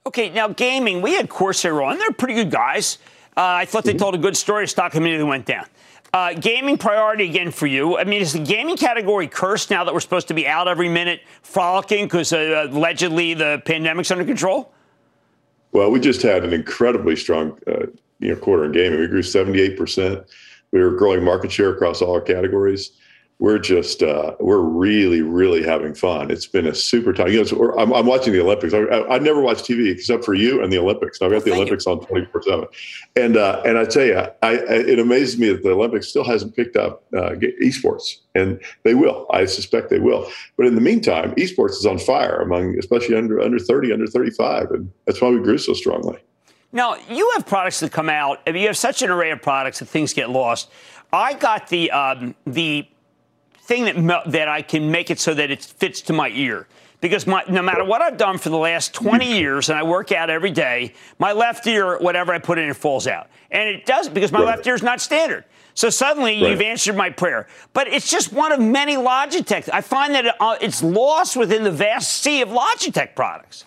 Okay, 0.05 0.29
now 0.29 0.47
gaming, 0.47 1.01
we 1.01 1.13
had 1.13 1.29
Corsair 1.29 1.81
on. 1.81 1.97
They're 1.99 2.11
pretty 2.11 2.33
good 2.33 2.51
guys. 2.51 2.97
Uh, 3.35 3.41
I 3.41 3.65
thought 3.65 3.83
they 3.83 3.91
mm-hmm. 3.91 3.99
told 3.99 4.15
a 4.15 4.17
good 4.17 4.37
story. 4.37 4.67
Stock 4.67 4.95
immediately 4.95 5.27
went 5.27 5.45
down. 5.45 5.65
Uh, 6.13 6.33
gaming 6.33 6.77
priority 6.77 7.25
again 7.29 7.51
for 7.51 7.67
you. 7.67 7.97
I 7.97 8.05
mean, 8.05 8.21
is 8.21 8.33
the 8.33 8.39
gaming 8.39 8.77
category 8.77 9.27
cursed 9.27 9.69
now 9.69 9.83
that 9.83 9.93
we're 9.93 9.99
supposed 9.99 10.29
to 10.29 10.33
be 10.33 10.47
out 10.47 10.67
every 10.67 10.89
minute 10.89 11.21
frolicking 11.43 12.05
because 12.05 12.31
uh, 12.33 12.67
allegedly 12.71 13.33
the 13.33 13.61
pandemic's 13.65 14.09
under 14.09 14.23
control? 14.23 14.73
Well, 15.73 15.91
we 15.91 15.99
just 15.99 16.21
had 16.21 16.43
an 16.43 16.53
incredibly 16.53 17.15
strong 17.15 17.59
uh, 17.67 17.87
you 18.19 18.29
know 18.29 18.35
quarter 18.35 18.65
in 18.65 18.71
gaming. 18.71 18.99
We 18.99 19.07
grew 19.07 19.23
78 19.23 19.77
percent. 19.77 20.23
We 20.71 20.81
were 20.81 20.91
growing 20.91 21.23
market 21.23 21.51
share 21.51 21.71
across 21.71 22.01
all 22.01 22.13
our 22.13 22.21
categories. 22.21 22.91
We're 23.39 23.59
just 23.59 24.01
uh, 24.01 24.33
we're 24.39 24.61
really 24.61 25.21
really 25.21 25.61
having 25.61 25.93
fun. 25.93 26.31
It's 26.31 26.47
been 26.47 26.65
a 26.65 26.73
super 26.73 27.13
time. 27.13 27.27
You 27.27 27.43
know, 27.43 27.75
I'm, 27.77 27.93
I'm, 27.93 28.07
watching 28.07 28.33
the 28.33 28.41
Olympics. 28.41 28.73
I, 28.73 28.79
I, 28.79 29.15
I, 29.15 29.19
never 29.19 29.41
watch 29.41 29.59
TV 29.59 29.91
except 29.91 30.25
for 30.25 30.33
you 30.33 30.63
and 30.63 30.73
the 30.73 30.79
Olympics. 30.79 31.21
I've 31.21 31.29
got 31.29 31.45
the 31.45 31.53
Olympics 31.53 31.85
you. 31.85 31.91
on 31.91 31.99
24 32.03 32.41
seven, 32.41 32.65
and 33.15 33.37
uh, 33.37 33.61
and 33.63 33.77
I 33.77 33.85
tell 33.85 34.05
you, 34.05 34.17
I, 34.41 34.53
it 34.53 34.97
amazes 34.97 35.37
me 35.37 35.49
that 35.49 35.61
the 35.61 35.69
Olympics 35.69 36.07
still 36.07 36.23
hasn't 36.23 36.55
picked 36.55 36.77
up 36.77 37.03
uh, 37.15 37.35
esports, 37.61 38.15
and 38.33 38.59
they 38.83 38.95
will. 38.95 39.27
I 39.31 39.45
suspect 39.45 39.91
they 39.91 39.99
will. 39.99 40.27
But 40.57 40.65
in 40.65 40.73
the 40.73 40.81
meantime, 40.81 41.35
esports 41.35 41.73
is 41.73 41.85
on 41.85 41.99
fire 41.99 42.41
among 42.41 42.79
especially 42.79 43.15
under 43.15 43.39
under 43.39 43.59
30, 43.59 43.93
under 43.93 44.07
35, 44.07 44.71
and 44.71 44.91
that's 45.05 45.21
why 45.21 45.29
we 45.29 45.43
grew 45.43 45.59
so 45.59 45.73
strongly. 45.73 46.17
Now, 46.71 46.97
you 47.09 47.31
have 47.35 47.45
products 47.45 47.79
that 47.79 47.91
come 47.91 48.09
out. 48.09 48.41
I 48.45 48.51
mean, 48.51 48.61
you 48.61 48.67
have 48.67 48.77
such 48.77 49.01
an 49.01 49.09
array 49.09 49.31
of 49.31 49.41
products 49.41 49.79
that 49.79 49.85
things 49.85 50.13
get 50.13 50.29
lost. 50.29 50.69
I 51.13 51.33
got 51.33 51.69
the 51.69 51.91
um, 51.91 52.35
the 52.45 52.87
thing 53.61 53.85
that 53.85 54.31
that 54.31 54.47
I 54.47 54.61
can 54.61 54.91
make 54.91 55.09
it 55.09 55.19
so 55.19 55.33
that 55.33 55.49
it 55.49 55.63
fits 55.63 56.01
to 56.03 56.13
my 56.13 56.29
ear. 56.29 56.67
Because 56.99 57.27
my, 57.27 57.43
no 57.47 57.61
matter 57.61 57.85
what 57.85 58.01
I've 58.01 58.17
done 58.17 58.39
for 58.39 58.49
the 58.49 58.57
last 58.57 58.91
20 58.95 59.37
years, 59.37 59.69
and 59.69 59.77
I 59.77 59.83
work 59.83 60.11
out 60.11 60.31
every 60.31 60.49
day, 60.49 60.93
my 61.19 61.31
left 61.31 61.67
ear, 61.67 61.99
whatever 61.99 62.33
I 62.33 62.39
put 62.39 62.57
in, 62.57 62.67
it 62.67 62.75
falls 62.75 63.05
out. 63.05 63.29
And 63.51 63.69
it 63.69 63.85
does 63.85 64.09
because 64.09 64.31
my 64.31 64.39
right. 64.39 64.47
left 64.47 64.65
ear 64.65 64.73
is 64.73 64.81
not 64.81 64.99
standard. 64.99 65.45
So 65.75 65.91
suddenly 65.91 66.41
right. 66.41 66.49
you've 66.49 66.61
answered 66.61 66.95
my 66.95 67.11
prayer. 67.11 67.45
But 67.73 67.87
it's 67.87 68.09
just 68.09 68.33
one 68.33 68.51
of 68.51 68.59
many 68.59 68.95
Logitech. 68.95 69.69
I 69.71 69.81
find 69.81 70.15
that 70.15 70.25
it, 70.25 70.33
uh, 70.39 70.57
it's 70.59 70.81
lost 70.81 71.37
within 71.37 71.63
the 71.63 71.71
vast 71.71 72.11
sea 72.11 72.41
of 72.41 72.49
Logitech 72.49 73.13
products 73.13 73.65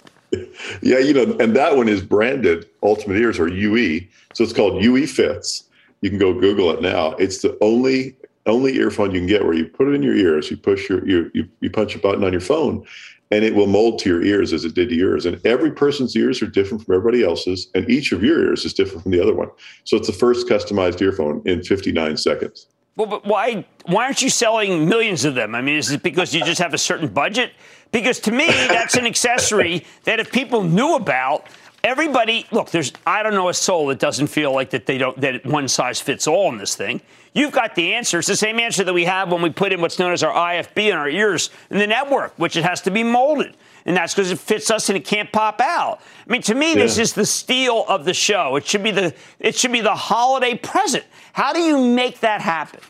yeah, 0.82 0.98
you 0.98 1.12
know, 1.12 1.36
and 1.40 1.54
that 1.56 1.76
one 1.76 1.88
is 1.88 2.02
branded 2.02 2.68
Ultimate 2.82 3.16
Ears 3.16 3.38
or 3.38 3.48
UE. 3.48 4.00
So 4.34 4.44
it's 4.44 4.52
called 4.52 4.82
UE 4.82 5.06
Fits. 5.06 5.64
You 6.02 6.10
can 6.10 6.18
go 6.18 6.32
Google 6.32 6.70
it 6.70 6.80
now. 6.80 7.12
It's 7.12 7.42
the 7.42 7.56
only 7.60 8.16
only 8.46 8.76
earphone 8.76 9.12
you 9.12 9.20
can 9.20 9.26
get 9.26 9.44
where 9.44 9.54
you 9.54 9.66
put 9.66 9.88
it 9.88 9.94
in 9.94 10.02
your 10.02 10.16
ears, 10.16 10.50
you 10.50 10.56
push 10.56 10.88
your 10.88 11.06
you 11.06 11.30
you, 11.34 11.48
you 11.60 11.70
punch 11.70 11.94
a 11.94 11.98
button 11.98 12.24
on 12.24 12.32
your 12.32 12.40
phone, 12.40 12.84
and 13.30 13.44
it 13.44 13.54
will 13.54 13.66
mold 13.66 13.98
to 14.00 14.08
your 14.08 14.22
ears 14.22 14.52
as 14.52 14.64
it 14.64 14.74
did 14.74 14.88
to 14.88 14.94
yours. 14.94 15.26
And 15.26 15.44
every 15.46 15.70
person's 15.70 16.16
ears 16.16 16.42
are 16.42 16.46
different 16.46 16.84
from 16.84 16.94
everybody 16.94 17.22
else's, 17.24 17.68
and 17.74 17.88
each 17.88 18.12
of 18.12 18.22
your 18.24 18.40
ears 18.40 18.64
is 18.64 18.72
different 18.72 19.02
from 19.02 19.12
the 19.12 19.22
other 19.22 19.34
one. 19.34 19.48
So 19.84 19.96
it's 19.96 20.06
the 20.06 20.12
first 20.12 20.48
customized 20.48 21.00
earphone 21.00 21.42
in 21.44 21.62
59 21.62 22.16
seconds. 22.16 22.66
Well, 23.00 23.08
but 23.08 23.24
why 23.24 23.64
why 23.86 24.04
aren't 24.04 24.20
you 24.20 24.28
selling 24.28 24.86
millions 24.86 25.24
of 25.24 25.34
them? 25.34 25.54
I 25.54 25.62
mean, 25.62 25.76
is 25.76 25.90
it 25.90 26.02
because 26.02 26.34
you 26.34 26.44
just 26.44 26.60
have 26.60 26.74
a 26.74 26.78
certain 26.78 27.08
budget? 27.08 27.52
Because 27.92 28.20
to 28.20 28.30
me, 28.30 28.46
that's 28.46 28.94
an 28.94 29.06
accessory 29.06 29.86
that 30.04 30.20
if 30.20 30.30
people 30.30 30.62
knew 30.62 30.96
about, 30.96 31.46
everybody 31.82 32.44
look. 32.50 32.70
There's 32.70 32.92
I 33.06 33.22
don't 33.22 33.32
know 33.32 33.48
a 33.48 33.54
soul 33.54 33.86
that 33.86 34.00
doesn't 34.00 34.26
feel 34.26 34.52
like 34.52 34.68
that 34.70 34.84
they 34.84 34.98
don't 34.98 35.18
that 35.22 35.46
one 35.46 35.66
size 35.66 35.98
fits 35.98 36.26
all 36.26 36.52
in 36.52 36.58
this 36.58 36.74
thing. 36.74 37.00
You've 37.32 37.52
got 37.52 37.74
the 37.74 37.94
answer. 37.94 38.18
It's 38.18 38.28
the 38.28 38.36
same 38.36 38.60
answer 38.60 38.84
that 38.84 38.92
we 38.92 39.06
have 39.06 39.32
when 39.32 39.40
we 39.40 39.48
put 39.48 39.72
in 39.72 39.80
what's 39.80 39.98
known 39.98 40.12
as 40.12 40.22
our 40.22 40.34
IFB 40.34 40.90
in 40.90 40.98
our 40.98 41.08
ears 41.08 41.48
in 41.70 41.78
the 41.78 41.86
network, 41.86 42.34
which 42.36 42.54
it 42.54 42.64
has 42.64 42.82
to 42.82 42.90
be 42.90 43.02
molded. 43.02 43.56
And 43.86 43.96
that's 43.96 44.14
because 44.14 44.30
it 44.30 44.38
fits 44.38 44.70
us 44.70 44.88
and 44.88 44.96
it 44.96 45.04
can't 45.04 45.30
pop 45.32 45.60
out. 45.60 46.00
I 46.26 46.32
mean, 46.32 46.42
to 46.42 46.54
me, 46.54 46.70
yeah. 46.70 46.82
this 46.82 46.98
is 46.98 47.12
the 47.14 47.26
steal 47.26 47.84
of 47.88 48.04
the 48.04 48.14
show. 48.14 48.56
It 48.56 48.66
should 48.66 48.82
be 48.82 48.90
the 48.90 49.14
it 49.38 49.54
should 49.54 49.72
be 49.72 49.80
the 49.80 49.94
holiday 49.94 50.56
present. 50.56 51.04
How 51.32 51.52
do 51.52 51.60
you 51.60 51.84
make 51.86 52.20
that 52.20 52.40
happen? 52.40 52.80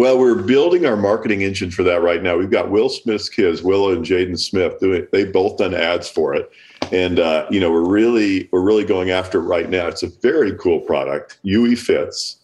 Well, 0.00 0.18
we're 0.18 0.42
building 0.42 0.86
our 0.86 0.96
marketing 0.96 1.42
engine 1.42 1.70
for 1.70 1.82
that 1.82 2.00
right 2.00 2.22
now. 2.22 2.34
We've 2.34 2.50
got 2.50 2.70
Will 2.70 2.88
Smith's 2.88 3.28
kids, 3.28 3.62
Willow 3.62 3.92
and 3.92 4.02
Jaden 4.02 4.38
Smith, 4.38 4.80
doing. 4.80 5.06
They've 5.12 5.30
both 5.30 5.58
done 5.58 5.74
ads 5.74 6.08
for 6.08 6.34
it, 6.34 6.50
and 6.90 7.18
uh, 7.18 7.46
you 7.50 7.60
know 7.60 7.70
we're 7.70 7.86
really 7.86 8.48
we're 8.50 8.62
really 8.62 8.84
going 8.84 9.10
after 9.10 9.40
it 9.40 9.42
right 9.42 9.68
now. 9.68 9.88
It's 9.88 10.02
a 10.02 10.06
very 10.06 10.56
cool 10.56 10.80
product. 10.80 11.38
UE 11.42 11.76
fits, 11.76 12.36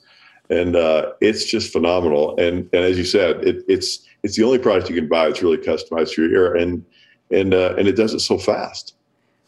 and 0.50 0.76
uh, 0.76 1.12
it's 1.22 1.46
just 1.46 1.72
phenomenal. 1.72 2.36
And 2.38 2.68
and 2.74 2.84
as 2.84 2.98
you 2.98 3.04
said, 3.04 3.42
it, 3.42 3.64
it's 3.68 4.06
it's 4.22 4.36
the 4.36 4.44
only 4.44 4.58
product 4.58 4.90
you 4.90 4.94
can 4.94 5.08
buy 5.08 5.26
that's 5.26 5.42
really 5.42 5.56
customized 5.56 6.12
for 6.12 6.22
your 6.22 6.32
ear, 6.32 6.56
and 6.56 6.84
and 7.30 7.54
uh, 7.54 7.74
and 7.78 7.88
it 7.88 7.96
does 7.96 8.14
it 8.14 8.20
so 8.20 8.38
fast. 8.38 8.94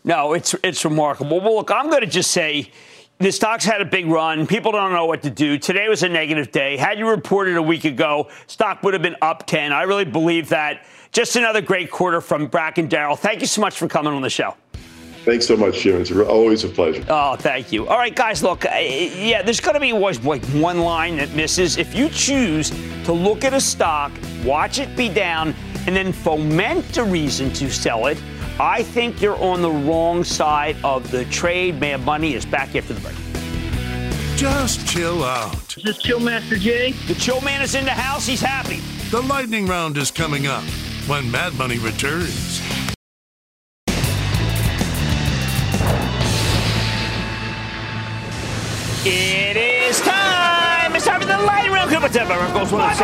No, 0.04 0.32
it's 0.32 0.54
it's 0.62 0.84
remarkable. 0.84 1.40
Well, 1.40 1.56
look, 1.56 1.70
I'm 1.70 1.90
going 1.90 2.02
to 2.02 2.06
just 2.06 2.30
say 2.30 2.70
the 3.18 3.32
stocks 3.32 3.64
had 3.64 3.80
a 3.80 3.84
big 3.84 4.06
run. 4.06 4.46
People 4.46 4.72
don't 4.72 4.92
know 4.92 5.06
what 5.06 5.22
to 5.22 5.30
do. 5.30 5.58
Today 5.58 5.88
was 5.88 6.02
a 6.02 6.08
negative 6.08 6.52
day. 6.52 6.76
Had 6.76 6.98
you 6.98 7.08
reported 7.08 7.56
a 7.56 7.62
week 7.62 7.84
ago, 7.84 8.28
stock 8.46 8.82
would 8.82 8.94
have 8.94 9.02
been 9.02 9.16
up 9.22 9.46
10. 9.46 9.72
I 9.72 9.82
really 9.82 10.04
believe 10.04 10.48
that. 10.50 10.86
Just 11.10 11.36
another 11.36 11.60
great 11.60 11.90
quarter 11.90 12.20
from 12.20 12.46
Bracken 12.46 12.86
Darrell. 12.86 13.16
Thank 13.16 13.40
you 13.40 13.46
so 13.46 13.60
much 13.60 13.78
for 13.78 13.88
coming 13.88 14.12
on 14.12 14.22
the 14.22 14.30
show. 14.30 14.54
Thanks 15.24 15.46
so 15.46 15.56
much, 15.56 15.80
Jim. 15.80 16.00
It's 16.00 16.12
always 16.12 16.64
a 16.64 16.68
pleasure. 16.68 17.04
Oh, 17.08 17.36
thank 17.36 17.72
you. 17.72 17.88
All 17.88 17.98
right, 17.98 18.14
guys, 18.14 18.42
look, 18.42 18.64
yeah, 18.64 19.42
there's 19.42 19.60
going 19.60 19.74
to 19.74 19.80
be 19.80 19.92
always 19.92 20.24
like 20.24 20.44
one 20.46 20.78
line 20.78 21.16
that 21.16 21.34
misses. 21.34 21.76
If 21.76 21.94
you 21.94 22.08
choose 22.08 22.70
to 23.04 23.12
look 23.12 23.44
at 23.44 23.52
a 23.52 23.60
stock, 23.60 24.12
watch 24.44 24.78
it 24.78 24.96
be 24.96 25.08
down, 25.08 25.54
and 25.88 25.96
then 25.96 26.12
foment 26.12 26.98
a 26.98 27.02
reason 27.02 27.50
to 27.50 27.70
sell 27.70 28.08
it, 28.08 28.22
I 28.60 28.82
think 28.82 29.22
you're 29.22 29.42
on 29.42 29.62
the 29.62 29.70
wrong 29.70 30.22
side 30.22 30.76
of 30.84 31.10
the 31.10 31.24
trade. 31.26 31.80
Mad 31.80 32.04
Money 32.04 32.34
is 32.34 32.44
back 32.44 32.76
after 32.76 32.92
the 32.92 33.00
break. 33.00 33.16
Just 34.36 34.86
chill 34.86 35.24
out. 35.24 35.78
Is 35.78 35.82
this 35.82 35.96
Chill 35.96 36.20
Master 36.20 36.56
Jay? 36.56 36.92
The 37.06 37.14
Chill 37.14 37.40
Man 37.40 37.62
is 37.62 37.74
in 37.74 37.86
the 37.86 37.90
house. 37.90 38.26
He's 38.26 38.42
happy. 38.42 38.80
The 39.10 39.22
lightning 39.22 39.66
round 39.66 39.96
is 39.96 40.10
coming 40.10 40.46
up 40.46 40.62
when 41.06 41.30
Mad 41.30 41.54
Money 41.54 41.78
returns. 41.78 42.60
It 49.06 49.56
is 49.56 50.02
time. 50.02 50.94
It's 50.94 51.06
time 51.06 51.22
for 51.22 51.26
the 51.26 51.38
lightning 51.38 51.72
round. 51.72 51.90
Come 51.90 52.04
on, 52.04 52.12
goes 52.52 52.72
one 52.72 52.94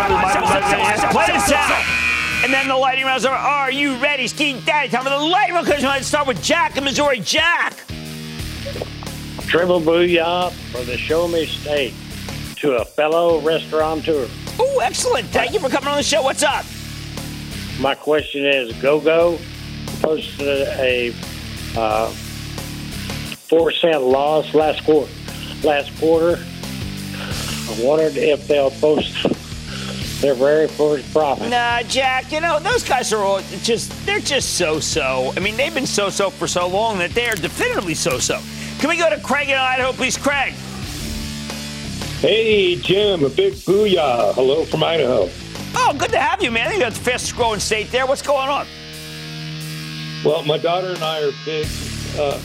Play 1.11 1.26
the 1.32 1.41
sound. 1.41 2.14
And 2.45 2.53
then 2.53 2.68
the 2.68 2.76
lightning 2.76 3.07
rounds 3.07 3.24
are, 3.24 3.34
are 3.34 3.72
you 3.72 3.97
ready? 3.97 4.26
Ski 4.26 4.61
Daddy, 4.66 4.90
time 4.90 5.05
for 5.05 5.09
the 5.09 5.16
lightning 5.16 5.55
round. 5.55 5.66
Let's 5.66 6.07
start 6.07 6.26
with 6.26 6.42
Jack 6.42 6.76
in 6.76 6.84
Missouri. 6.84 7.20
Jack. 7.20 7.72
Triple 9.47 9.80
booyah 9.80 10.53
for 10.53 10.84
the 10.84 10.99
show 10.99 11.26
me 11.26 11.47
steak 11.47 11.95
to 12.57 12.72
a 12.76 12.84
fellow 12.84 13.40
restaurateur. 13.40 14.28
Oh, 14.59 14.80
excellent. 14.80 15.26
Thank 15.28 15.55
you 15.55 15.59
for 15.59 15.70
coming 15.70 15.88
on 15.88 15.97
the 15.97 16.03
show. 16.03 16.20
What's 16.20 16.42
up? 16.42 16.66
My 17.80 17.95
question 17.95 18.45
is 18.45 18.74
Gogo 18.74 19.38
posted 20.03 20.68
a 20.78 21.14
uh, 21.78 22.09
four 22.09 23.72
cent 23.72 24.03
loss 24.03 24.53
last 24.53 24.84
quarter. 24.84 25.11
Last 25.62 25.99
quarter, 25.99 26.45
I 27.14 27.80
wondered 27.82 28.18
if 28.18 28.47
they'll 28.47 28.70
post 28.70 29.34
their 30.25 30.35
very 30.35 30.66
first 30.66 31.12
profit. 31.12 31.51
Nah, 31.51 31.83
Jack. 31.83 32.33
You 32.33 32.41
know 32.41 32.59
those 32.59 32.83
guys 32.83 33.12
are 33.12 33.22
all 33.22 33.43
just 33.62 33.93
they're 34.07 34.20
just 34.20 34.57
so-so. 34.57 35.35
I 35.37 35.41
mean, 35.41 35.55
they've 35.57 35.75
been 35.75 35.87
so-so 35.87 36.31
for 36.31 36.47
so 36.47 36.66
long 36.66 36.99
that 36.99 37.11
they 37.11 37.29
are 37.29 37.35
definitively 37.35 37.95
so-so. 37.95 38.41
Can 38.79 38.89
we 38.89 38.97
go 38.97 39.11
to 39.11 39.20
Craig 39.20 39.51
in 39.51 39.57
Idaho, 39.57 39.93
please, 39.93 40.16
Craig? 40.16 40.55
Hey, 42.20 42.77
Jim, 42.77 43.22
a 43.22 43.29
big 43.29 43.53
booyah. 43.53 44.35
Hello 44.35 44.64
from 44.64 44.83
Idaho. 44.83 45.29
Oh, 45.77 45.95
good 45.99 46.11
to 46.12 46.18
have 46.18 46.43
you, 46.43 46.51
man. 46.51 46.68
I 46.68 46.70
think 46.70 46.83
that's 46.83 46.97
the 46.97 47.05
fastest 47.05 47.37
growing 47.37 47.61
state 47.61 47.91
there. 47.91 48.07
What's 48.07 48.22
going 48.22 48.49
on? 48.49 48.66
Well, 50.25 50.43
my 50.45 50.57
daughter 50.57 50.89
and 50.89 51.05
I 51.05 51.20
are 51.20 51.33
big 51.45 51.66
uh, 52.16 52.39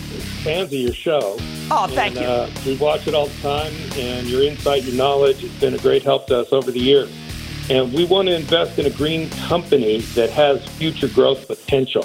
fans 0.44 0.74
of 0.74 0.80
your 0.80 0.94
show. 0.94 1.38
Oh, 1.72 1.88
thank 1.88 2.18
and, 2.18 2.26
you. 2.26 2.28
Uh, 2.28 2.52
we 2.66 2.76
watch 2.76 3.08
it 3.08 3.14
all 3.14 3.28
the 3.28 3.42
time, 3.42 3.72
and 3.96 4.28
your 4.28 4.44
insight, 4.44 4.84
your 4.84 4.96
knowledge 4.96 5.40
has 5.42 5.52
been 5.62 5.76
a 5.76 5.78
great 5.78 6.04
help 6.04 6.28
to 6.28 6.40
us 6.40 6.52
over 6.52 6.72
the 6.72 6.80
years. 6.80 7.10
And 7.70 7.94
we 7.94 8.04
want 8.04 8.28
to 8.28 8.36
invest 8.36 8.80
in 8.80 8.88
a 8.88 8.90
green 8.90 9.30
company 9.30 10.00
that 10.16 10.32
has 10.32 10.68
future 10.78 11.08
growth 11.08 11.48
potential. 11.48 12.04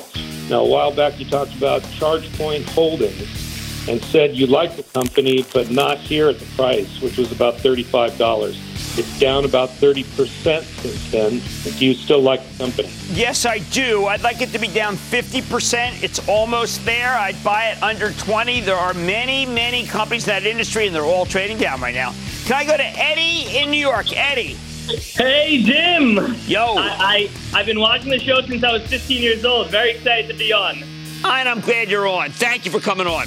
Now, 0.51 0.61
a 0.61 0.69
while 0.69 0.95
back, 0.95 1.19
you 1.19 1.25
talked 1.25 1.57
about 1.57 1.81
ChargePoint 1.83 2.69
Holdings 2.69 3.89
and 3.89 4.03
said 4.05 4.37
you 4.37 4.47
like 4.47 4.77
the 4.77 4.83
company, 4.83 5.45
but 5.55 5.71
not 5.71 5.97
here 5.97 6.29
at 6.29 6.39
the 6.39 6.45
price, 6.55 7.01
which 7.01 7.17
was 7.17 7.33
about 7.33 7.55
$35. 7.55 8.51
It's 8.99 9.19
down 9.19 9.47
about 9.47 9.71
30% 9.71 10.05
since 10.63 11.11
then. 11.11 11.41
Do 11.79 11.87
you 11.87 11.95
still 11.95 12.21
like 12.21 12.47
the 12.47 12.59
company? 12.59 12.91
Yes, 13.13 13.47
I 13.47 13.59
do. 13.59 14.05
I'd 14.05 14.23
like 14.23 14.43
it 14.43 14.51
to 14.51 14.59
be 14.59 14.69
down 14.69 14.97
50%. 14.97 16.03
It's 16.03 16.29
almost 16.29 16.85
there. 16.85 17.15
I'd 17.15 17.43
buy 17.43 17.71
it 17.71 17.83
under 17.83 18.13
20. 18.13 18.61
There 18.61 18.77
are 18.77 18.93
many, 18.93 19.47
many 19.47 19.87
companies 19.87 20.25
in 20.25 20.29
that 20.29 20.45
industry, 20.45 20.87
and 20.87 20.95
they're 20.95 21.05
all 21.05 21.25
trading 21.25 21.57
down 21.57 21.81
right 21.81 21.95
now. 21.95 22.13
Can 22.45 22.57
I 22.57 22.67
go 22.67 22.77
to 22.77 22.85
Eddie 22.85 23.59
in 23.59 23.71
New 23.71 23.79
York? 23.79 24.15
Eddie. 24.15 24.59
Hey, 24.87 25.63
Jim. 25.63 26.37
Yo. 26.47 26.75
I, 26.77 27.31
I, 27.55 27.57
have 27.57 27.67
been 27.67 27.81
watching 27.81 28.11
the 28.11 28.19
show 28.19 28.43
since 28.43 28.63
I 28.63 28.71
was 28.71 28.87
15 28.87 29.23
years 29.23 29.43
old. 29.45 29.69
Very 29.71 29.93
excited 29.93 30.31
to 30.31 30.37
be 30.37 30.53
on. 30.53 30.83
And 31.25 31.49
I'm 31.49 31.61
glad 31.61 31.89
you're 31.89 32.07
on. 32.07 32.31
Thank 32.33 32.67
you 32.67 32.71
for 32.71 32.81
coming 32.81 33.07
on. 33.07 33.27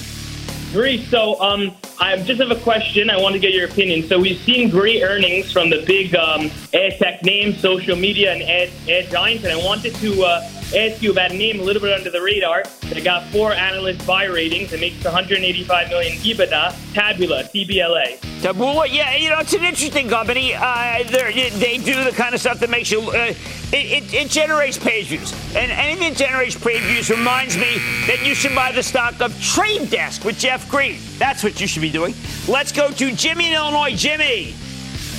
Great. 0.71 1.07
So, 1.07 1.41
um, 1.41 1.75
I 1.99 2.15
just 2.17 2.39
have 2.41 2.51
a 2.51 2.59
question. 2.61 3.09
I 3.09 3.19
want 3.19 3.33
to 3.33 3.39
get 3.39 3.53
your 3.53 3.65
opinion. 3.67 4.07
So, 4.07 4.19
we've 4.19 4.39
seen 4.41 4.69
great 4.69 5.01
earnings 5.01 5.51
from 5.51 5.71
the 5.71 5.83
big 5.87 6.13
um, 6.13 6.51
ad 6.75 6.99
tech 6.99 7.23
names, 7.23 7.59
social 7.59 7.95
media, 7.95 8.33
and 8.33 8.43
ad, 8.43 8.69
ad 8.87 9.09
giants. 9.09 9.43
And 9.43 9.51
I 9.51 9.65
wanted 9.65 9.95
to 9.95 10.23
uh, 10.23 10.47
ask 10.75 11.01
you 11.01 11.11
about 11.11 11.31
a 11.31 11.33
name 11.33 11.59
a 11.59 11.63
little 11.63 11.81
bit 11.81 11.93
under 11.93 12.09
the 12.09 12.21
radar 12.21 12.63
that 12.63 13.03
got 13.03 13.23
four 13.29 13.53
analyst 13.53 14.05
buy 14.05 14.25
ratings 14.25 14.71
and 14.71 14.81
makes 14.81 15.03
185 15.03 15.89
million 15.89 16.17
EBITDA. 16.17 16.71
Taboola, 16.93 17.49
TBLA. 17.51 18.17
Taboola, 18.41 18.87
yeah, 18.91 19.15
you 19.15 19.29
know 19.29 19.39
it's 19.39 19.53
an 19.53 19.63
interesting 19.63 20.09
company. 20.09 20.53
Uh, 20.53 21.03
they 21.07 21.77
do 21.77 22.03
the 22.03 22.11
kind 22.11 22.35
of 22.35 22.41
stuff 22.41 22.59
that 22.59 22.69
makes 22.69 22.91
you. 22.91 23.01
Uh, 23.01 23.33
it, 23.73 24.03
it, 24.03 24.13
it, 24.13 24.29
generates 24.29 24.77
page 24.77 25.07
views, 25.07 25.33
and 25.55 25.71
anything 25.71 26.13
that 26.13 26.17
generates 26.17 26.55
page 26.55 26.81
views 26.83 27.09
reminds 27.09 27.57
me 27.57 27.77
that 28.07 28.25
you 28.25 28.33
should 28.35 28.55
buy 28.55 28.71
the 28.71 28.83
stock 28.83 29.19
of 29.21 29.39
Trade 29.41 29.89
Desk 29.89 30.23
with 30.23 30.37
Jeff 30.37 30.69
Green. 30.69 30.99
That's 31.17 31.43
what 31.43 31.59
you 31.59 31.67
should 31.67 31.81
be 31.81 31.91
doing. 31.91 32.13
Let's 32.47 32.71
go 32.71 32.91
to 32.91 33.11
Jimmy 33.11 33.47
in 33.47 33.53
Illinois. 33.53 33.95
Jimmy. 33.95 34.53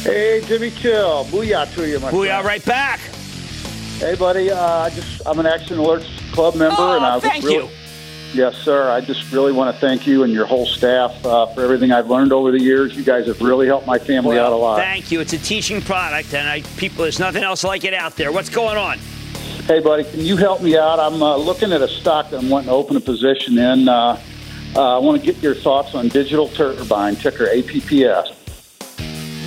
Hey, 0.02 0.40
Jimmy 0.46 0.70
Chill. 0.70 1.24
Booyah 1.26 1.74
to 1.74 1.88
you, 1.88 1.98
my 1.98 2.10
Booyah 2.10 2.28
friend. 2.28 2.46
right 2.46 2.64
back. 2.64 3.00
Hey, 3.98 4.14
buddy. 4.14 4.48
Uh, 4.48 4.64
I 4.64 4.90
just 4.90 5.26
I'm 5.26 5.40
an 5.40 5.46
Action 5.46 5.76
Alerts 5.76 6.06
Club 6.32 6.54
member, 6.54 6.76
oh, 6.78 6.96
and 6.96 7.04
I 7.04 7.18
thank 7.18 7.42
really, 7.42 7.64
you. 7.64 7.70
Yes, 8.32 8.54
sir. 8.58 8.92
I 8.92 9.00
just 9.00 9.32
really 9.32 9.50
want 9.50 9.74
to 9.74 9.80
thank 9.80 10.06
you 10.06 10.22
and 10.22 10.32
your 10.32 10.46
whole 10.46 10.66
staff 10.66 11.26
uh, 11.26 11.46
for 11.46 11.64
everything 11.64 11.90
I've 11.90 12.08
learned 12.08 12.32
over 12.32 12.52
the 12.52 12.60
years. 12.60 12.96
You 12.96 13.02
guys 13.02 13.26
have 13.26 13.40
really 13.40 13.66
helped 13.66 13.88
my 13.88 13.98
family 13.98 14.36
well, 14.36 14.46
out 14.46 14.52
a 14.52 14.56
lot. 14.56 14.78
Thank 14.78 15.10
you. 15.10 15.18
It's 15.20 15.32
a 15.32 15.38
teaching 15.38 15.80
product, 15.80 16.32
and 16.32 16.48
I, 16.48 16.60
people, 16.76 17.02
there's 17.02 17.18
nothing 17.18 17.42
else 17.42 17.64
like 17.64 17.82
it 17.82 17.92
out 17.92 18.14
there. 18.14 18.30
What's 18.30 18.50
going 18.50 18.76
on? 18.76 18.98
Hey, 19.66 19.80
buddy, 19.80 20.04
can 20.04 20.20
you 20.20 20.36
help 20.36 20.62
me 20.62 20.78
out? 20.78 21.00
I'm 21.00 21.20
uh, 21.20 21.36
looking 21.36 21.72
at 21.72 21.82
a 21.82 21.88
stock 21.88 22.30
that 22.30 22.38
I'm 22.38 22.48
wanting 22.48 22.68
to 22.68 22.74
open 22.74 22.96
a 22.96 23.00
position 23.00 23.58
in. 23.58 23.88
Uh, 23.88 24.22
I 24.76 24.98
want 24.98 25.20
to 25.20 25.26
get 25.26 25.42
your 25.42 25.56
thoughts 25.56 25.96
on 25.96 26.06
Digital 26.06 26.46
Turbine, 26.50 27.16
ticker 27.16 27.46
APPS. 27.46 28.34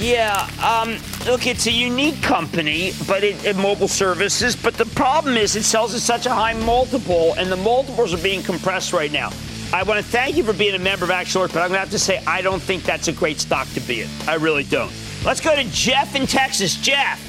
Yeah, 0.01 0.49
um, 0.61 0.97
look, 1.25 1.47
it's 1.47 1.67
a 1.67 1.71
unique 1.71 2.21
company, 2.21 2.93
but 3.07 3.23
it, 3.23 3.43
it, 3.45 3.55
mobile 3.55 3.87
services. 3.87 4.55
But 4.55 4.75
the 4.75 4.85
problem 4.85 5.37
is, 5.37 5.55
it 5.55 5.63
sells 5.63 5.93
at 5.93 6.01
such 6.01 6.25
a 6.25 6.31
high 6.31 6.53
multiple, 6.53 7.33
and 7.37 7.51
the 7.51 7.57
multiples 7.57 8.13
are 8.13 8.23
being 8.23 8.43
compressed 8.43 8.93
right 8.93 9.11
now. 9.11 9.31
I 9.73 9.83
want 9.83 10.03
to 10.03 10.11
thank 10.11 10.35
you 10.35 10.43
for 10.43 10.53
being 10.53 10.75
a 10.75 10.79
member 10.79 11.05
of 11.05 11.11
Action 11.11 11.41
but 11.41 11.55
I'm 11.55 11.69
going 11.69 11.73
to 11.73 11.79
have 11.79 11.91
to 11.91 11.99
say 11.99 12.21
I 12.27 12.41
don't 12.41 12.61
think 12.61 12.83
that's 12.83 13.07
a 13.07 13.13
great 13.13 13.39
stock 13.39 13.69
to 13.69 13.79
be 13.79 14.01
in. 14.01 14.09
I 14.27 14.35
really 14.35 14.65
don't. 14.65 14.91
Let's 15.23 15.39
go 15.39 15.55
to 15.55 15.63
Jeff 15.65 16.15
in 16.15 16.27
Texas. 16.27 16.75
Jeff. 16.75 17.19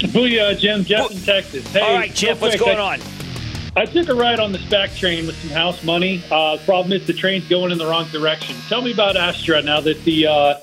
Booyah, 0.00 0.58
Jim. 0.58 0.84
Jeff 0.84 1.10
in 1.10 1.20
Texas. 1.20 1.66
Hey, 1.72 1.80
All 1.80 1.94
right, 1.94 2.14
Jeff, 2.14 2.40
what's 2.40 2.56
going 2.56 2.78
on? 2.78 3.00
I 3.76 3.84
took 3.84 4.08
a 4.08 4.14
ride 4.14 4.40
on 4.40 4.52
the 4.52 4.58
SPAC 4.58 4.96
train 4.96 5.26
with 5.26 5.36
some 5.36 5.50
house 5.50 5.84
money. 5.84 6.24
Uh, 6.30 6.56
problem 6.64 6.94
is 6.94 7.06
the 7.06 7.12
train's 7.12 7.46
going 7.46 7.72
in 7.72 7.76
the 7.76 7.86
wrong 7.86 8.08
direction. 8.08 8.56
Tell 8.68 8.80
me 8.80 8.92
about 8.92 9.16
Astra 9.16 9.60
now 9.60 9.80
that 9.80 10.02
the 10.04 10.26
uh, 10.26 10.54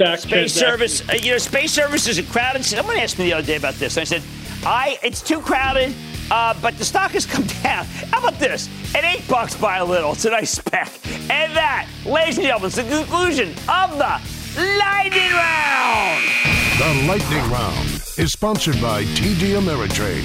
SPAC 0.00 0.18
space 0.20 0.54
service. 0.54 1.08
Uh, 1.08 1.14
you 1.20 1.32
know, 1.32 1.38
space 1.38 1.72
service 1.72 2.08
is 2.08 2.18
a 2.18 2.22
crowded. 2.22 2.64
Someone 2.64 2.96
asked 2.96 3.18
me 3.18 3.26
the 3.26 3.34
other 3.34 3.46
day 3.46 3.56
about 3.56 3.74
this. 3.74 3.98
I 3.98 4.04
said, 4.04 4.22
I 4.64 4.98
it's 5.02 5.20
too 5.20 5.40
crowded. 5.40 5.94
Uh, 6.30 6.54
but 6.62 6.78
the 6.78 6.84
stock 6.84 7.10
has 7.10 7.26
come 7.34 7.44
down. 7.62 7.84
How 7.84 8.20
about 8.20 8.38
this? 8.38 8.68
At 8.94 9.04
eight 9.04 9.26
bucks 9.28 9.54
by 9.56 9.78
a 9.78 9.84
little. 9.84 10.12
It's 10.12 10.24
a 10.24 10.30
nice 10.30 10.52
spec. 10.52 10.90
And 11.30 11.54
that, 11.56 11.88
ladies 12.06 12.38
and 12.38 12.46
gentlemen, 12.46 12.68
is 12.68 12.76
the 12.76 12.84
conclusion 12.84 13.50
of 13.68 13.98
the 13.98 14.20
Lightning 14.56 15.32
Round. 15.32 16.24
The 16.78 17.06
Lightning 17.06 17.50
Round 17.50 18.02
is 18.16 18.32
sponsored 18.32 18.80
by 18.80 19.04
TD 19.04 19.58
Ameritrade. 19.60 20.24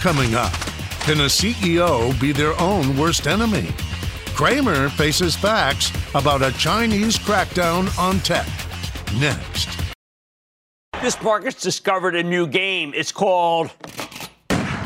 Coming 0.00 0.34
up, 0.34 0.52
can 1.00 1.20
a 1.20 1.26
CEO 1.26 2.18
be 2.20 2.32
their 2.32 2.58
own 2.60 2.96
worst 2.96 3.26
enemy? 3.26 3.68
Cramer 4.34 4.88
faces 4.88 5.36
facts 5.36 5.92
about 6.12 6.42
a 6.42 6.50
Chinese 6.58 7.16
crackdown 7.16 7.96
on 7.96 8.18
tech. 8.18 8.48
Next. 9.20 9.68
This 11.00 11.22
market's 11.22 11.62
discovered 11.62 12.16
a 12.16 12.22
new 12.24 12.48
game. 12.48 12.92
It's 12.96 13.12
called 13.12 13.70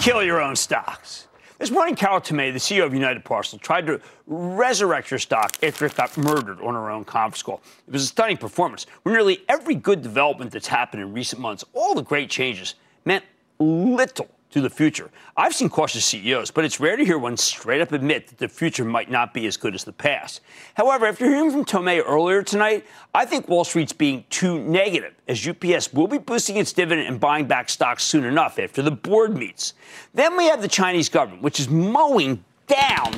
Kill 0.00 0.22
Your 0.22 0.42
Own 0.42 0.54
Stocks. 0.54 1.28
This 1.58 1.70
morning, 1.70 1.94
Carol 1.94 2.20
Tomé, 2.20 2.52
the 2.52 2.58
CEO 2.58 2.84
of 2.84 2.92
United 2.92 3.24
Parcel, 3.24 3.58
tried 3.58 3.86
to 3.86 4.02
resurrect 4.26 5.08
her 5.08 5.18
stock 5.18 5.56
after 5.62 5.86
it 5.86 5.96
got 5.96 6.14
murdered 6.18 6.60
on 6.60 6.74
her 6.74 6.90
own 6.90 7.06
conference 7.06 7.42
call. 7.42 7.62
It 7.86 7.94
was 7.94 8.02
a 8.02 8.06
stunning 8.06 8.36
performance 8.36 8.84
where 9.02 9.14
nearly 9.14 9.44
every 9.48 9.76
good 9.76 10.02
development 10.02 10.52
that's 10.52 10.68
happened 10.68 11.00
in 11.00 11.14
recent 11.14 11.40
months, 11.40 11.64
all 11.72 11.94
the 11.94 12.02
great 12.02 12.28
changes, 12.28 12.74
meant 13.06 13.24
little 13.58 14.28
to 14.50 14.60
the 14.60 14.70
future. 14.70 15.10
I've 15.36 15.54
seen 15.54 15.68
cautious 15.68 16.04
CEOs, 16.06 16.50
but 16.50 16.64
it's 16.64 16.80
rare 16.80 16.96
to 16.96 17.04
hear 17.04 17.18
one 17.18 17.36
straight 17.36 17.80
up 17.80 17.92
admit 17.92 18.28
that 18.28 18.38
the 18.38 18.48
future 18.48 18.84
might 18.84 19.10
not 19.10 19.34
be 19.34 19.46
as 19.46 19.56
good 19.56 19.74
as 19.74 19.84
the 19.84 19.92
past. 19.92 20.40
However, 20.74 21.06
after 21.06 21.26
hearing 21.26 21.50
from 21.50 21.64
Tomé 21.64 22.02
earlier 22.04 22.42
tonight, 22.42 22.86
I 23.14 23.24
think 23.24 23.48
Wall 23.48 23.64
Street's 23.64 23.92
being 23.92 24.24
too 24.30 24.58
negative, 24.58 25.14
as 25.26 25.46
UPS 25.46 25.92
will 25.92 26.08
be 26.08 26.18
boosting 26.18 26.56
its 26.56 26.72
dividend 26.72 27.08
and 27.08 27.20
buying 27.20 27.46
back 27.46 27.68
stocks 27.68 28.04
soon 28.04 28.24
enough 28.24 28.58
after 28.58 28.82
the 28.82 28.90
board 28.90 29.36
meets. 29.36 29.74
Then 30.14 30.36
we 30.36 30.46
have 30.46 30.62
the 30.62 30.68
Chinese 30.68 31.08
government, 31.08 31.42
which 31.42 31.60
is 31.60 31.68
mowing 31.68 32.44
down 32.66 33.12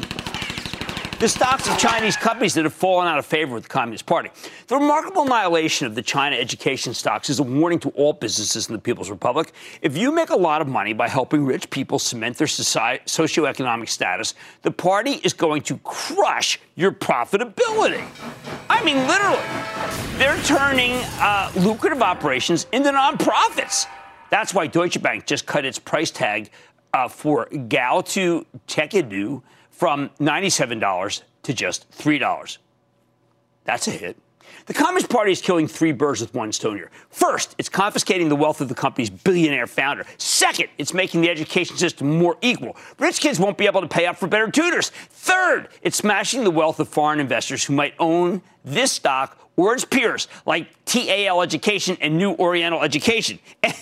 the 1.20 1.28
stocks 1.28 1.68
of 1.68 1.76
Chinese 1.76 2.16
companies 2.16 2.54
that 2.54 2.64
have 2.64 2.72
fallen 2.72 3.06
out 3.06 3.18
of 3.18 3.26
favor 3.26 3.52
with 3.52 3.64
the 3.64 3.68
Communist 3.68 4.06
Party. 4.06 4.30
The 4.68 4.76
remarkable 4.76 5.24
annihilation 5.24 5.86
of 5.86 5.94
the 5.94 6.00
China 6.00 6.34
education 6.34 6.94
stocks 6.94 7.28
is 7.28 7.38
a 7.40 7.42
warning 7.42 7.78
to 7.80 7.90
all 7.90 8.14
businesses 8.14 8.68
in 8.68 8.72
the 8.72 8.78
People's 8.78 9.10
Republic. 9.10 9.52
If 9.82 9.98
you 9.98 10.12
make 10.12 10.30
a 10.30 10.36
lot 10.36 10.62
of 10.62 10.68
money 10.68 10.94
by 10.94 11.08
helping 11.08 11.44
rich 11.44 11.68
people 11.68 11.98
cement 11.98 12.38
their 12.38 12.46
society, 12.46 13.02
socioeconomic 13.04 13.90
status, 13.90 14.32
the 14.62 14.70
party 14.70 15.20
is 15.22 15.34
going 15.34 15.60
to 15.64 15.76
crush 15.84 16.58
your 16.74 16.90
profitability. 16.90 18.02
I 18.70 18.82
mean, 18.82 19.06
literally. 19.06 19.42
They're 20.16 20.42
turning 20.44 20.92
uh, 21.18 21.52
lucrative 21.54 22.00
operations 22.00 22.66
into 22.72 22.92
nonprofits. 22.92 23.84
That's 24.30 24.54
why 24.54 24.68
Deutsche 24.68 25.02
Bank 25.02 25.26
just 25.26 25.44
cut 25.44 25.66
its 25.66 25.78
price 25.78 26.10
tag 26.10 26.50
uh, 26.94 27.08
for 27.08 27.44
Gaotu 27.50 28.46
Techedu 28.66 29.42
from 29.80 30.10
$97 30.20 31.22
to 31.42 31.54
just 31.54 31.90
$3. 31.92 32.58
That's 33.64 33.88
a 33.88 33.90
hit. 33.90 34.18
The 34.66 34.74
Communist 34.74 35.08
Party 35.08 35.32
is 35.32 35.40
killing 35.40 35.66
three 35.66 35.92
birds 35.92 36.20
with 36.20 36.34
one 36.34 36.52
stone 36.52 36.76
here. 36.76 36.90
First, 37.08 37.54
it's 37.56 37.70
confiscating 37.70 38.28
the 38.28 38.36
wealth 38.36 38.60
of 38.60 38.68
the 38.68 38.74
company's 38.74 39.08
billionaire 39.08 39.66
founder. 39.66 40.04
Second, 40.18 40.68
it's 40.76 40.92
making 40.92 41.22
the 41.22 41.30
education 41.30 41.78
system 41.78 42.18
more 42.18 42.36
equal. 42.42 42.76
Rich 42.98 43.20
kids 43.20 43.40
won't 43.40 43.56
be 43.56 43.64
able 43.64 43.80
to 43.80 43.88
pay 43.88 44.04
up 44.04 44.18
for 44.18 44.26
better 44.26 44.50
tutors. 44.50 44.90
Third, 44.90 45.68
it's 45.80 45.96
smashing 45.96 46.44
the 46.44 46.50
wealth 46.50 46.78
of 46.78 46.86
foreign 46.90 47.18
investors 47.18 47.64
who 47.64 47.72
might 47.72 47.94
own 47.98 48.42
this 48.62 48.92
stock 48.92 49.38
or 49.56 49.72
its 49.72 49.86
peers, 49.86 50.28
like 50.44 50.68
TAL 50.84 51.40
Education 51.40 51.96
and 52.02 52.18
New 52.18 52.34
Oriental 52.34 52.82
Education. 52.82 53.38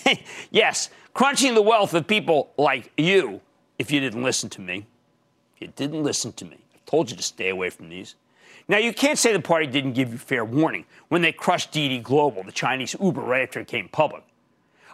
yes, 0.49 0.91
crunching 1.13 1.55
the 1.55 1.61
wealth 1.61 1.93
of 1.93 2.07
people 2.07 2.53
like 2.57 2.89
you 2.95 3.41
if 3.77 3.91
you 3.91 3.99
didn't 3.99 4.23
listen 4.23 4.49
to 4.51 4.61
me. 4.61 4.85
You 5.59 5.67
didn't 5.75 6.03
listen 6.03 6.33
to 6.33 6.45
me. 6.45 6.57
I 6.73 6.77
told 6.85 7.11
you 7.11 7.17
to 7.17 7.23
stay 7.23 7.49
away 7.49 7.69
from 7.69 7.89
these. 7.89 8.15
Now, 8.67 8.77
you 8.77 8.93
can't 8.93 9.17
say 9.17 9.33
the 9.33 9.39
party 9.39 9.65
didn't 9.65 9.93
give 9.93 10.11
you 10.11 10.17
fair 10.17 10.45
warning 10.45 10.85
when 11.07 11.21
they 11.21 11.31
crushed 11.31 11.71
DiDi 11.71 12.03
Global, 12.03 12.43
the 12.43 12.51
Chinese 12.51 12.95
Uber, 13.01 13.21
right 13.21 13.41
after 13.41 13.59
it 13.59 13.67
came 13.67 13.87
public. 13.89 14.23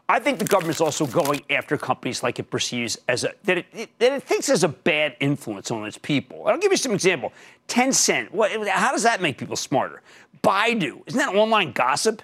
I 0.08 0.20
think 0.20 0.38
the 0.38 0.46
government's 0.46 0.82
also 0.82 1.08
going 1.08 1.42
after 1.50 1.78
companies 1.78 2.22
like 2.22 2.38
it 2.38 2.50
perceives 2.52 2.98
as 3.08 3.24
a 3.24 3.32
that 3.46 3.58
it, 3.58 3.90
that 3.98 4.14
it 4.14 4.24
thinks 4.24 4.48
has 4.48 4.64
a 4.64 4.68
bad 4.68 5.16
influence 5.20 5.72
on 5.72 5.86
its 5.86 5.98
people. 5.98 6.48
I'll 6.48 6.60
give 6.60 6.72
you 6.72 6.78
some 6.78 6.92
example. 6.92 7.34
Tencent. 7.68 8.32
What, 8.32 8.52
how 8.68 8.92
does 8.92 9.04
that 9.04 9.20
make 9.20 9.38
people 9.38 9.56
smarter? 9.56 10.04
Baidu. 10.44 11.02
Isn't 11.08 11.18
that 11.18 11.34
online 11.34 11.72
gossip? 11.72 12.22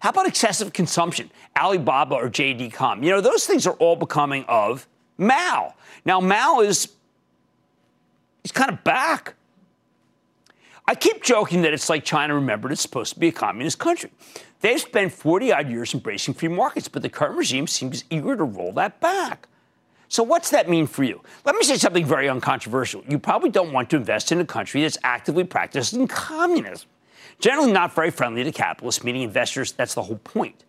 How 0.00 0.10
about 0.10 0.26
excessive 0.26 0.72
consumption? 0.74 1.30
Alibaba 1.56 2.16
or 2.16 2.28
JD.com. 2.28 3.02
You 3.02 3.10
know, 3.10 3.20
those 3.22 3.46
things 3.46 3.66
are 3.66 3.74
all 3.74 3.96
becoming 3.96 4.44
of 4.46 4.86
Mao. 5.16 5.74
Now, 6.04 6.20
Mao 6.20 6.60
is 6.60 6.88
he's 8.42 8.52
kind 8.52 8.70
of 8.70 8.82
back. 8.84 9.34
I 10.86 10.94
keep 10.94 11.22
joking 11.22 11.62
that 11.62 11.72
it's 11.72 11.88
like 11.88 12.04
China 12.04 12.34
remembered 12.34 12.72
it's 12.72 12.80
supposed 12.82 13.14
to 13.14 13.20
be 13.20 13.28
a 13.28 13.32
communist 13.32 13.78
country. 13.78 14.10
They've 14.60 14.80
spent 14.80 15.12
40 15.12 15.52
odd 15.52 15.70
years 15.70 15.94
embracing 15.94 16.34
free 16.34 16.48
markets, 16.48 16.88
but 16.88 17.02
the 17.02 17.08
current 17.08 17.36
regime 17.36 17.66
seems 17.66 18.04
eager 18.10 18.36
to 18.36 18.44
roll 18.44 18.72
that 18.72 19.00
back. 19.00 19.48
So, 20.08 20.22
what's 20.22 20.50
that 20.50 20.68
mean 20.68 20.86
for 20.86 21.04
you? 21.04 21.22
Let 21.44 21.56
me 21.56 21.62
say 21.62 21.76
something 21.76 22.04
very 22.04 22.28
uncontroversial. 22.28 23.02
You 23.08 23.18
probably 23.18 23.48
don't 23.48 23.72
want 23.72 23.88
to 23.90 23.96
invest 23.96 24.30
in 24.30 24.40
a 24.40 24.44
country 24.44 24.82
that's 24.82 24.98
actively 25.02 25.44
practicing 25.44 26.06
communism. 26.06 26.88
Generally, 27.38 27.72
not 27.72 27.94
very 27.94 28.10
friendly 28.10 28.44
to 28.44 28.52
capitalists, 28.52 29.02
meaning 29.02 29.22
investors, 29.22 29.72
that's 29.72 29.94
the 29.94 30.02
whole 30.02 30.18
point. 30.18 30.64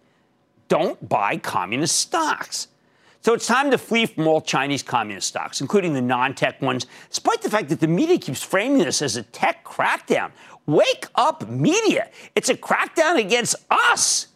Don't 0.69 1.09
buy 1.09 1.37
communist 1.37 1.97
stocks. 1.97 2.67
So 3.23 3.33
it's 3.33 3.47
time 3.47 3.71
to 3.71 3.77
flee 3.77 4.05
from 4.05 4.27
all 4.27 4.41
Chinese 4.41 4.83
communist 4.83 5.29
stocks, 5.29 5.61
including 5.61 5.93
the 5.93 6.01
non 6.01 6.35
tech 6.35 6.61
ones, 6.61 6.87
despite 7.09 7.41
the 7.41 7.49
fact 7.49 7.69
that 7.69 7.79
the 7.79 7.87
media 7.87 8.17
keeps 8.17 8.43
framing 8.43 8.79
this 8.79 9.01
as 9.01 9.15
a 9.15 9.23
tech 9.23 9.63
crackdown. 9.63 10.31
Wake 10.65 11.07
up, 11.15 11.47
media. 11.47 12.09
It's 12.35 12.49
a 12.49 12.55
crackdown 12.55 13.19
against 13.19 13.55
us. 13.69 14.27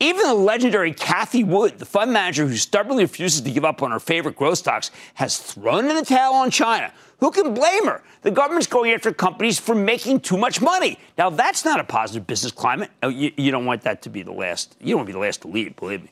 Even 0.00 0.26
the 0.26 0.34
legendary 0.34 0.92
Cathie 0.92 1.44
Wood, 1.44 1.78
the 1.78 1.86
fund 1.86 2.12
manager 2.12 2.46
who 2.46 2.56
stubbornly 2.56 3.04
refuses 3.04 3.40
to 3.40 3.50
give 3.50 3.64
up 3.64 3.82
on 3.82 3.90
her 3.90 4.00
favorite 4.00 4.36
growth 4.36 4.58
stocks, 4.58 4.90
has 5.14 5.38
thrown 5.38 5.88
in 5.88 5.96
the 5.96 6.04
towel 6.04 6.34
on 6.34 6.50
China. 6.50 6.92
Who 7.20 7.30
can 7.30 7.54
blame 7.54 7.86
her? 7.86 8.02
The 8.20 8.30
government's 8.30 8.66
going 8.66 8.92
after 8.92 9.12
companies 9.12 9.58
for 9.58 9.74
making 9.74 10.20
too 10.20 10.36
much 10.36 10.60
money. 10.60 10.98
Now, 11.16 11.30
that's 11.30 11.64
not 11.64 11.80
a 11.80 11.84
positive 11.84 12.26
business 12.26 12.52
climate. 12.52 12.90
Oh, 13.02 13.08
you, 13.08 13.32
you 13.36 13.50
don't 13.50 13.66
want 13.66 13.82
that 13.82 14.02
to 14.02 14.10
be 14.10 14.22
the 14.22 14.32
last. 14.32 14.76
You 14.80 14.90
don't 14.90 14.98
want 14.98 15.06
to 15.06 15.12
be 15.12 15.18
the 15.18 15.24
last 15.24 15.42
to 15.42 15.48
leave, 15.48 15.76
believe 15.76 16.02
me. 16.02 16.10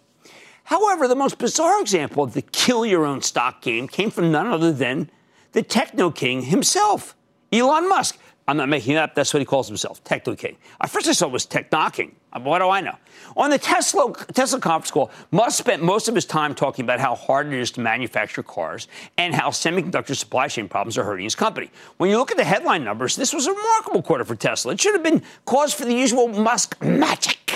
However, 0.68 1.08
the 1.08 1.16
most 1.16 1.38
bizarre 1.38 1.80
example 1.80 2.22
of 2.22 2.34
the 2.34 2.42
kill 2.42 2.84
your 2.84 3.06
own 3.06 3.22
stock 3.22 3.62
game 3.62 3.88
came 3.88 4.10
from 4.10 4.30
none 4.30 4.48
other 4.48 4.70
than 4.70 5.10
the 5.52 5.62
techno 5.62 6.10
king 6.10 6.42
himself, 6.42 7.16
Elon 7.50 7.88
Musk. 7.88 8.18
I'm 8.46 8.58
not 8.58 8.68
making 8.68 8.94
that 8.96 9.04
up. 9.04 9.14
That's 9.14 9.32
what 9.32 9.40
he 9.40 9.46
calls 9.46 9.66
himself, 9.66 10.04
Techno 10.04 10.34
King. 10.36 10.58
At 10.82 10.90
first, 10.90 11.08
I 11.08 11.14
thought 11.14 11.28
it 11.28 11.32
was 11.32 11.46
Tech 11.46 11.72
Knocking. 11.72 12.14
Uh, 12.34 12.40
what 12.40 12.58
do 12.58 12.68
I 12.68 12.82
know? 12.82 12.96
On 13.34 13.48
the 13.48 13.56
Tesla, 13.56 14.12
Tesla 14.34 14.60
conference 14.60 14.90
call, 14.90 15.10
Musk 15.30 15.58
spent 15.58 15.82
most 15.82 16.06
of 16.06 16.14
his 16.14 16.26
time 16.26 16.54
talking 16.54 16.84
about 16.84 17.00
how 17.00 17.14
hard 17.14 17.46
it 17.46 17.54
is 17.54 17.70
to 17.72 17.80
manufacture 17.80 18.42
cars 18.42 18.88
and 19.16 19.34
how 19.34 19.48
semiconductor 19.48 20.14
supply 20.14 20.48
chain 20.48 20.68
problems 20.68 20.98
are 20.98 21.04
hurting 21.04 21.24
his 21.24 21.34
company. 21.34 21.70
When 21.96 22.10
you 22.10 22.18
look 22.18 22.30
at 22.30 22.36
the 22.36 22.44
headline 22.44 22.84
numbers, 22.84 23.16
this 23.16 23.32
was 23.32 23.46
a 23.46 23.52
remarkable 23.52 24.02
quarter 24.02 24.24
for 24.24 24.34
Tesla. 24.34 24.72
It 24.72 24.80
should 24.82 24.94
have 24.94 25.02
been 25.02 25.22
cause 25.46 25.72
for 25.72 25.86
the 25.86 25.94
usual 25.94 26.28
Musk 26.28 26.82
magic. 26.82 27.47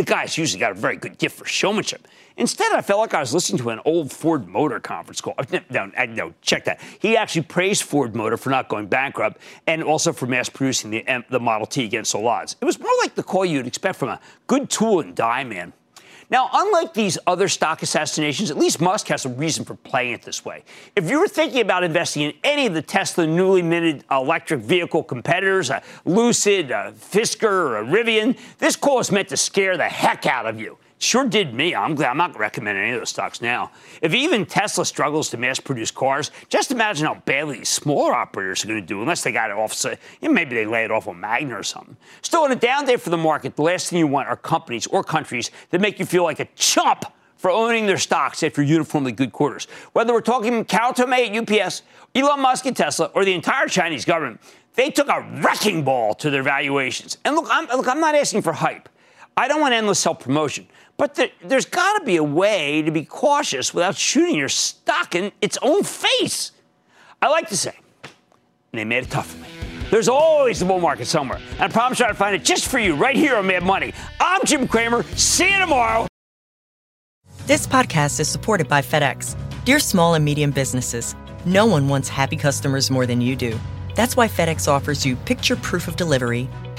The 0.00 0.06
guy's 0.06 0.38
usually 0.38 0.60
got 0.60 0.70
a 0.70 0.74
very 0.76 0.96
good 0.96 1.18
gift 1.18 1.36
for 1.36 1.44
showmanship. 1.44 2.08
Instead, 2.38 2.72
I 2.72 2.80
felt 2.80 3.00
like 3.00 3.12
I 3.12 3.20
was 3.20 3.34
listening 3.34 3.58
to 3.58 3.68
an 3.68 3.80
old 3.84 4.10
Ford 4.10 4.48
Motor 4.48 4.80
conference 4.80 5.20
call. 5.20 5.34
No, 5.70 5.92
no, 6.06 6.32
check 6.40 6.64
that. 6.64 6.80
He 7.00 7.18
actually 7.18 7.42
praised 7.42 7.82
Ford 7.82 8.16
Motor 8.16 8.38
for 8.38 8.48
not 8.48 8.70
going 8.70 8.86
bankrupt 8.86 9.42
and 9.66 9.82
also 9.82 10.14
for 10.14 10.24
mass 10.24 10.48
producing 10.48 10.90
the, 10.90 11.04
the 11.28 11.38
Model 11.38 11.66
T 11.66 11.84
against 11.84 12.14
all 12.14 12.26
odds. 12.26 12.56
It 12.62 12.64
was 12.64 12.78
more 12.78 12.90
like 13.02 13.14
the 13.14 13.22
call 13.22 13.44
you'd 13.44 13.66
expect 13.66 13.98
from 13.98 14.08
a 14.08 14.18
good 14.46 14.70
tool 14.70 15.00
and 15.00 15.14
die 15.14 15.44
man. 15.44 15.74
Now, 16.30 16.48
unlike 16.52 16.94
these 16.94 17.18
other 17.26 17.48
stock 17.48 17.82
assassinations, 17.82 18.50
at 18.50 18.56
least 18.56 18.80
Musk 18.80 19.08
has 19.08 19.26
a 19.26 19.28
reason 19.28 19.64
for 19.64 19.74
playing 19.74 20.12
it 20.12 20.22
this 20.22 20.44
way. 20.44 20.62
If 20.94 21.10
you 21.10 21.18
were 21.18 21.26
thinking 21.26 21.60
about 21.60 21.82
investing 21.82 22.22
in 22.22 22.32
any 22.44 22.66
of 22.66 22.74
the 22.74 22.82
Tesla 22.82 23.26
newly 23.26 23.62
minted 23.62 24.04
electric 24.10 24.60
vehicle 24.60 25.02
competitors, 25.02 25.70
a 25.70 25.82
Lucid, 26.04 26.70
a 26.70 26.92
Fisker, 26.92 27.42
or 27.42 27.84
Rivian, 27.84 28.38
this 28.58 28.76
call 28.76 29.00
is 29.00 29.10
meant 29.10 29.28
to 29.30 29.36
scare 29.36 29.76
the 29.76 29.88
heck 29.88 30.24
out 30.26 30.46
of 30.46 30.60
you. 30.60 30.78
Sure 31.00 31.26
did 31.26 31.54
me. 31.54 31.74
I'm 31.74 31.94
glad 31.94 32.10
I'm 32.10 32.18
not 32.18 32.38
recommending 32.38 32.84
any 32.84 32.92
of 32.92 33.00
those 33.00 33.08
stocks 33.08 33.40
now. 33.40 33.70
If 34.02 34.12
even 34.12 34.44
Tesla 34.44 34.84
struggles 34.84 35.30
to 35.30 35.38
mass 35.38 35.58
produce 35.58 35.90
cars, 35.90 36.30
just 36.50 36.70
imagine 36.70 37.06
how 37.06 37.14
badly 37.24 37.56
these 37.56 37.70
smaller 37.70 38.12
operators 38.12 38.62
are 38.62 38.68
going 38.68 38.82
to 38.82 38.86
do 38.86 39.00
unless 39.00 39.22
they 39.22 39.32
got 39.32 39.50
it 39.50 39.56
off, 39.56 39.82
you 39.82 40.28
know, 40.28 40.34
maybe 40.34 40.54
they 40.54 40.66
lay 40.66 40.84
it 40.84 40.90
off 40.90 41.08
on 41.08 41.18
Magna 41.18 41.58
or 41.58 41.62
something. 41.62 41.96
Still, 42.20 42.44
in 42.44 42.52
a 42.52 42.56
down 42.56 42.84
day 42.84 42.98
for 42.98 43.08
the 43.08 43.16
market, 43.16 43.56
the 43.56 43.62
last 43.62 43.88
thing 43.88 43.98
you 43.98 44.06
want 44.06 44.28
are 44.28 44.36
companies 44.36 44.86
or 44.88 45.02
countries 45.02 45.50
that 45.70 45.80
make 45.80 45.98
you 45.98 46.04
feel 46.04 46.22
like 46.22 46.38
a 46.38 46.48
chump 46.54 47.06
for 47.38 47.50
owning 47.50 47.86
their 47.86 47.96
stocks 47.96 48.42
after 48.42 48.62
uniformly 48.62 49.12
good 49.12 49.32
quarters. 49.32 49.68
Whether 49.94 50.12
we're 50.12 50.20
talking 50.20 50.66
Carol 50.66 50.92
Tomé 50.92 51.34
at 51.34 51.62
UPS, 51.62 51.80
Elon 52.14 52.40
Musk 52.40 52.66
at 52.66 52.76
Tesla, 52.76 53.06
or 53.14 53.24
the 53.24 53.32
entire 53.32 53.68
Chinese 53.68 54.04
government, 54.04 54.38
they 54.74 54.90
took 54.90 55.08
a 55.08 55.26
wrecking 55.40 55.82
ball 55.82 56.12
to 56.16 56.28
their 56.28 56.42
valuations. 56.42 57.16
And 57.24 57.36
look, 57.36 57.46
I'm, 57.50 57.66
look, 57.68 57.88
I'm 57.88 58.00
not 58.00 58.14
asking 58.14 58.42
for 58.42 58.52
hype. 58.52 58.90
I 59.34 59.48
don't 59.48 59.62
want 59.62 59.72
endless 59.72 59.98
self 59.98 60.20
promotion. 60.20 60.66
But 61.00 61.14
there, 61.14 61.30
has 61.48 61.64
got 61.64 61.98
to 61.98 62.04
be 62.04 62.16
a 62.16 62.22
way 62.22 62.82
to 62.82 62.90
be 62.90 63.06
cautious 63.06 63.72
without 63.72 63.96
shooting 63.96 64.36
your 64.36 64.50
stock 64.50 65.14
in 65.14 65.32
its 65.40 65.56
own 65.62 65.82
face. 65.82 66.52
I 67.22 67.28
like 67.28 67.48
to 67.48 67.56
say, 67.56 67.72
and 68.04 68.78
they 68.78 68.84
made 68.84 69.04
it 69.04 69.10
tough 69.10 69.28
for 69.28 69.38
me. 69.38 69.48
There's 69.90 70.10
always 70.10 70.60
a 70.60 70.66
bull 70.66 70.78
market 70.78 71.06
somewhere. 71.06 71.40
And 71.52 71.62
I 71.62 71.68
promise 71.68 72.00
you 72.00 72.04
I'll 72.04 72.12
find 72.12 72.36
it 72.36 72.44
just 72.44 72.68
for 72.68 72.78
you 72.78 72.96
right 72.96 73.16
here 73.16 73.36
on 73.36 73.46
Mad 73.46 73.62
Money. 73.62 73.94
I'm 74.20 74.44
Jim 74.44 74.68
Cramer. 74.68 75.02
See 75.16 75.50
you 75.50 75.58
tomorrow. 75.58 76.06
This 77.46 77.66
podcast 77.66 78.20
is 78.20 78.28
supported 78.28 78.68
by 78.68 78.82
FedEx. 78.82 79.36
Dear 79.64 79.78
small 79.78 80.12
and 80.12 80.22
medium 80.22 80.50
businesses, 80.50 81.16
no 81.46 81.64
one 81.64 81.88
wants 81.88 82.10
happy 82.10 82.36
customers 82.36 82.90
more 82.90 83.06
than 83.06 83.22
you 83.22 83.36
do. 83.36 83.58
That's 83.94 84.18
why 84.18 84.28
FedEx 84.28 84.68
offers 84.68 85.06
you 85.06 85.16
picture 85.16 85.56
proof 85.56 85.88
of 85.88 85.96
delivery, 85.96 86.46